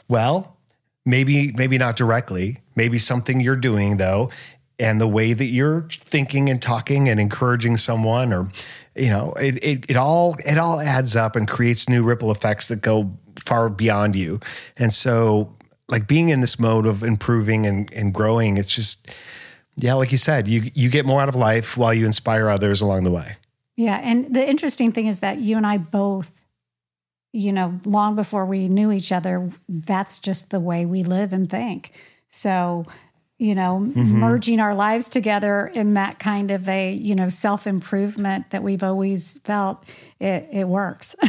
well, 0.09 0.57
maybe 1.05 1.53
maybe 1.53 1.77
not 1.77 1.97
directly, 1.97 2.63
maybe 2.75 2.99
something 2.99 3.41
you're 3.41 3.57
doing 3.57 3.99
though, 3.99 4.31
and 4.79 5.01
the 5.01 5.09
way 5.09 5.35
that 5.35 5.47
you're 5.47 5.87
thinking 5.91 6.49
and 6.49 6.63
talking 6.63 7.11
and 7.11 7.21
encouraging 7.21 7.77
someone, 7.77 8.33
or 8.33 8.51
you 8.95 9.09
know, 9.09 9.33
it 9.35 9.63
it, 9.63 9.91
it 9.91 9.97
all 9.97 10.37
it 10.45 10.59
all 10.59 10.81
adds 10.81 11.17
up 11.17 11.37
and 11.37 11.49
creates 11.49 11.89
new 11.89 12.03
ripple 12.03 12.31
effects 12.31 12.69
that 12.69 12.83
go 12.83 13.11
far 13.39 13.69
beyond 13.69 14.17
you. 14.17 14.41
And 14.77 14.93
so 14.93 15.55
like 15.89 16.07
being 16.07 16.29
in 16.29 16.41
this 16.41 16.59
mode 16.59 16.87
of 16.87 17.03
improving 17.03 17.67
and, 17.67 17.93
and 17.93 18.13
growing, 18.13 18.57
it's 18.57 18.75
just 18.75 19.09
yeah, 19.77 19.95
like 19.95 20.13
you 20.13 20.19
said, 20.19 20.49
you 20.49 20.71
you 20.75 20.91
get 20.91 21.07
more 21.07 21.21
out 21.21 21.29
of 21.29 21.35
life 21.35 21.77
while 21.77 21.95
you 21.95 22.07
inspire 22.07 22.49
others 22.49 22.81
along 22.81 23.05
the 23.05 23.11
way. 23.11 23.37
Yeah. 23.77 23.99
And 24.03 24.35
the 24.35 24.47
interesting 24.47 24.93
thing 24.93 25.07
is 25.07 25.21
that 25.21 25.39
you 25.39 25.57
and 25.57 25.67
I 25.67 25.79
both, 25.79 26.31
you 27.33 27.53
know, 27.53 27.79
long 27.87 28.15
before 28.15 28.45
we 28.45 28.69
knew 28.69 28.93
each 28.93 29.13
other, 29.13 29.51
that's 29.69 30.19
just 30.19 30.51
the 30.51 30.61
way 30.61 30.85
we 30.85 31.03
live 31.03 31.33
and 31.33 31.49
think. 31.49 31.93
So, 32.29 32.85
you 33.39 33.55
know, 33.55 33.81
merging 33.81 34.61
our 34.61 34.75
lives 34.75 35.09
together 35.09 35.67
in 35.67 35.95
that 35.95 36.19
kind 36.19 36.51
of 36.51 36.69
a, 36.69 36.93
you 36.93 37.15
know, 37.15 37.29
self 37.29 37.67
improvement 37.67 38.51
that 38.51 38.63
we've 38.63 38.83
always 38.83 39.39
felt, 39.41 39.85
it, 40.21 40.49
it 40.53 40.69
works. 40.69 41.17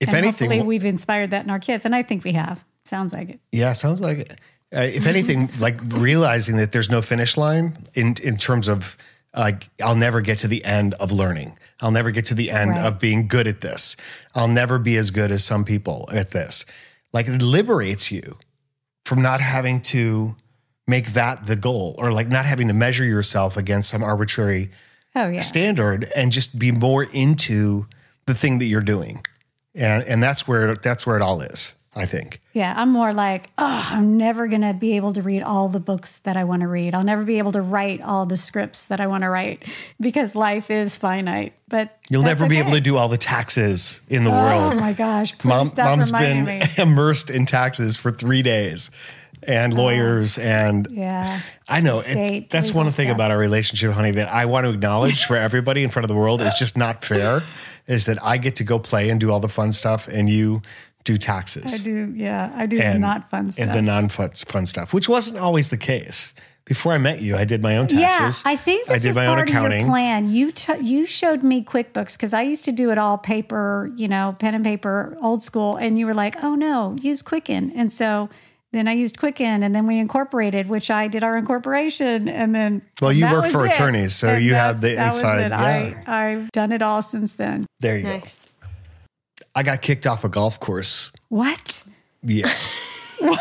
If 0.00 0.08
and 0.10 0.16
anything, 0.18 0.48
hopefully 0.50 0.62
we've 0.66 0.84
inspired 0.84 1.30
that 1.30 1.42
in 1.44 1.50
our 1.50 1.58
kids. 1.58 1.84
And 1.84 1.92
I 1.94 2.04
think 2.04 2.22
we 2.22 2.30
have. 2.32 2.64
Sounds 2.84 3.12
like 3.12 3.30
it. 3.30 3.40
Yeah, 3.50 3.72
sounds 3.72 4.00
like 4.00 4.18
it. 4.18 4.32
Uh, 4.72 4.82
if 4.82 5.06
anything, 5.06 5.50
like 5.58 5.80
realizing 5.92 6.56
that 6.58 6.70
there's 6.70 6.88
no 6.88 7.02
finish 7.02 7.36
line 7.36 7.76
in 7.94 8.14
in 8.22 8.36
terms 8.36 8.68
of 8.68 8.96
like 9.36 9.68
I'll 9.82 9.96
never 9.96 10.20
get 10.20 10.38
to 10.38 10.48
the 10.48 10.64
end 10.64 10.94
of 10.94 11.10
learning. 11.10 11.58
I'll 11.80 11.90
never 11.90 12.12
get 12.12 12.26
to 12.26 12.34
the 12.34 12.50
end 12.50 12.70
Right. 12.70 12.86
of 12.86 13.00
being 13.00 13.26
good 13.26 13.48
at 13.48 13.60
this. 13.60 13.96
I'll 14.36 14.48
never 14.48 14.78
be 14.78 14.96
as 14.96 15.10
good 15.10 15.32
as 15.32 15.44
some 15.44 15.64
people 15.64 16.08
at 16.14 16.30
this. 16.30 16.64
Like 17.12 17.26
it 17.26 17.42
liberates 17.42 18.12
you 18.12 18.36
from 19.08 19.22
not 19.22 19.40
having 19.40 19.80
to 19.80 20.36
make 20.86 21.06
that 21.14 21.46
the 21.46 21.56
goal 21.56 21.94
or 21.98 22.12
like 22.12 22.28
not 22.28 22.44
having 22.44 22.68
to 22.68 22.74
measure 22.74 23.04
yourself 23.04 23.56
against 23.56 23.88
some 23.88 24.02
arbitrary 24.02 24.70
Oh, 25.14 25.28
yeah. 25.28 25.40
standard 25.40 26.06
and 26.14 26.30
just 26.30 26.58
be 26.58 26.70
more 26.70 27.04
into 27.04 27.86
the 28.26 28.34
thing 28.34 28.58
that 28.58 28.66
you're 28.66 28.82
doing. 28.82 29.24
And 29.74 30.02
and 30.04 30.22
that's 30.22 30.46
where 30.46 30.74
that's 30.76 31.06
where 31.06 31.16
it 31.16 31.22
all 31.22 31.40
is, 31.40 31.74
I 31.98 32.06
think. 32.06 32.40
Yeah, 32.52 32.72
I'm 32.76 32.90
more 32.90 33.12
like, 33.12 33.50
oh, 33.58 33.88
I'm 33.90 34.16
never 34.16 34.46
going 34.46 34.62
to 34.62 34.72
be 34.72 34.96
able 34.96 35.12
to 35.14 35.22
read 35.22 35.42
all 35.42 35.68
the 35.68 35.80
books 35.80 36.20
that 36.20 36.36
I 36.36 36.44
want 36.44 36.62
to 36.62 36.68
read. 36.68 36.94
I'll 36.94 37.04
never 37.04 37.24
be 37.24 37.38
able 37.38 37.52
to 37.52 37.60
write 37.60 38.00
all 38.00 38.24
the 38.24 38.36
scripts 38.36 38.84
that 38.86 39.00
I 39.00 39.06
want 39.08 39.22
to 39.22 39.28
write 39.30 39.64
because 40.00 40.34
life 40.36 40.70
is 40.70 40.96
finite. 40.96 41.54
But 41.68 41.98
You'll 42.08 42.22
never 42.22 42.48
be 42.48 42.58
able 42.58 42.72
to 42.72 42.80
do 42.80 42.96
all 42.96 43.08
the 43.08 43.18
taxes 43.18 44.00
in 44.08 44.24
the 44.24 44.30
Oh 44.30 44.42
world. 44.42 44.72
Oh 44.74 44.80
my 44.80 44.92
gosh. 44.92 45.34
Mom, 45.44 45.70
reminding 45.76 46.44
been 46.44 46.58
me. 46.60 46.66
immersed 46.78 47.30
in 47.30 47.44
taxes 47.44 47.96
for 47.96 48.10
three 48.10 48.42
days 48.42 48.90
and 49.42 49.74
oh, 49.74 49.76
lawyers. 49.76 50.38
And 50.38 50.88
Yeah. 50.90 51.40
I 51.68 51.80
know 51.80 51.98
Estate, 51.98 52.44
it's, 52.44 52.52
that's 52.52 52.72
one 52.72 52.86
thing 52.86 53.06
stuff. 53.06 53.14
about 53.14 53.30
our 53.30 53.38
relationship, 53.38 53.92
honey, 53.92 54.12
that 54.12 54.32
I 54.32 54.46
want 54.46 54.64
to 54.66 54.72
acknowledge 54.72 55.26
for 55.26 55.36
everybody 55.48 55.82
in 55.82 55.90
front 55.90 56.04
of 56.04 56.08
the 56.08 56.14
world 56.14 56.40
is 56.40 56.54
just 56.54 56.76
not 56.76 57.04
fair. 57.04 57.42
Is 57.86 58.06
that 58.06 58.22
I 58.24 58.36
get 58.36 58.56
to 58.56 58.64
go 58.64 58.78
play 58.78 59.08
and 59.10 59.18
do 59.18 59.30
all 59.30 59.40
the 59.40 59.48
fun 59.48 59.72
stuff 59.72 60.08
and 60.08 60.28
you 60.28 60.62
do 61.04 61.16
taxes. 61.16 61.80
I 61.80 61.84
do. 61.84 62.12
Yeah. 62.14 62.52
I 62.54 62.66
do 62.66 62.76
the 62.76 62.84
and 62.84 63.00
not 63.00 63.30
fun 63.30 63.50
stuff. 63.50 63.66
And 63.66 63.74
the 63.74 63.82
non 63.82 64.08
fun 64.08 64.30
fun 64.30 64.66
stuff, 64.66 64.92
which 64.92 65.08
wasn't 65.08 65.38
always 65.38 65.68
the 65.70 65.76
case. 65.78 66.34
Before 66.64 66.92
I 66.92 66.98
met 66.98 67.22
you, 67.22 67.34
I 67.34 67.46
did 67.46 67.62
my 67.62 67.78
own 67.78 67.86
taxes. 67.86 68.00
yeah, 68.02 68.18
taxes. 68.18 68.42
I 68.44 68.54
think 68.56 68.86
this 68.88 69.00
I 69.00 69.02
did 69.02 69.08
was 69.08 69.16
my 69.16 69.26
own 69.26 69.36
part 69.46 69.72
of 69.72 69.78
your 69.78 69.86
plan. 69.88 70.28
You 70.30 70.52
t- 70.52 70.84
you 70.84 71.06
showed 71.06 71.42
me 71.42 71.64
QuickBooks 71.64 72.14
because 72.18 72.34
I 72.34 72.42
used 72.42 72.66
to 72.66 72.72
do 72.72 72.90
it 72.90 72.98
all 72.98 73.16
paper, 73.16 73.90
you 73.96 74.06
know, 74.06 74.36
pen 74.38 74.54
and 74.54 74.62
paper, 74.62 75.16
old 75.22 75.42
school, 75.42 75.76
and 75.76 75.98
you 75.98 76.04
were 76.04 76.12
like, 76.12 76.36
"Oh 76.44 76.54
no, 76.54 76.94
use 77.00 77.22
Quicken." 77.22 77.72
And 77.74 77.90
so 77.90 78.28
then 78.70 78.86
I 78.86 78.92
used 78.92 79.18
Quicken, 79.18 79.62
and 79.62 79.74
then 79.74 79.86
we 79.86 79.96
incorporated, 79.98 80.68
which 80.68 80.90
I 80.90 81.08
did 81.08 81.24
our 81.24 81.38
incorporation, 81.38 82.28
and 82.28 82.54
then 82.54 82.82
Well, 83.00 83.14
you 83.14 83.22
that 83.22 83.32
work 83.32 83.46
for 83.50 83.64
it. 83.64 83.72
attorneys, 83.72 84.14
so 84.14 84.28
And 84.28 84.44
you 84.44 84.52
have 84.52 84.82
the 84.82 84.94
that 84.96 85.06
was 85.06 85.16
inside- 85.22 85.40
it. 85.46 85.50
yeah. 85.52 86.02
I 86.06 86.26
I've 86.26 86.52
done 86.52 86.72
it 86.72 86.82
all 86.82 87.00
since 87.00 87.32
then. 87.32 87.64
There 87.80 87.96
you 87.96 88.02
go. 88.04 88.20
Nice. 89.58 89.66
I 89.66 89.70
got 89.70 89.82
kicked 89.82 90.06
off 90.06 90.24
a 90.24 90.28
golf 90.28 90.60
course. 90.60 91.10
What? 91.28 91.82
Yeah. 92.22 92.48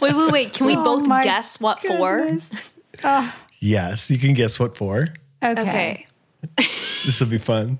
Wait, 0.00 0.12
wait, 0.12 0.32
wait. 0.32 0.52
Can 0.52 0.66
we 0.66 0.76
Oh 0.76 0.84
both 0.84 1.22
guess 1.22 1.60
what 1.60 1.80
for? 1.80 2.18
Goodness. 2.18 2.74
yes. 3.60 4.10
You 4.10 4.18
can 4.18 4.34
guess 4.34 4.58
what 4.60 4.76
for. 4.76 5.08
Okay. 5.42 5.60
Okay. 5.62 6.06
This 6.56 7.20
will 7.20 7.28
be 7.28 7.38
fun. 7.38 7.78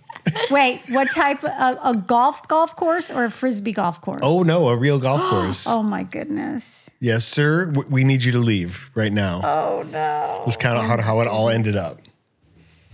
Wait, 0.51 0.81
what 0.91 1.11
type? 1.11 1.43
A, 1.43 1.79
a 1.83 2.05
golf 2.07 2.47
golf 2.47 2.77
course 2.77 3.11
or 3.11 3.25
a 3.25 3.31
frisbee 3.31 3.73
golf 3.73 4.01
course? 4.01 4.21
Oh 4.23 4.43
no, 4.43 4.69
a 4.69 4.77
real 4.77 4.99
golf 5.01 5.21
course. 5.31 5.67
Oh 5.67 5.83
my 5.83 6.05
goodness. 6.05 6.89
Yes, 7.01 7.25
sir. 7.25 7.73
We 7.91 8.05
need 8.05 8.23
you 8.23 8.33
to 8.33 8.39
leave 8.39 8.91
right 8.95 9.13
now. 9.13 9.41
Oh 9.45 9.83
no. 9.91 10.45
It's 10.47 10.57
kind 10.57 10.79
of 10.79 10.85
how, 10.85 11.01
how 11.01 11.21
it 11.21 11.29
all 11.29 11.49
ended 11.49 11.77
up. 11.77 11.99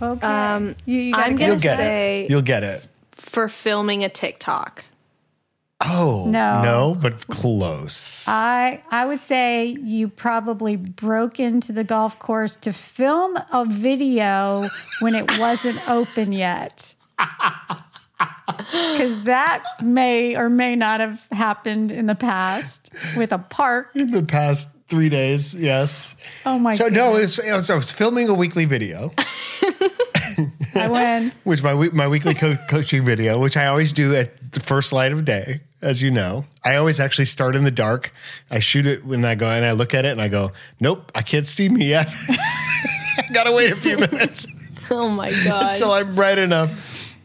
Okay. 0.01 0.27
Um, 0.27 0.75
you, 0.87 1.01
you 1.01 1.15
I'm 1.15 1.37
gonna 1.37 1.53
you'll 1.53 1.61
get 1.61 1.77
say 1.77 2.25
it. 2.25 2.31
You'll 2.31 2.43
get 2.43 2.63
it. 2.63 2.89
For 3.19 3.49
filming 3.49 4.03
a 4.05 4.09
TikTok. 4.09 4.85
Oh 5.81 6.25
No. 6.29 6.63
no, 6.63 6.97
but 7.01 7.29
close. 7.29 8.25
I 8.27 8.83
I 8.91 9.07
would 9.07 9.21
say 9.21 9.77
you 9.81 10.09
probably 10.09 10.75
broke 10.77 11.39
into 11.39 11.73
the 11.73 11.85
golf 11.85 12.19
course 12.19 12.57
to 12.57 12.73
film 12.73 13.39
a 13.53 13.65
video 13.65 14.67
when 15.01 15.15
it 15.15 15.39
wasn't 15.39 15.79
open 15.89 16.33
yet. 16.33 16.95
Because 18.73 19.23
that 19.25 19.63
may 19.83 20.37
or 20.37 20.49
may 20.49 20.75
not 20.75 20.99
have 20.99 21.23
happened 21.31 21.93
in 21.93 22.07
the 22.07 22.17
past 22.17 22.91
with 23.17 23.31
a 23.33 23.39
park. 23.39 23.91
In 23.95 24.09
the 24.11 24.25
past 24.25 24.69
three 24.89 25.09
days, 25.09 25.55
yes. 25.55 26.17
Oh 26.45 26.59
my 26.59 26.71
gosh. 26.73 26.79
So 26.79 26.85
god! 26.91 26.95
no, 26.95 27.17
it 27.17 27.21
was, 27.21 27.39
it 27.39 27.53
was- 27.53 27.71
I 27.71 27.77
was 27.77 27.93
filming 27.93 28.29
a 28.29 28.35
weekly 28.35 28.65
video, 28.65 29.13
I 30.75 30.89
win. 30.91 31.33
which 31.45 31.63
my 31.63 31.75
my 31.93 32.09
weekly 32.09 32.35
co- 32.35 32.57
coaching 32.69 33.05
video, 33.05 33.39
which 33.39 33.57
I 33.57 33.67
always 33.67 33.93
do 33.93 34.15
at 34.15 34.53
the 34.53 34.61
first 34.61 34.93
light 34.93 35.13
of 35.13 35.25
day, 35.25 35.61
as 35.83 36.01
you 36.03 36.11
know. 36.11 36.45
I 36.65 36.77
always 36.77 37.01
actually 37.01 37.27
start 37.27 37.57
in 37.57 37.65
the 37.65 37.71
dark. 37.71 38.13
I 38.51 38.59
shoot 38.61 38.87
it 38.87 39.05
when 39.05 39.25
I 39.25 39.35
go 39.35 39.49
and 39.49 39.65
I 39.65 39.73
look 39.73 39.95
at 39.95 40.05
it 40.05 40.11
and 40.11 40.21
I 40.21 40.29
go, 40.29 40.53
nope, 40.81 41.11
I 41.15 41.23
can't 41.23 41.47
see 41.47 41.69
me 41.69 41.87
yet. 41.89 42.09
I 42.29 43.25
gotta 43.33 43.53
wait 43.53 43.73
a 43.73 43.77
few 43.77 43.97
minutes 43.99 44.47
Oh 44.91 45.09
my 45.09 45.31
god. 45.45 45.73
until 45.75 45.93
I'm 45.93 46.15
bright 46.15 46.39
enough, 46.39 46.71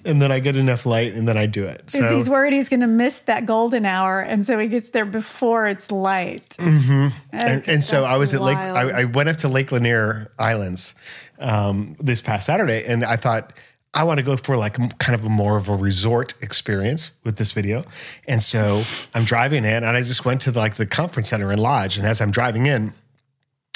and 0.06 0.22
then 0.22 0.32
I 0.32 0.40
get 0.40 0.56
enough 0.58 0.86
light, 0.86 1.14
and 1.14 1.28
then 1.28 1.38
I 1.38 1.46
do 1.46 1.64
it. 1.64 1.78
Because 1.78 1.94
So 2.00 2.16
he's 2.16 2.30
worried 2.30 2.54
he's 2.54 2.70
going 2.70 2.82
to 2.82 2.88
miss 2.88 3.22
that 3.24 3.46
golden 3.46 3.86
hour, 3.86 4.20
and 4.20 4.46
so 4.46 4.58
he 4.60 4.68
gets 4.68 4.90
there 4.90 5.06
before 5.06 5.68
it's 5.68 5.92
light. 5.92 6.56
and, 6.60 7.14
and 7.32 7.84
so 7.84 8.04
I 8.04 8.18
was 8.18 8.34
at 8.34 8.42
Lake. 8.42 8.58
I, 8.58 9.02
I 9.02 9.04
went 9.06 9.30
up 9.30 9.38
to 9.38 9.48
Lake 9.48 9.72
Lanier 9.72 10.32
Islands 10.38 10.96
um, 11.40 11.96
this 12.00 12.22
past 12.22 12.46
Saturday, 12.46 12.84
and 12.86 13.04
I 13.04 13.16
thought 13.16 13.54
I 13.94 14.04
want 14.06 14.18
to 14.18 14.24
go 14.24 14.36
for 14.38 14.58
like 14.58 14.76
kind 14.98 15.14
of 15.14 15.24
a 15.24 15.30
more 15.30 15.56
of 15.56 15.70
a 15.70 15.76
resort 15.76 16.34
experience 16.42 17.12
with 17.24 17.38
this 17.38 17.52
video. 17.52 17.86
And 18.28 18.42
so 18.42 18.84
I'm 19.14 19.24
driving 19.24 19.66
in, 19.66 19.84
and 19.84 19.96
I 19.96 20.02
just 20.02 20.26
went 20.26 20.42
to 20.42 20.52
the, 20.52 20.60
like 20.60 20.76
the 20.76 20.86
conference 20.88 21.30
center 21.30 21.52
and 21.52 21.62
lodge. 21.62 21.98
And 21.98 22.08
as 22.08 22.20
I'm 22.20 22.32
driving 22.32 22.66
in, 22.66 22.94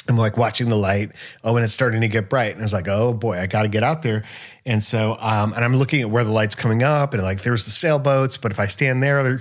I'm 0.08 0.16
like 0.16 0.36
watching 0.36 0.68
the 0.68 0.76
light. 0.76 1.12
Oh, 1.44 1.56
and 1.56 1.64
it's 1.64 1.72
starting 1.72 2.00
to 2.00 2.08
get 2.08 2.28
bright. 2.28 2.52
And 2.52 2.60
I 2.60 2.64
was 2.64 2.72
like, 2.72 2.88
oh 2.88 3.12
boy, 3.12 3.38
I 3.38 3.46
got 3.46 3.62
to 3.62 3.68
get 3.68 3.82
out 3.82 4.02
there. 4.02 4.24
And 4.64 4.82
so, 4.82 5.16
um, 5.20 5.52
and 5.52 5.64
I'm 5.64 5.76
looking 5.76 6.00
at 6.00 6.10
where 6.10 6.24
the 6.24 6.32
light's 6.32 6.54
coming 6.54 6.82
up, 6.82 7.14
and 7.14 7.22
like 7.22 7.42
there's 7.42 7.64
the 7.64 7.70
sailboats, 7.70 8.36
but 8.36 8.50
if 8.50 8.58
I 8.58 8.66
stand 8.66 9.02
there, 9.02 9.18
I'm 9.20 9.40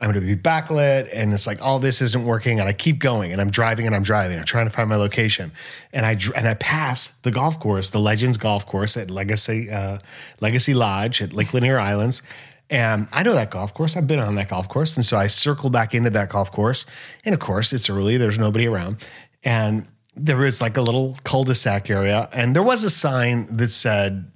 going 0.00 0.14
to 0.14 0.20
be 0.20 0.36
backlit. 0.36 1.10
And 1.12 1.32
it's 1.32 1.46
like 1.46 1.60
all 1.60 1.78
this 1.78 2.00
isn't 2.02 2.24
working. 2.24 2.60
And 2.60 2.68
I 2.68 2.72
keep 2.72 2.98
going, 2.98 3.32
and 3.32 3.40
I'm 3.40 3.50
driving 3.50 3.86
and 3.86 3.94
I'm 3.94 4.02
driving. 4.02 4.38
I'm 4.38 4.44
trying 4.44 4.66
to 4.66 4.72
find 4.72 4.88
my 4.88 4.96
location, 4.96 5.52
and 5.92 6.06
I 6.06 6.18
and 6.36 6.48
I 6.48 6.54
pass 6.54 7.08
the 7.22 7.30
golf 7.30 7.60
course, 7.60 7.90
the 7.90 8.00
Legends 8.00 8.36
Golf 8.36 8.66
Course 8.66 8.96
at 8.96 9.10
Legacy 9.10 9.70
uh, 9.70 9.98
Legacy 10.40 10.74
Lodge 10.74 11.22
at 11.22 11.32
Lake 11.32 11.52
Lanier 11.54 11.78
Islands. 11.78 12.22
And 12.70 13.08
I 13.12 13.24
know 13.24 13.34
that 13.34 13.50
golf 13.50 13.74
course. 13.74 13.96
I've 13.96 14.06
been 14.06 14.20
on 14.20 14.36
that 14.36 14.48
golf 14.48 14.68
course. 14.68 14.96
And 14.96 15.04
so 15.04 15.16
I 15.16 15.26
circle 15.26 15.70
back 15.70 15.92
into 15.92 16.10
that 16.10 16.28
golf 16.28 16.52
course. 16.52 16.86
And 17.24 17.34
of 17.34 17.40
course, 17.40 17.72
it's 17.72 17.90
early, 17.90 18.16
there's 18.16 18.38
nobody 18.38 18.68
around. 18.68 19.04
And 19.42 19.88
there 20.16 20.36
was 20.36 20.60
like 20.60 20.76
a 20.76 20.82
little 20.82 21.16
cul 21.24 21.44
de 21.44 21.54
sac 21.54 21.90
area. 21.90 22.28
And 22.32 22.54
there 22.54 22.62
was 22.62 22.84
a 22.84 22.90
sign 22.90 23.46
that 23.56 23.68
said, 23.68 24.30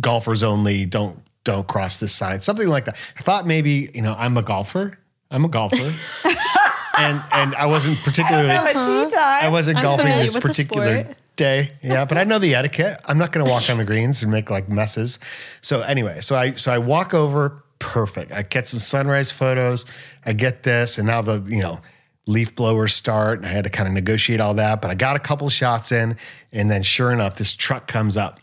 golfers 0.00 0.42
only, 0.42 0.86
don't 0.86 1.22
don't 1.44 1.68
cross 1.68 2.00
this 2.00 2.12
sign, 2.12 2.42
something 2.42 2.68
like 2.68 2.86
that. 2.86 2.96
I 3.16 3.22
thought 3.22 3.46
maybe, 3.46 3.88
you 3.94 4.02
know, 4.02 4.16
I'm 4.18 4.36
a 4.36 4.42
golfer. 4.42 4.98
I'm 5.30 5.44
a 5.44 5.48
golfer. 5.48 5.76
and 6.98 7.22
and 7.32 7.54
I 7.54 7.66
wasn't 7.66 7.98
particularly 8.02 8.50
I 8.50 9.48
wasn't 9.48 9.78
I'm 9.78 9.84
golfing 9.84 10.06
this 10.06 10.36
particular 10.36 11.14
day. 11.36 11.72
Yeah, 11.82 12.04
but 12.06 12.16
I 12.16 12.24
know 12.24 12.38
the 12.38 12.54
etiquette. 12.54 12.98
I'm 13.04 13.18
not 13.18 13.30
going 13.30 13.44
to 13.44 13.50
walk 13.50 13.68
on 13.68 13.76
the 13.76 13.84
greens 13.84 14.22
and 14.22 14.32
make 14.32 14.50
like 14.50 14.68
messes. 14.68 15.18
So 15.60 15.82
anyway, 15.82 16.20
so 16.20 16.34
I 16.34 16.52
so 16.52 16.72
I 16.72 16.78
walk 16.78 17.14
over 17.14 17.62
perfect. 17.78 18.32
I 18.32 18.42
get 18.42 18.68
some 18.68 18.78
sunrise 18.78 19.30
photos. 19.30 19.84
I 20.24 20.32
get 20.32 20.62
this 20.62 20.98
and 20.98 21.06
now 21.06 21.22
the, 21.22 21.42
you 21.46 21.60
know, 21.60 21.80
leaf 22.26 22.54
blowers 22.56 22.92
start 22.94 23.38
and 23.38 23.46
I 23.46 23.50
had 23.50 23.64
to 23.64 23.70
kind 23.70 23.86
of 23.88 23.94
negotiate 23.94 24.40
all 24.40 24.54
that, 24.54 24.82
but 24.82 24.90
I 24.90 24.94
got 24.94 25.16
a 25.16 25.20
couple 25.20 25.48
shots 25.48 25.92
in 25.92 26.16
and 26.52 26.70
then 26.70 26.82
sure 26.82 27.12
enough 27.12 27.36
this 27.36 27.54
truck 27.54 27.86
comes 27.86 28.16
up 28.16 28.40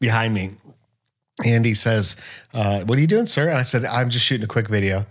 behind 0.00 0.32
me 0.34 0.52
and 1.44 1.64
he 1.64 1.74
says, 1.74 2.16
uh, 2.54 2.82
"What 2.84 2.96
are 2.98 3.00
you 3.00 3.06
doing, 3.06 3.26
sir?" 3.26 3.48
And 3.48 3.58
I 3.58 3.62
said, 3.62 3.84
"I'm 3.84 4.08
just 4.10 4.24
shooting 4.24 4.44
a 4.44 4.48
quick 4.48 4.68
video." 4.68 5.06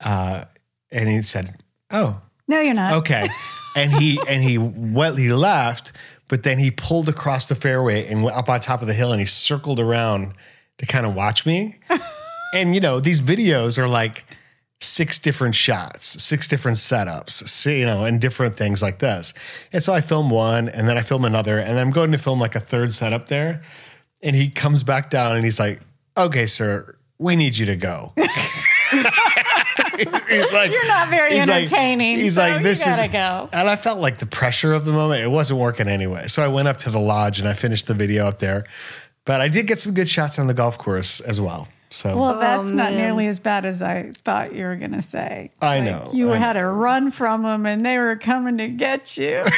Uh, 0.00 0.44
and 0.92 1.08
he 1.08 1.20
said, 1.22 1.56
"Oh, 1.90 2.20
No, 2.46 2.60
you're 2.60 2.74
not. 2.74 2.92
okay." 2.94 3.28
and 3.76 3.92
he 3.92 4.20
and 4.28 4.42
he 4.42 4.56
went, 4.58 5.18
he 5.18 5.32
left, 5.32 5.92
but 6.28 6.42
then 6.44 6.58
he 6.58 6.70
pulled 6.70 7.08
across 7.08 7.46
the 7.48 7.54
fairway 7.56 8.06
and 8.06 8.22
went 8.22 8.36
up 8.36 8.48
on 8.48 8.60
top 8.60 8.82
of 8.82 8.86
the 8.86 8.94
hill 8.94 9.10
and 9.10 9.20
he 9.20 9.26
circled 9.26 9.80
around 9.80 10.34
to 10.78 10.86
kind 10.86 11.06
of 11.06 11.14
watch 11.14 11.44
me. 11.44 11.76
and 12.54 12.72
you 12.74 12.80
know, 12.80 13.00
these 13.00 13.20
videos 13.20 13.76
are 13.78 13.88
like 13.88 14.24
six 14.84 15.18
different 15.18 15.54
shots, 15.54 16.22
six 16.22 16.46
different 16.48 16.76
setups, 16.76 17.66
you 17.78 17.84
know, 17.86 18.04
and 18.04 18.20
different 18.20 18.54
things 18.56 18.82
like 18.82 18.98
this. 18.98 19.32
And 19.72 19.82
so 19.82 19.92
I 19.92 20.00
film 20.00 20.30
one 20.30 20.68
and 20.68 20.88
then 20.88 20.96
I 20.98 21.02
film 21.02 21.24
another 21.24 21.58
and 21.58 21.78
I'm 21.78 21.90
going 21.90 22.12
to 22.12 22.18
film 22.18 22.40
like 22.40 22.54
a 22.54 22.60
third 22.60 22.92
setup 22.94 23.28
there. 23.28 23.62
And 24.22 24.34
he 24.36 24.48
comes 24.50 24.82
back 24.82 25.10
down 25.10 25.36
and 25.36 25.44
he's 25.44 25.58
like, 25.60 25.80
okay, 26.16 26.46
sir, 26.46 26.96
we 27.18 27.36
need 27.36 27.56
you 27.56 27.66
to 27.66 27.76
go. 27.76 28.12
he's 29.96 30.52
like, 30.52 30.70
You're 30.70 30.86
not 30.86 31.08
very 31.08 31.34
he's 31.34 31.48
like- 31.48 31.62
entertaining, 31.62 32.16
he's 32.18 32.34
so 32.36 32.42
like, 32.42 32.62
this 32.62 32.80
is, 32.86 32.96
gotta 32.96 33.08
go. 33.08 33.48
and 33.52 33.68
I 33.68 33.76
felt 33.76 33.98
like 34.00 34.18
the 34.18 34.26
pressure 34.26 34.72
of 34.72 34.84
the 34.84 34.92
moment. 34.92 35.22
It 35.22 35.28
wasn't 35.30 35.60
working 35.60 35.88
anyway. 35.88 36.26
So 36.28 36.42
I 36.42 36.48
went 36.48 36.68
up 36.68 36.78
to 36.80 36.90
the 36.90 36.98
lodge 37.00 37.38
and 37.38 37.48
I 37.48 37.52
finished 37.54 37.86
the 37.86 37.94
video 37.94 38.26
up 38.26 38.38
there. 38.38 38.64
But 39.24 39.40
I 39.40 39.48
did 39.48 39.66
get 39.66 39.80
some 39.80 39.94
good 39.94 40.08
shots 40.08 40.38
on 40.38 40.48
the 40.48 40.54
golf 40.54 40.76
course 40.76 41.20
as 41.20 41.40
well. 41.40 41.68
So 41.94 42.16
Well, 42.16 42.34
oh, 42.34 42.40
that's 42.40 42.72
not 42.72 42.92
nearly 42.92 43.28
as 43.28 43.38
bad 43.38 43.64
as 43.64 43.80
I 43.80 44.10
thought 44.18 44.52
you 44.52 44.64
were 44.64 44.74
going 44.74 44.92
to 44.92 45.02
say. 45.02 45.50
I 45.62 45.78
Like, 45.78 45.84
know, 45.84 46.10
You 46.12 46.32
I 46.32 46.38
had 46.38 46.54
to 46.54 46.66
run 46.66 47.12
from 47.12 47.44
them 47.44 47.66
and 47.66 47.86
they 47.86 47.98
were 47.98 48.16
coming 48.16 48.58
to 48.58 48.66
get 48.66 49.16
you. 49.16 49.44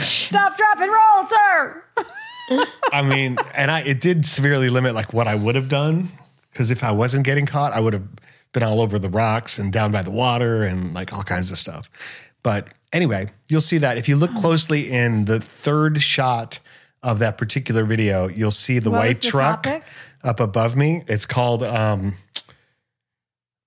Stop, 0.00 0.56
drop, 0.56 0.78
and 0.78 0.90
roll, 0.92 1.26
sir. 1.26 1.84
I 2.92 3.02
mean, 3.02 3.36
and 3.54 3.70
I 3.70 3.80
it 3.80 4.00
did 4.00 4.24
severely 4.24 4.70
limit 4.70 4.94
like 4.94 5.12
what 5.12 5.26
I 5.26 5.34
would 5.34 5.56
have 5.56 5.68
done 5.68 6.08
because 6.52 6.70
if 6.70 6.84
I 6.84 6.92
wasn't 6.92 7.24
getting 7.24 7.44
caught, 7.46 7.72
I 7.72 7.80
would 7.80 7.92
have 7.92 8.06
been 8.52 8.62
all 8.62 8.80
over 8.80 9.00
the 9.00 9.08
rocks 9.08 9.58
and 9.58 9.72
down 9.72 9.90
by 9.90 10.02
the 10.02 10.10
water 10.12 10.62
and 10.62 10.94
like 10.94 11.12
all 11.12 11.22
kinds 11.24 11.50
of 11.50 11.58
stuff. 11.58 11.90
But 12.44 12.68
anyway, 12.92 13.30
you'll 13.48 13.60
see 13.60 13.78
that 13.78 13.98
if 13.98 14.08
you 14.08 14.16
look 14.16 14.34
closely 14.34 14.90
in 14.90 15.24
the 15.24 15.40
third 15.40 16.02
shot 16.02 16.60
of 17.02 17.18
that 17.20 17.38
particular 17.38 17.84
video, 17.84 18.28
you'll 18.28 18.50
see 18.50 18.78
the 18.78 18.90
What 18.90 18.98
white 19.00 19.22
the 19.22 19.28
truck 19.28 19.62
topic? 19.64 19.82
up 20.22 20.40
above 20.40 20.76
me. 20.76 21.02
It's 21.08 21.26
called 21.26 21.62
um, 21.62 22.14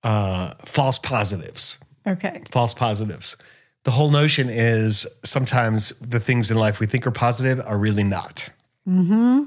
uh, 0.02 0.54
false 0.64 0.98
positives 0.98 1.78
Okay. 2.06 2.42
false 2.50 2.72
positives. 2.72 3.36
The 3.84 3.90
whole 3.90 4.10
notion 4.10 4.48
is 4.48 5.06
sometimes 5.24 5.90
the 6.00 6.20
things 6.20 6.50
in 6.50 6.56
life 6.56 6.80
we 6.80 6.86
think 6.86 7.06
are 7.06 7.10
positive 7.12 7.60
are 7.66 7.76
really 7.78 8.04
not. 8.04 8.48
Mm-hmm. 8.88 9.44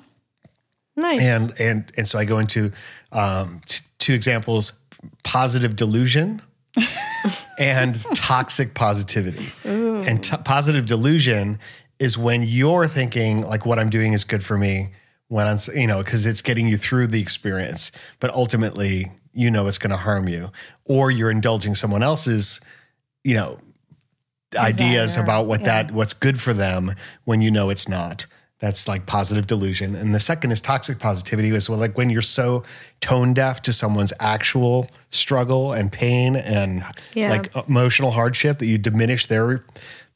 Nice. 0.97 1.21
And 1.23 1.53
and 1.59 1.91
and 1.97 2.07
so 2.07 2.19
I 2.19 2.25
go 2.25 2.39
into 2.39 2.71
um, 3.13 3.61
t- 3.65 3.83
two 3.99 4.13
examples: 4.13 4.73
positive 5.23 5.77
delusion 5.77 6.41
and 7.59 7.95
toxic 8.15 8.73
positivity. 8.73 9.51
And 9.65 10.21
t- 10.23 10.35
positive 10.43 10.85
delusion 10.85 11.59
is 11.99 12.17
when 12.17 12.43
you're 12.43 12.87
thinking 12.87 13.41
like 13.41 13.65
what 13.65 13.77
I'm 13.77 13.89
doing 13.89 14.13
is 14.13 14.23
good 14.23 14.43
for 14.43 14.57
me. 14.57 14.89
When 15.27 15.45
I'm, 15.45 15.59
you 15.75 15.85
know, 15.85 15.99
because 15.99 16.25
it's 16.25 16.41
getting 16.41 16.67
you 16.67 16.75
through 16.75 17.07
the 17.07 17.21
experience, 17.21 17.91
but 18.19 18.33
ultimately, 18.33 19.11
you 19.31 19.51
know, 19.51 19.67
it's 19.67 19.77
going 19.77 19.91
to 19.91 19.97
harm 19.97 20.27
you, 20.27 20.49
or 20.85 21.11
you're 21.11 21.29
indulging 21.29 21.75
someone 21.75 22.01
else's, 22.01 22.59
you 23.23 23.35
know, 23.35 23.59
ideas 24.57 25.17
about 25.17 25.45
what 25.45 25.59
yeah. 25.59 25.83
that 25.83 25.91
what's 25.91 26.13
good 26.13 26.41
for 26.41 26.53
them 26.53 26.95
when 27.25 27.41
you 27.41 27.51
know 27.51 27.69
it's 27.69 27.87
not. 27.87 28.25
That's 28.59 28.87
like 28.87 29.05
positive 29.05 29.47
delusion. 29.47 29.95
And 29.95 30.13
the 30.13 30.19
second 30.19 30.51
is 30.51 30.59
toxic 30.59 30.99
positivity 30.99 31.49
is 31.49 31.69
well, 31.69 31.79
like 31.79 31.97
when 31.97 32.09
you're 32.09 32.21
so 32.21 32.63
tone 32.99 33.33
deaf 33.33 33.61
to 33.61 33.73
someone's 33.73 34.11
actual 34.19 34.89
struggle 35.11 35.71
and 35.73 35.91
pain 35.91 36.35
and 36.35 36.83
Yeah. 37.13 37.29
like 37.29 37.55
emotional 37.67 38.11
hardship 38.11 38.57
that 38.59 38.65
you 38.65 38.77
diminish 38.77 39.27
their 39.27 39.63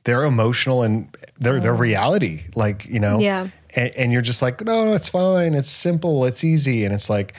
their 0.05 0.23
emotional 0.23 0.83
and 0.83 1.15
their 1.39 1.59
their 1.59 1.73
oh. 1.73 1.77
reality. 1.77 2.41
Like, 2.55 2.85
you 2.85 2.99
know, 2.99 3.19
Yeah. 3.19 3.47
and, 3.75 3.91
and 3.97 4.11
you're 4.11 4.21
just 4.21 4.41
like, 4.41 4.61
no, 4.61 4.93
it's 4.93 5.09
fine. 5.09 5.53
It's 5.53 5.69
simple. 5.69 6.25
It's 6.25 6.43
easy. 6.43 6.85
And 6.85 6.93
it's 6.93 7.09
like, 7.09 7.35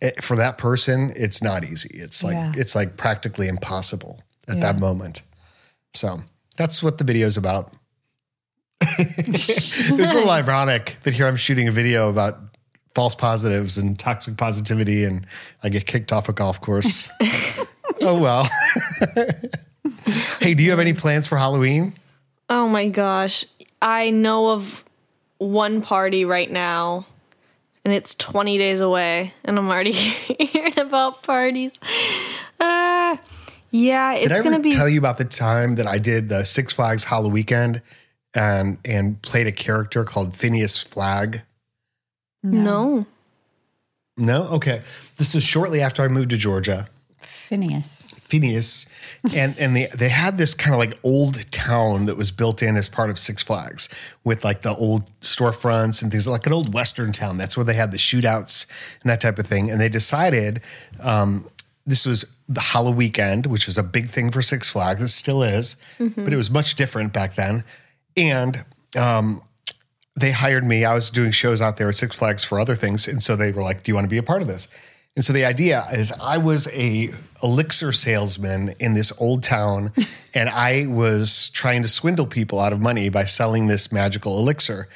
it, 0.00 0.22
for 0.22 0.36
that 0.36 0.58
person, 0.58 1.12
it's 1.16 1.42
not 1.42 1.64
easy. 1.64 1.90
It's 1.94 2.24
like, 2.24 2.34
Yeah. 2.34 2.52
it's 2.56 2.74
like 2.74 2.96
practically 2.96 3.48
impossible 3.48 4.22
at 4.48 4.56
Yeah. 4.56 4.60
that 4.62 4.78
moment. 4.78 5.22
So 5.94 6.22
that's 6.56 6.82
what 6.82 6.98
the 6.98 7.04
video 7.04 7.26
is 7.26 7.36
about. 7.36 7.72
it 8.98 9.98
was 9.98 10.10
a 10.10 10.14
little 10.14 10.30
ironic 10.30 10.96
that 11.02 11.14
here 11.14 11.26
I'm 11.26 11.36
shooting 11.36 11.68
a 11.68 11.72
video 11.72 12.08
about 12.08 12.38
false 12.94 13.14
positives 13.14 13.78
and 13.78 13.98
toxic 13.98 14.36
positivity, 14.36 15.04
and 15.04 15.26
I 15.62 15.68
get 15.68 15.86
kicked 15.86 16.12
off 16.12 16.28
a 16.28 16.32
golf 16.32 16.60
course. 16.60 17.08
oh 18.00 18.18
well. 18.18 18.48
hey, 20.40 20.54
do 20.54 20.62
you 20.62 20.70
have 20.70 20.80
any 20.80 20.92
plans 20.92 21.26
for 21.26 21.36
Halloween? 21.36 21.94
Oh 22.48 22.68
my 22.68 22.88
gosh. 22.88 23.44
I 23.82 24.10
know 24.10 24.50
of 24.50 24.84
one 25.38 25.80
party 25.82 26.24
right 26.24 26.50
now, 26.50 27.06
and 27.84 27.94
it's 27.94 28.14
20 28.14 28.58
days 28.58 28.80
away, 28.80 29.32
and 29.44 29.58
I'm 29.58 29.68
already 29.68 29.92
hearing 29.92 30.78
about 30.78 31.22
parties. 31.22 31.78
Uh, 32.58 33.16
yeah, 33.70 34.14
it's 34.14 34.24
Did 34.24 34.32
I 34.32 34.34
ever 34.36 34.42
going 34.42 34.56
to 34.56 34.60
be. 34.62 34.72
tell 34.72 34.88
you 34.88 34.98
about 34.98 35.18
the 35.18 35.24
time 35.24 35.76
that 35.76 35.86
I 35.86 35.98
did 35.98 36.28
the 36.28 36.44
Six 36.44 36.72
Flags 36.72 37.04
Halloween 37.04 37.32
weekend 37.32 37.82
and 38.34 38.78
and 38.84 39.20
played 39.22 39.46
a 39.46 39.52
character 39.52 40.04
called 40.04 40.36
Phineas 40.36 40.82
Flag? 40.82 41.42
no. 42.42 43.06
No, 44.16 44.42
okay. 44.48 44.82
This 45.16 45.34
was 45.34 45.42
shortly 45.42 45.80
after 45.80 46.02
I 46.02 46.08
moved 46.08 46.28
to 46.30 46.36
Georgia. 46.36 46.88
Phineas. 47.50 48.28
Phineas, 48.30 48.86
and 49.36 49.56
and 49.58 49.74
they 49.74 49.86
they 49.86 50.08
had 50.08 50.38
this 50.38 50.54
kind 50.54 50.72
of 50.72 50.78
like 50.78 50.96
old 51.02 51.50
town 51.50 52.06
that 52.06 52.16
was 52.16 52.30
built 52.30 52.62
in 52.62 52.76
as 52.76 52.88
part 52.88 53.10
of 53.10 53.18
Six 53.18 53.42
Flags 53.42 53.88
with 54.22 54.44
like 54.44 54.62
the 54.62 54.72
old 54.76 55.10
storefronts 55.20 56.00
and 56.00 56.12
things 56.12 56.28
like 56.28 56.46
an 56.46 56.52
old 56.52 56.72
Western 56.72 57.10
town. 57.10 57.38
That's 57.38 57.56
where 57.56 57.64
they 57.64 57.74
had 57.74 57.90
the 57.90 57.98
shootouts 57.98 58.66
and 59.02 59.10
that 59.10 59.20
type 59.20 59.36
of 59.40 59.48
thing. 59.48 59.68
And 59.68 59.80
they 59.80 59.88
decided 59.88 60.62
um, 61.02 61.48
this 61.84 62.06
was 62.06 62.36
the 62.46 62.60
Halloween 62.60 62.96
weekend, 62.96 63.46
which 63.46 63.66
was 63.66 63.76
a 63.76 63.82
big 63.82 64.10
thing 64.10 64.30
for 64.30 64.42
Six 64.42 64.68
Flags. 64.68 65.02
It 65.02 65.08
still 65.08 65.42
is, 65.42 65.74
but 65.98 66.32
it 66.32 66.36
was 66.36 66.52
much 66.52 66.76
different 66.76 67.12
back 67.12 67.34
then. 67.34 67.64
And 68.16 68.64
um, 68.96 69.42
they 70.14 70.30
hired 70.30 70.62
me. 70.62 70.84
I 70.84 70.94
was 70.94 71.10
doing 71.10 71.32
shows 71.32 71.60
out 71.60 71.78
there 71.78 71.88
at 71.88 71.96
Six 71.96 72.14
Flags 72.14 72.44
for 72.44 72.60
other 72.60 72.76
things, 72.76 73.08
and 73.08 73.20
so 73.20 73.34
they 73.34 73.50
were 73.50 73.62
like, 73.62 73.82
"Do 73.82 73.90
you 73.90 73.96
want 73.96 74.04
to 74.04 74.08
be 74.08 74.18
a 74.18 74.22
part 74.22 74.40
of 74.40 74.46
this?" 74.46 74.68
And 75.16 75.24
so 75.24 75.32
the 75.32 75.44
idea 75.44 75.84
is, 75.92 76.12
I 76.12 76.38
was 76.38 76.68
a 76.72 77.10
elixir 77.42 77.92
salesman 77.92 78.74
in 78.78 78.94
this 78.94 79.12
old 79.18 79.42
town, 79.42 79.92
and 80.34 80.48
I 80.48 80.86
was 80.86 81.50
trying 81.50 81.82
to 81.82 81.88
swindle 81.88 82.26
people 82.26 82.60
out 82.60 82.72
of 82.72 82.80
money 82.80 83.08
by 83.08 83.24
selling 83.24 83.66
this 83.66 83.92
magical 83.92 84.38
elixir. 84.38 84.88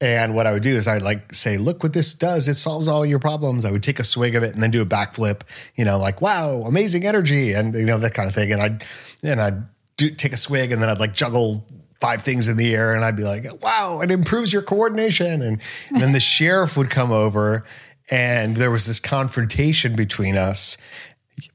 And 0.00 0.34
what 0.34 0.46
I 0.46 0.52
would 0.52 0.62
do 0.62 0.74
is 0.74 0.88
I'd 0.88 1.02
like 1.02 1.34
say, 1.34 1.58
look 1.58 1.82
what 1.82 1.92
this 1.92 2.14
does. 2.14 2.48
It 2.48 2.54
solves 2.54 2.88
all 2.88 3.04
your 3.04 3.18
problems. 3.18 3.66
I 3.66 3.70
would 3.70 3.82
take 3.82 3.98
a 3.98 4.04
swig 4.04 4.34
of 4.34 4.42
it 4.42 4.54
and 4.54 4.62
then 4.62 4.70
do 4.70 4.80
a 4.80 4.86
backflip, 4.86 5.42
you 5.76 5.84
know, 5.84 5.98
like, 5.98 6.22
wow, 6.22 6.62
amazing 6.62 7.04
energy. 7.04 7.52
And, 7.52 7.74
you 7.74 7.84
know, 7.84 7.98
that 7.98 8.14
kind 8.14 8.26
of 8.26 8.34
thing. 8.34 8.50
And 8.50 8.62
I'd, 8.62 8.84
and 9.22 9.42
I'd 9.42 9.62
do, 9.98 10.10
take 10.10 10.32
a 10.32 10.38
swig 10.38 10.72
and 10.72 10.80
then 10.80 10.88
I'd 10.88 11.00
like 11.00 11.12
juggle 11.12 11.66
five 12.00 12.22
things 12.22 12.48
in 12.48 12.56
the 12.56 12.74
air 12.74 12.94
and 12.94 13.04
I'd 13.04 13.16
be 13.16 13.24
like, 13.24 13.44
wow, 13.62 14.00
it 14.00 14.10
improves 14.10 14.54
your 14.54 14.62
coordination. 14.62 15.42
And, 15.42 15.60
and 15.90 16.00
then 16.00 16.12
the 16.12 16.20
sheriff 16.20 16.78
would 16.78 16.88
come 16.88 17.12
over 17.12 17.64
and 18.10 18.56
there 18.56 18.70
was 18.70 18.86
this 18.86 19.00
confrontation 19.00 19.94
between 19.96 20.36
us. 20.36 20.76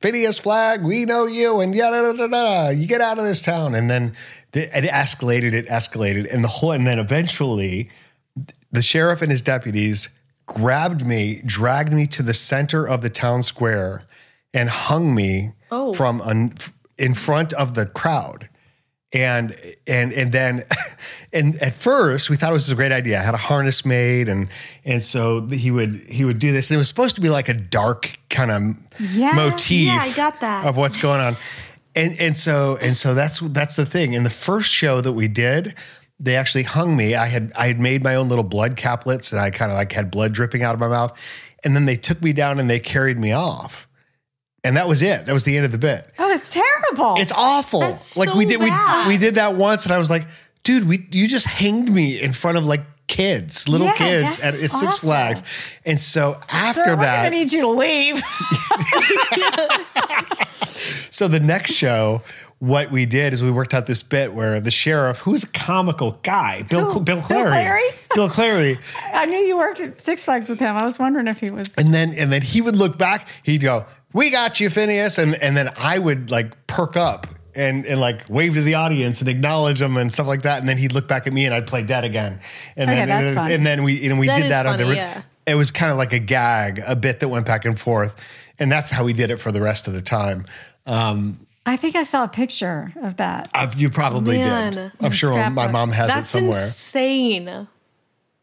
Phineas 0.01 0.39
Flag, 0.39 0.83
we 0.83 1.05
know 1.05 1.27
you, 1.27 1.59
and 1.59 1.75
yada 1.75 2.13
da 2.13 2.13
da 2.13 2.27
da. 2.27 2.69
You 2.69 2.87
get 2.87 3.01
out 3.01 3.19
of 3.19 3.25
this 3.25 3.41
town, 3.41 3.75
and 3.75 3.89
then 3.89 4.13
the, 4.51 4.63
it 4.75 4.85
escalated. 4.89 5.53
It 5.53 5.67
escalated, 5.67 6.31
and 6.33 6.43
the 6.43 6.47
whole, 6.47 6.71
and 6.71 6.87
then 6.87 6.97
eventually, 6.97 7.89
the 8.71 8.81
sheriff 8.81 9.21
and 9.21 9.31
his 9.31 9.41
deputies 9.41 10.09
grabbed 10.47 11.05
me, 11.05 11.41
dragged 11.45 11.91
me 11.93 12.07
to 12.07 12.23
the 12.23 12.33
center 12.33 12.87
of 12.87 13.01
the 13.01 13.09
town 13.09 13.43
square, 13.43 14.03
and 14.53 14.69
hung 14.69 15.13
me 15.13 15.51
Oh. 15.71 15.93
from 15.93 16.21
an, 16.21 16.53
in 16.97 17.13
front 17.13 17.51
of 17.53 17.75
the 17.75 17.85
crowd. 17.85 18.47
And 19.15 19.55
and 19.87 20.11
and 20.11 20.31
then 20.33 20.65
and 21.33 21.55
at 21.61 21.73
first 21.73 22.29
we 22.29 22.35
thought 22.35 22.49
it 22.49 22.53
was 22.53 22.69
a 22.69 22.75
great 22.75 22.91
idea. 22.91 23.17
I 23.17 23.23
had 23.23 23.33
a 23.33 23.37
harness 23.37 23.85
made 23.85 24.27
and 24.27 24.49
and 24.83 25.01
so 25.01 25.47
he 25.47 25.71
would 25.71 26.09
he 26.09 26.25
would 26.25 26.37
do 26.37 26.51
this. 26.51 26.69
And 26.69 26.75
it 26.75 26.79
was 26.79 26.89
supposed 26.89 27.15
to 27.15 27.21
be 27.21 27.29
like 27.29 27.47
a 27.47 27.53
dark 27.53 28.17
kind 28.29 28.51
of 28.51 28.61
Yeah. 29.11 29.31
motif 29.33 29.87
Yeah, 29.87 29.99
I 30.01 30.11
got 30.13 30.41
that. 30.41 30.65
of 30.65 30.75
what's 30.75 30.97
going 30.97 31.21
on. 31.21 31.37
And 31.95 32.19
and 32.19 32.35
so 32.35 32.77
and 32.81 32.97
so 32.97 33.13
that's 33.13 33.39
that's 33.39 33.77
the 33.77 33.85
thing. 33.85 34.13
In 34.13 34.23
the 34.25 34.29
first 34.29 34.69
show 34.69 34.99
that 34.99 35.13
we 35.13 35.29
did, 35.29 35.75
they 36.19 36.35
actually 36.35 36.63
hung 36.63 36.97
me. 36.97 37.15
I 37.15 37.27
had 37.27 37.53
I 37.55 37.67
had 37.67 37.79
made 37.79 38.03
my 38.03 38.15
own 38.15 38.27
little 38.27 38.43
blood 38.43 38.75
caplets 38.75 39.31
and 39.31 39.39
I 39.39 39.49
kind 39.49 39.71
of 39.71 39.77
like 39.77 39.93
had 39.93 40.11
blood 40.11 40.33
dripping 40.33 40.61
out 40.63 40.73
of 40.73 40.81
my 40.81 40.89
mouth. 40.89 41.17
And 41.63 41.73
then 41.73 41.85
they 41.85 41.95
took 41.95 42.21
me 42.21 42.33
down 42.33 42.59
and 42.59 42.69
they 42.69 42.79
carried 42.81 43.17
me 43.17 43.31
off. 43.31 43.87
And 44.65 44.77
that 44.77 44.87
was 44.87 45.01
it. 45.01 45.25
That 45.25 45.33
was 45.33 45.43
the 45.43 45.55
end 45.55 45.65
of 45.65 45.71
the 45.71 45.77
bit. 45.77 46.09
Oh, 46.19 46.31
it's 46.31 46.49
terrible. 46.49 47.15
It's 47.17 47.31
awful. 47.31 47.79
That's 47.81 48.17
like 48.17 48.29
so 48.29 48.37
we 48.37 48.45
did 48.45 48.59
bad. 48.59 49.07
we 49.07 49.13
we 49.13 49.17
did 49.19 49.35
that 49.35 49.55
once 49.55 49.85
and 49.85 49.93
I 49.93 49.97
was 49.97 50.09
like, 50.09 50.27
dude, 50.63 50.87
we 50.87 51.07
you 51.11 51.27
just 51.27 51.45
hanged 51.47 51.89
me 51.93 52.19
in 52.19 52.33
front 52.33 52.57
of 52.57 52.65
like 52.65 52.81
kids, 53.07 53.69
little 53.69 53.87
Yeah, 53.87 53.93
kids 53.93 54.39
at, 54.39 54.55
at 54.55 54.71
Six. 54.71 54.97
Flags. 54.99 55.43
And 55.85 56.01
so 56.01 56.39
after 56.49 56.83
Sir, 56.83 56.95
that 56.95 57.23
gonna 57.25 57.29
need 57.29 57.53
you 57.53 57.61
to 57.61 57.69
leave. 57.69 58.21
So 61.11 61.29
the 61.29 61.39
next 61.39 61.71
show, 61.71 62.23
what 62.59 62.89
we 62.91 63.05
did 63.05 63.33
is 63.33 63.43
we 63.43 63.51
worked 63.51 63.73
out 63.73 63.85
this 63.85 64.01
bit 64.01 64.33
where 64.33 64.59
the 64.59 64.71
sheriff, 64.71 65.19
who's 65.19 65.43
a 65.43 65.47
comical 65.51 66.19
guy, 66.23 66.63
Bill 66.63 66.85
Who? 66.85 67.01
Bill 67.01 67.17
Bill 67.17 67.21
Clary, 67.21 67.49
Clary? 67.49 67.81
Bill 68.15 68.29
Clary, 68.29 68.79
I 69.13 69.25
knew 69.25 69.37
you 69.37 69.57
worked 69.57 69.81
at 69.81 70.01
Six 70.01 70.25
Flags 70.25 70.49
with 70.49 70.59
him. 70.59 70.75
I 70.75 70.83
was 70.85 70.97
wondering 70.97 71.27
if 71.27 71.39
he 71.39 71.51
was. 71.51 71.75
and 71.77 71.93
then 71.93 72.13
and 72.17 72.31
then 72.31 72.41
he 72.41 72.61
would 72.61 72.75
look 72.77 72.97
back, 72.97 73.27
he'd 73.43 73.61
go, 73.61 73.85
"We 74.13 74.31
got 74.31 74.59
you, 74.59 74.69
Phineas," 74.69 75.17
and 75.17 75.35
and 75.43 75.55
then 75.57 75.69
I 75.77 75.99
would 75.99 76.31
like 76.31 76.67
perk 76.67 76.95
up. 76.97 77.27
And, 77.57 77.85
and 77.85 78.01
like 78.01 78.25
wave 78.29 78.55
to 78.55 78.61
the 78.61 78.73
audience 78.73 79.21
and 79.21 79.29
acknowledge 79.29 79.79
them 79.79 79.95
and 79.95 80.11
stuff 80.11 80.27
like 80.27 80.41
that, 80.41 80.59
and 80.59 80.67
then 80.67 80.77
he'd 80.77 80.91
look 80.91 81.07
back 81.07 81.25
at 81.25 81.31
me 81.31 81.45
and 81.45 81.53
I'd 81.55 81.65
play 81.65 81.83
dead 81.83 82.03
again, 82.03 82.41
and 82.75 82.89
Okay, 82.89 82.99
then 82.99 83.07
that's 83.07 83.27
and, 83.27 83.35
fun. 83.37 83.45
then 83.45 83.53
and 83.59 83.65
then 83.65 83.83
we 83.83 83.93
you 83.93 84.09
know 84.09 84.17
we 84.17 84.27
That 84.27 84.35
did 84.35 84.43
is 84.43 84.49
that 84.49 84.65
on 84.65 84.77
the 84.77 84.93
yeah. 84.93 85.21
it 85.47 85.55
was 85.55 85.71
kind 85.71 85.89
of 85.89 85.97
like 85.97 86.11
a 86.11 86.19
gag, 86.19 86.81
a 86.85 86.97
bit 86.97 87.21
that 87.21 87.29
went 87.29 87.45
back 87.45 87.63
and 87.63 87.79
forth, 87.79 88.13
and 88.59 88.69
that's 88.69 88.89
how 88.89 89.05
we 89.05 89.13
did 89.13 89.31
it 89.31 89.37
for 89.37 89.53
the 89.53 89.61
rest 89.61 89.87
of 89.87 89.93
the 89.93 90.01
time. 90.01 90.45
Um, 90.85 91.44
I 91.65 91.77
think 91.77 91.95
I 91.95 92.03
saw 92.03 92.23
a 92.23 92.27
picture 92.27 92.93
of 93.01 93.17
that. 93.17 93.49
I, 93.53 93.71
you 93.75 93.89
probably 93.89 94.37
Man. 94.37 94.73
did. 94.73 94.91
I'm 95.01 95.11
sure 95.11 95.31
my 95.49 95.67
mom 95.67 95.91
has 95.91 96.07
That's 96.09 96.29
it 96.29 96.31
somewhere. 96.37 96.61
insane. 96.63 97.67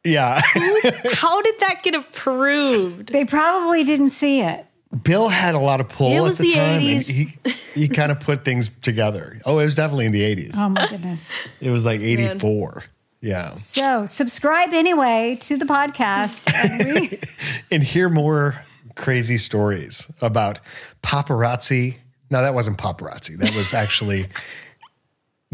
Yeah. 0.05 0.41
How 0.45 1.41
did 1.43 1.61
that 1.61 1.81
get 1.85 1.95
approved? 1.95 3.13
They 3.13 3.25
probably 3.25 3.85
didn't 3.85 4.09
see 4.09 4.41
it. 4.41 4.67
Bill 5.05 5.29
had 5.29 5.55
a 5.55 5.59
lot 5.61 5.81
of 5.81 5.89
pull 5.89 6.27
It 6.27 6.31
at 6.33 6.37
the, 6.39 6.43
the 6.49 6.51
time 6.55 6.81
80s. 6.83 7.09
and 7.45 7.55
he, 7.75 7.83
he 7.83 7.89
kind 7.95 8.11
of 8.13 8.21
put 8.21 8.45
things 8.45 8.69
together. 8.69 9.37
Oh, 9.47 9.59
it 9.61 9.65
was 9.65 9.75
definitely 9.75 10.07
in 10.07 10.13
the 10.13 10.23
80s. 10.23 10.53
Oh 10.57 10.69
my 10.69 10.87
goodness. 10.89 11.33
it 11.61 11.71
was 11.71 11.85
like 11.85 12.01
84. 12.01 12.85
Yeah. 13.21 13.53
So 13.61 14.05
subscribe 14.05 14.71
anyway 14.73 15.39
to 15.43 15.57
the 15.57 15.65
podcast. 15.65 16.53
And 16.53 17.01
we, 17.01 17.19
And 17.71 17.83
hear 17.85 18.09
more 18.09 18.65
crazy 18.97 19.39
stories 19.39 20.11
about 20.21 20.59
paparazzi. 21.03 21.97
No, 22.33 22.41
that 22.43 22.55
wasn't 22.55 22.79
paparazzi. 22.79 23.37
That 23.39 23.55
was 23.55 23.75
actually 23.75 24.25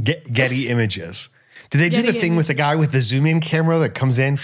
Get, 0.02 0.32
Getty 0.32 0.68
Images. 0.68 1.28
Did 1.70 1.78
they 1.78 1.88
do 1.90 2.02
the 2.02 2.12
thing 2.18 2.36
with 2.36 2.46
the 2.46 2.54
guy 2.54 2.76
with 2.76 2.92
the 2.92 3.02
zoom 3.02 3.26
in 3.26 3.40
camera 3.40 3.78
that 3.80 3.90
comes 3.94 4.18
in? 4.18 4.38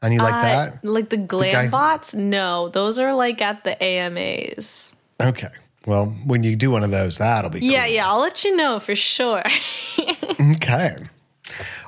And 0.00 0.14
you 0.14 0.20
like 0.20 0.32
Uh, 0.34 0.42
that? 0.42 0.84
Like 0.84 1.10
the 1.10 1.16
glam 1.18 1.52
guy- 1.52 1.68
bots? 1.68 2.14
No, 2.14 2.68
those 2.70 2.98
are 2.98 3.12
like 3.12 3.42
at 3.42 3.62
the 3.64 3.80
AMAs. 3.82 4.94
Okay. 5.20 5.48
Well, 5.86 6.06
when 6.24 6.42
you 6.42 6.56
do 6.56 6.70
one 6.70 6.82
of 6.82 6.90
those, 6.90 7.18
that'll 7.18 7.50
be 7.50 7.60
Yeah, 7.60 7.84
yeah, 7.86 8.08
I'll 8.08 8.20
let 8.20 8.42
you 8.44 8.56
know 8.56 8.80
for 8.80 8.94
sure. 8.96 9.42
Okay. 10.56 10.94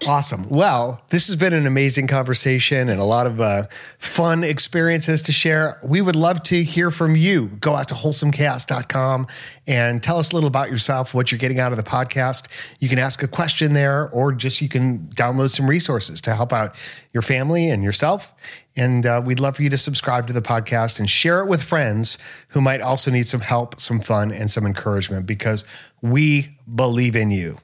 Awesome. 0.07 0.49
Well, 0.49 1.03
this 1.11 1.27
has 1.27 1.37
been 1.37 1.53
an 1.53 1.67
amazing 1.67 2.07
conversation 2.07 2.89
and 2.89 3.01
a 3.01 3.05
lot 3.05 3.27
of 3.27 3.41
uh, 3.41 3.67
fun 3.99 4.45
experiences 4.45 5.21
to 5.23 5.33
share. 5.33 5.79
We 5.85 6.01
would 6.01 6.17
love 6.17 6.43
to 6.45 6.63
hear 6.63 6.91
from 6.91 7.17
you. 7.17 7.49
Go 7.61 7.75
out 7.75 7.89
to 7.89 7.95
wholesomechaos.com 7.95 9.27
and 9.67 10.03
tell 10.03 10.19
us 10.19 10.33
a 10.33 10.35
little 10.35 10.49
about 10.49 10.71
yourself, 10.71 11.13
what 11.13 11.31
you're 11.31 11.39
getting 11.39 11.61
out 11.61 11.73
of 11.73 11.77
the 11.77 11.85
podcast. 11.85 12.49
You 12.81 12.89
can 12.89 12.99
ask 12.99 13.23
a 13.23 13.29
question 13.29 13.75
there, 13.75 14.09
or 14.11 14.33
just 14.33 14.63
you 14.63 14.69
can 14.69 15.01
download 15.15 15.51
some 15.51 15.69
resources 15.69 16.21
to 16.23 16.35
help 16.35 16.53
out 16.53 16.77
your 17.13 17.23
family 17.23 17.69
and 17.69 17.83
yourself. 17.83 18.33
And 18.77 19.05
uh, 19.05 19.21
we'd 19.25 19.41
love 19.41 19.57
for 19.57 19.63
you 19.63 19.71
to 19.71 19.79
subscribe 19.79 20.27
to 20.29 20.33
the 20.33 20.43
podcast 20.43 20.99
and 20.99 21.11
share 21.11 21.41
it 21.41 21.47
with 21.47 21.63
friends 21.63 22.17
who 22.49 22.61
might 22.61 22.81
also 22.81 23.11
need 23.11 23.29
some 23.29 23.41
help, 23.41 23.81
some 23.81 24.01
fun, 24.01 24.33
and 24.33 24.51
some 24.51 24.65
encouragement 24.65 25.27
because 25.27 25.65
we 26.01 26.57
believe 26.75 27.17
in 27.17 27.31
you. 27.31 27.59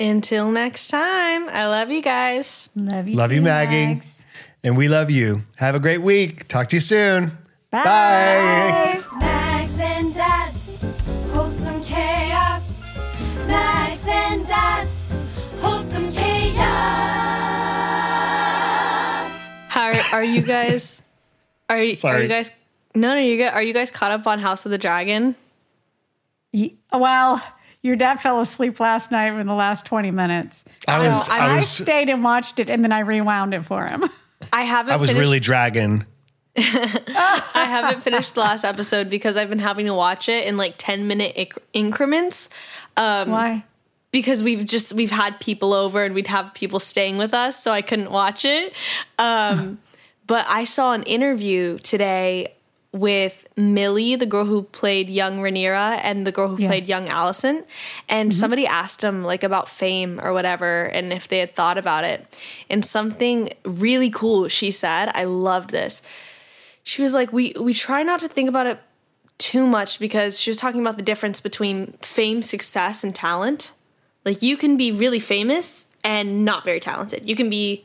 Until 0.00 0.50
next 0.50 0.88
time, 0.88 1.48
I 1.48 1.66
love 1.66 1.90
you 1.90 2.02
guys. 2.02 2.70
love 2.74 3.08
you. 3.08 3.16
Love 3.16 3.30
you, 3.32 3.42
Maggie. 3.42 3.86
Mags. 3.86 4.24
And 4.64 4.76
we 4.76 4.88
love 4.88 5.10
you. 5.10 5.42
Have 5.56 5.74
a 5.74 5.80
great 5.80 5.98
week. 6.02 6.48
Talk 6.48 6.68
to 6.68 6.76
you 6.76 6.80
soon. 6.80 7.36
Bye. 7.70 7.82
Bye. 7.84 9.02
Max 9.18 9.78
and 9.78 10.14
Dad's 10.14 10.78
wholesome 11.30 11.82
chaos. 11.84 12.82
Max 13.46 14.06
and 14.06 14.46
Dad's 14.46 15.06
wholesome 15.60 16.12
chaos. 16.12 16.62
How 19.68 19.86
are, 19.92 19.94
are 20.20 20.24
you 20.24 20.42
guys? 20.42 21.02
Are, 21.70 21.82
you- 21.82 21.92
are 21.92 21.94
Sorry. 21.94 22.22
you 22.24 22.28
guys? 22.28 22.50
No, 22.94 23.14
no, 23.14 23.20
you 23.20 23.38
guys. 23.38 23.52
Are 23.54 23.62
you 23.62 23.72
guys 23.72 23.90
caught 23.90 24.12
up 24.12 24.26
on 24.26 24.38
House 24.40 24.66
of 24.66 24.70
the 24.72 24.76
Dragon? 24.76 25.34
Ye- 26.52 26.76
Well, 26.92 27.42
your 27.82 27.96
dad 27.96 28.20
fell 28.20 28.40
asleep 28.40 28.80
last 28.80 29.10
night 29.10 29.32
in 29.38 29.46
the 29.46 29.54
last 29.54 29.84
20 29.86 30.10
minutes. 30.10 30.64
I 30.88 31.06
was, 31.06 31.26
So 31.26 31.32
I 31.32 31.38
I 31.38 31.56
was, 31.56 31.68
stayed 31.68 32.08
and 32.08 32.22
watched 32.24 32.58
it 32.60 32.70
and 32.70 32.82
then 32.82 32.92
I 32.92 33.00
rewound 33.00 33.54
it 33.54 33.64
for 33.64 33.86
him. 33.86 34.04
I 34.52 34.62
haven't. 34.62 34.92
I 34.92 34.96
was 34.96 35.10
finished, 35.10 35.22
really 35.22 35.40
dragging. 35.40 36.06
I 36.56 37.42
haven't 37.54 38.02
finished 38.02 38.34
the 38.34 38.40
last 38.40 38.64
episode 38.64 39.08
because 39.10 39.36
I've 39.36 39.48
been 39.48 39.58
having 39.58 39.86
to 39.86 39.94
watch 39.94 40.28
it 40.28 40.46
in 40.46 40.56
like 40.56 40.74
ten 40.78 41.06
minute 41.06 41.34
inc- 41.36 41.58
increments. 41.72 42.48
Why? 42.96 43.64
because 44.10 44.42
we've 44.42 44.66
just 44.66 44.92
we've 44.92 45.10
had 45.10 45.40
people 45.40 45.72
over 45.72 46.04
and 46.04 46.14
we'd 46.14 46.26
have 46.26 46.52
people 46.52 46.78
staying 46.78 47.16
with 47.16 47.32
us 47.32 47.60
so 47.62 47.72
i 47.72 47.80
couldn't 47.80 48.10
watch 48.10 48.44
it 48.44 48.74
um, 49.18 49.78
but 50.26 50.44
i 50.48 50.64
saw 50.64 50.92
an 50.92 51.02
interview 51.04 51.78
today 51.78 52.52
with 52.92 53.46
Milly 53.56 54.16
the 54.16 54.26
girl 54.26 54.44
who 54.44 54.64
played 54.64 55.08
young 55.08 55.38
Rhaenyra 55.40 56.00
and 56.02 56.26
the 56.26 56.32
girl 56.32 56.48
who 56.48 56.62
Yeah. 56.62 56.68
played 56.68 56.88
young 56.88 57.08
Alicent 57.08 57.64
and 58.08 58.30
mm-hmm. 58.30 58.38
somebody 58.38 58.66
asked 58.66 59.00
them 59.00 59.24
like 59.24 59.42
about 59.42 59.68
fame 59.68 60.20
or 60.22 60.32
whatever 60.32 60.84
and 60.84 61.12
if 61.12 61.26
they 61.28 61.38
had 61.38 61.54
thought 61.54 61.78
about 61.78 62.04
it 62.04 62.26
and 62.68 62.84
something 62.84 63.50
really 63.64 64.10
cool 64.10 64.46
she 64.48 64.70
said 64.70 65.10
i 65.14 65.24
loved 65.24 65.70
this 65.70 66.02
she 66.82 67.02
was 67.02 67.14
like 67.14 67.32
we 67.32 67.54
we 67.58 67.72
try 67.72 68.02
not 68.02 68.20
to 68.20 68.28
think 68.28 68.48
about 68.48 68.66
it 68.66 68.78
too 69.38 69.66
much 69.66 69.98
because 69.98 70.38
she 70.40 70.50
was 70.50 70.56
talking 70.56 70.80
about 70.80 70.96
the 70.96 71.02
difference 71.02 71.40
between 71.40 71.94
fame, 72.00 72.42
success, 72.42 73.02
and 73.02 73.12
talent. 73.12 73.72
Like 74.24 74.40
you 74.40 74.56
can 74.56 74.76
be 74.76 74.92
really 74.92 75.18
famous 75.18 75.88
and 76.04 76.44
not 76.44 76.64
very 76.64 76.78
talented. 76.78 77.28
You 77.28 77.34
can 77.34 77.50
be 77.50 77.84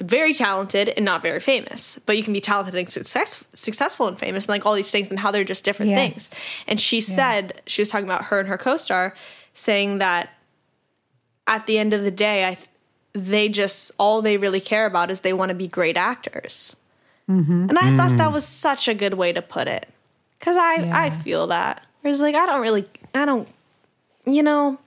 very 0.00 0.32
talented 0.32 0.90
and 0.90 1.04
not 1.04 1.22
very 1.22 1.40
famous, 1.40 1.98
but 2.06 2.16
you 2.16 2.22
can 2.22 2.32
be 2.32 2.40
talented 2.40 2.74
and 2.74 2.90
success, 2.90 3.44
successful 3.52 4.06
and 4.06 4.18
famous, 4.18 4.44
and 4.44 4.50
like 4.50 4.64
all 4.64 4.74
these 4.74 4.90
things, 4.90 5.10
and 5.10 5.18
how 5.18 5.30
they're 5.30 5.44
just 5.44 5.64
different 5.64 5.90
Yes. 5.90 5.98
things. 5.98 6.30
And 6.66 6.80
she 6.80 7.00
said 7.00 7.60
she 7.66 7.82
was 7.82 7.88
talking 7.88 8.06
about 8.06 8.26
her 8.26 8.38
and 8.40 8.48
her 8.48 8.58
co-star, 8.58 9.14
saying 9.54 9.98
that 9.98 10.30
at 11.46 11.66
the 11.66 11.78
end 11.78 11.92
of 11.94 12.02
the 12.02 12.10
day, 12.10 12.44
I 12.44 12.56
they 13.14 13.48
just 13.48 13.90
all 13.98 14.22
they 14.22 14.36
really 14.36 14.60
care 14.60 14.86
about 14.86 15.10
is 15.10 15.22
they 15.22 15.32
want 15.32 15.48
to 15.48 15.54
be 15.54 15.66
great 15.66 15.96
actors. 15.96 16.76
Mm-hmm. 17.28 17.66
And 17.68 17.78
I 17.78 17.96
thought 17.96 18.16
that 18.16 18.30
mm. 18.30 18.32
was 18.32 18.46
such 18.46 18.88
a 18.88 18.94
good 18.94 19.14
way 19.14 19.32
to 19.32 19.42
put 19.42 19.68
it. 19.68 19.88
Cause 20.40 20.56
I, 20.56 20.88
I 20.92 21.10
feel 21.10 21.48
that. 21.48 21.84
Whereas 22.00 22.20
like 22.20 22.34
I 22.34 22.46
don't 22.46 22.62
really 22.62 22.86
I 23.14 23.24
don't 23.24 23.48
you 24.24 24.42
know, 24.42 24.78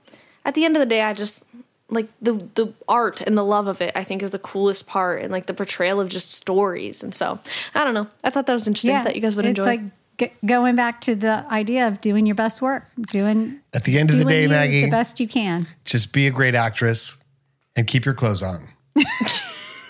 at 0.44 0.54
the 0.54 0.64
end 0.64 0.76
of 0.76 0.80
the 0.80 0.86
day 0.86 1.02
I 1.02 1.12
just 1.12 1.44
like 1.92 2.08
the 2.20 2.32
the 2.54 2.72
art 2.88 3.20
and 3.20 3.36
the 3.36 3.44
love 3.44 3.66
of 3.68 3.80
it 3.80 3.92
I 3.94 4.02
think 4.04 4.22
is 4.22 4.30
the 4.32 4.38
coolest 4.38 4.86
part 4.86 5.22
and 5.22 5.30
like 5.30 5.46
the 5.46 5.54
portrayal 5.54 6.00
of 6.00 6.08
just 6.08 6.32
stories. 6.32 7.02
And 7.04 7.14
so 7.14 7.38
I 7.74 7.84
don't 7.84 7.94
know. 7.94 8.08
I 8.24 8.30
thought 8.30 8.46
that 8.46 8.54
was 8.54 8.66
interesting 8.66 8.94
that 9.04 9.14
you 9.14 9.20
guys 9.22 9.36
would 9.36 9.44
enjoy 9.44 9.62
it. 9.62 9.74
it's 9.74 9.80
enjoy. 9.80 9.82
like 9.84 10.30
g- 10.40 10.46
going 10.46 10.74
back 10.76 11.00
to 11.02 11.14
the 11.14 11.46
idea 11.52 11.86
of 11.86 12.00
doing 12.00 12.26
your 12.26 12.34
best 12.34 12.60
work, 12.62 12.86
doing 13.10 13.60
At 13.72 13.84
the 13.84 13.98
end 13.98 14.10
of 14.10 14.18
the 14.18 14.24
day, 14.24 14.46
Maggie, 14.46 14.84
the 14.86 14.90
best 14.90 15.20
you 15.20 15.28
can. 15.28 15.66
just 15.84 16.12
be 16.12 16.26
a 16.26 16.30
great 16.30 16.54
actress 16.54 17.16
and 17.76 17.86
keep 17.86 18.04
your 18.04 18.14
clothes 18.14 18.42
on. 18.42 18.68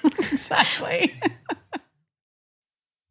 Exactly. 0.04 1.14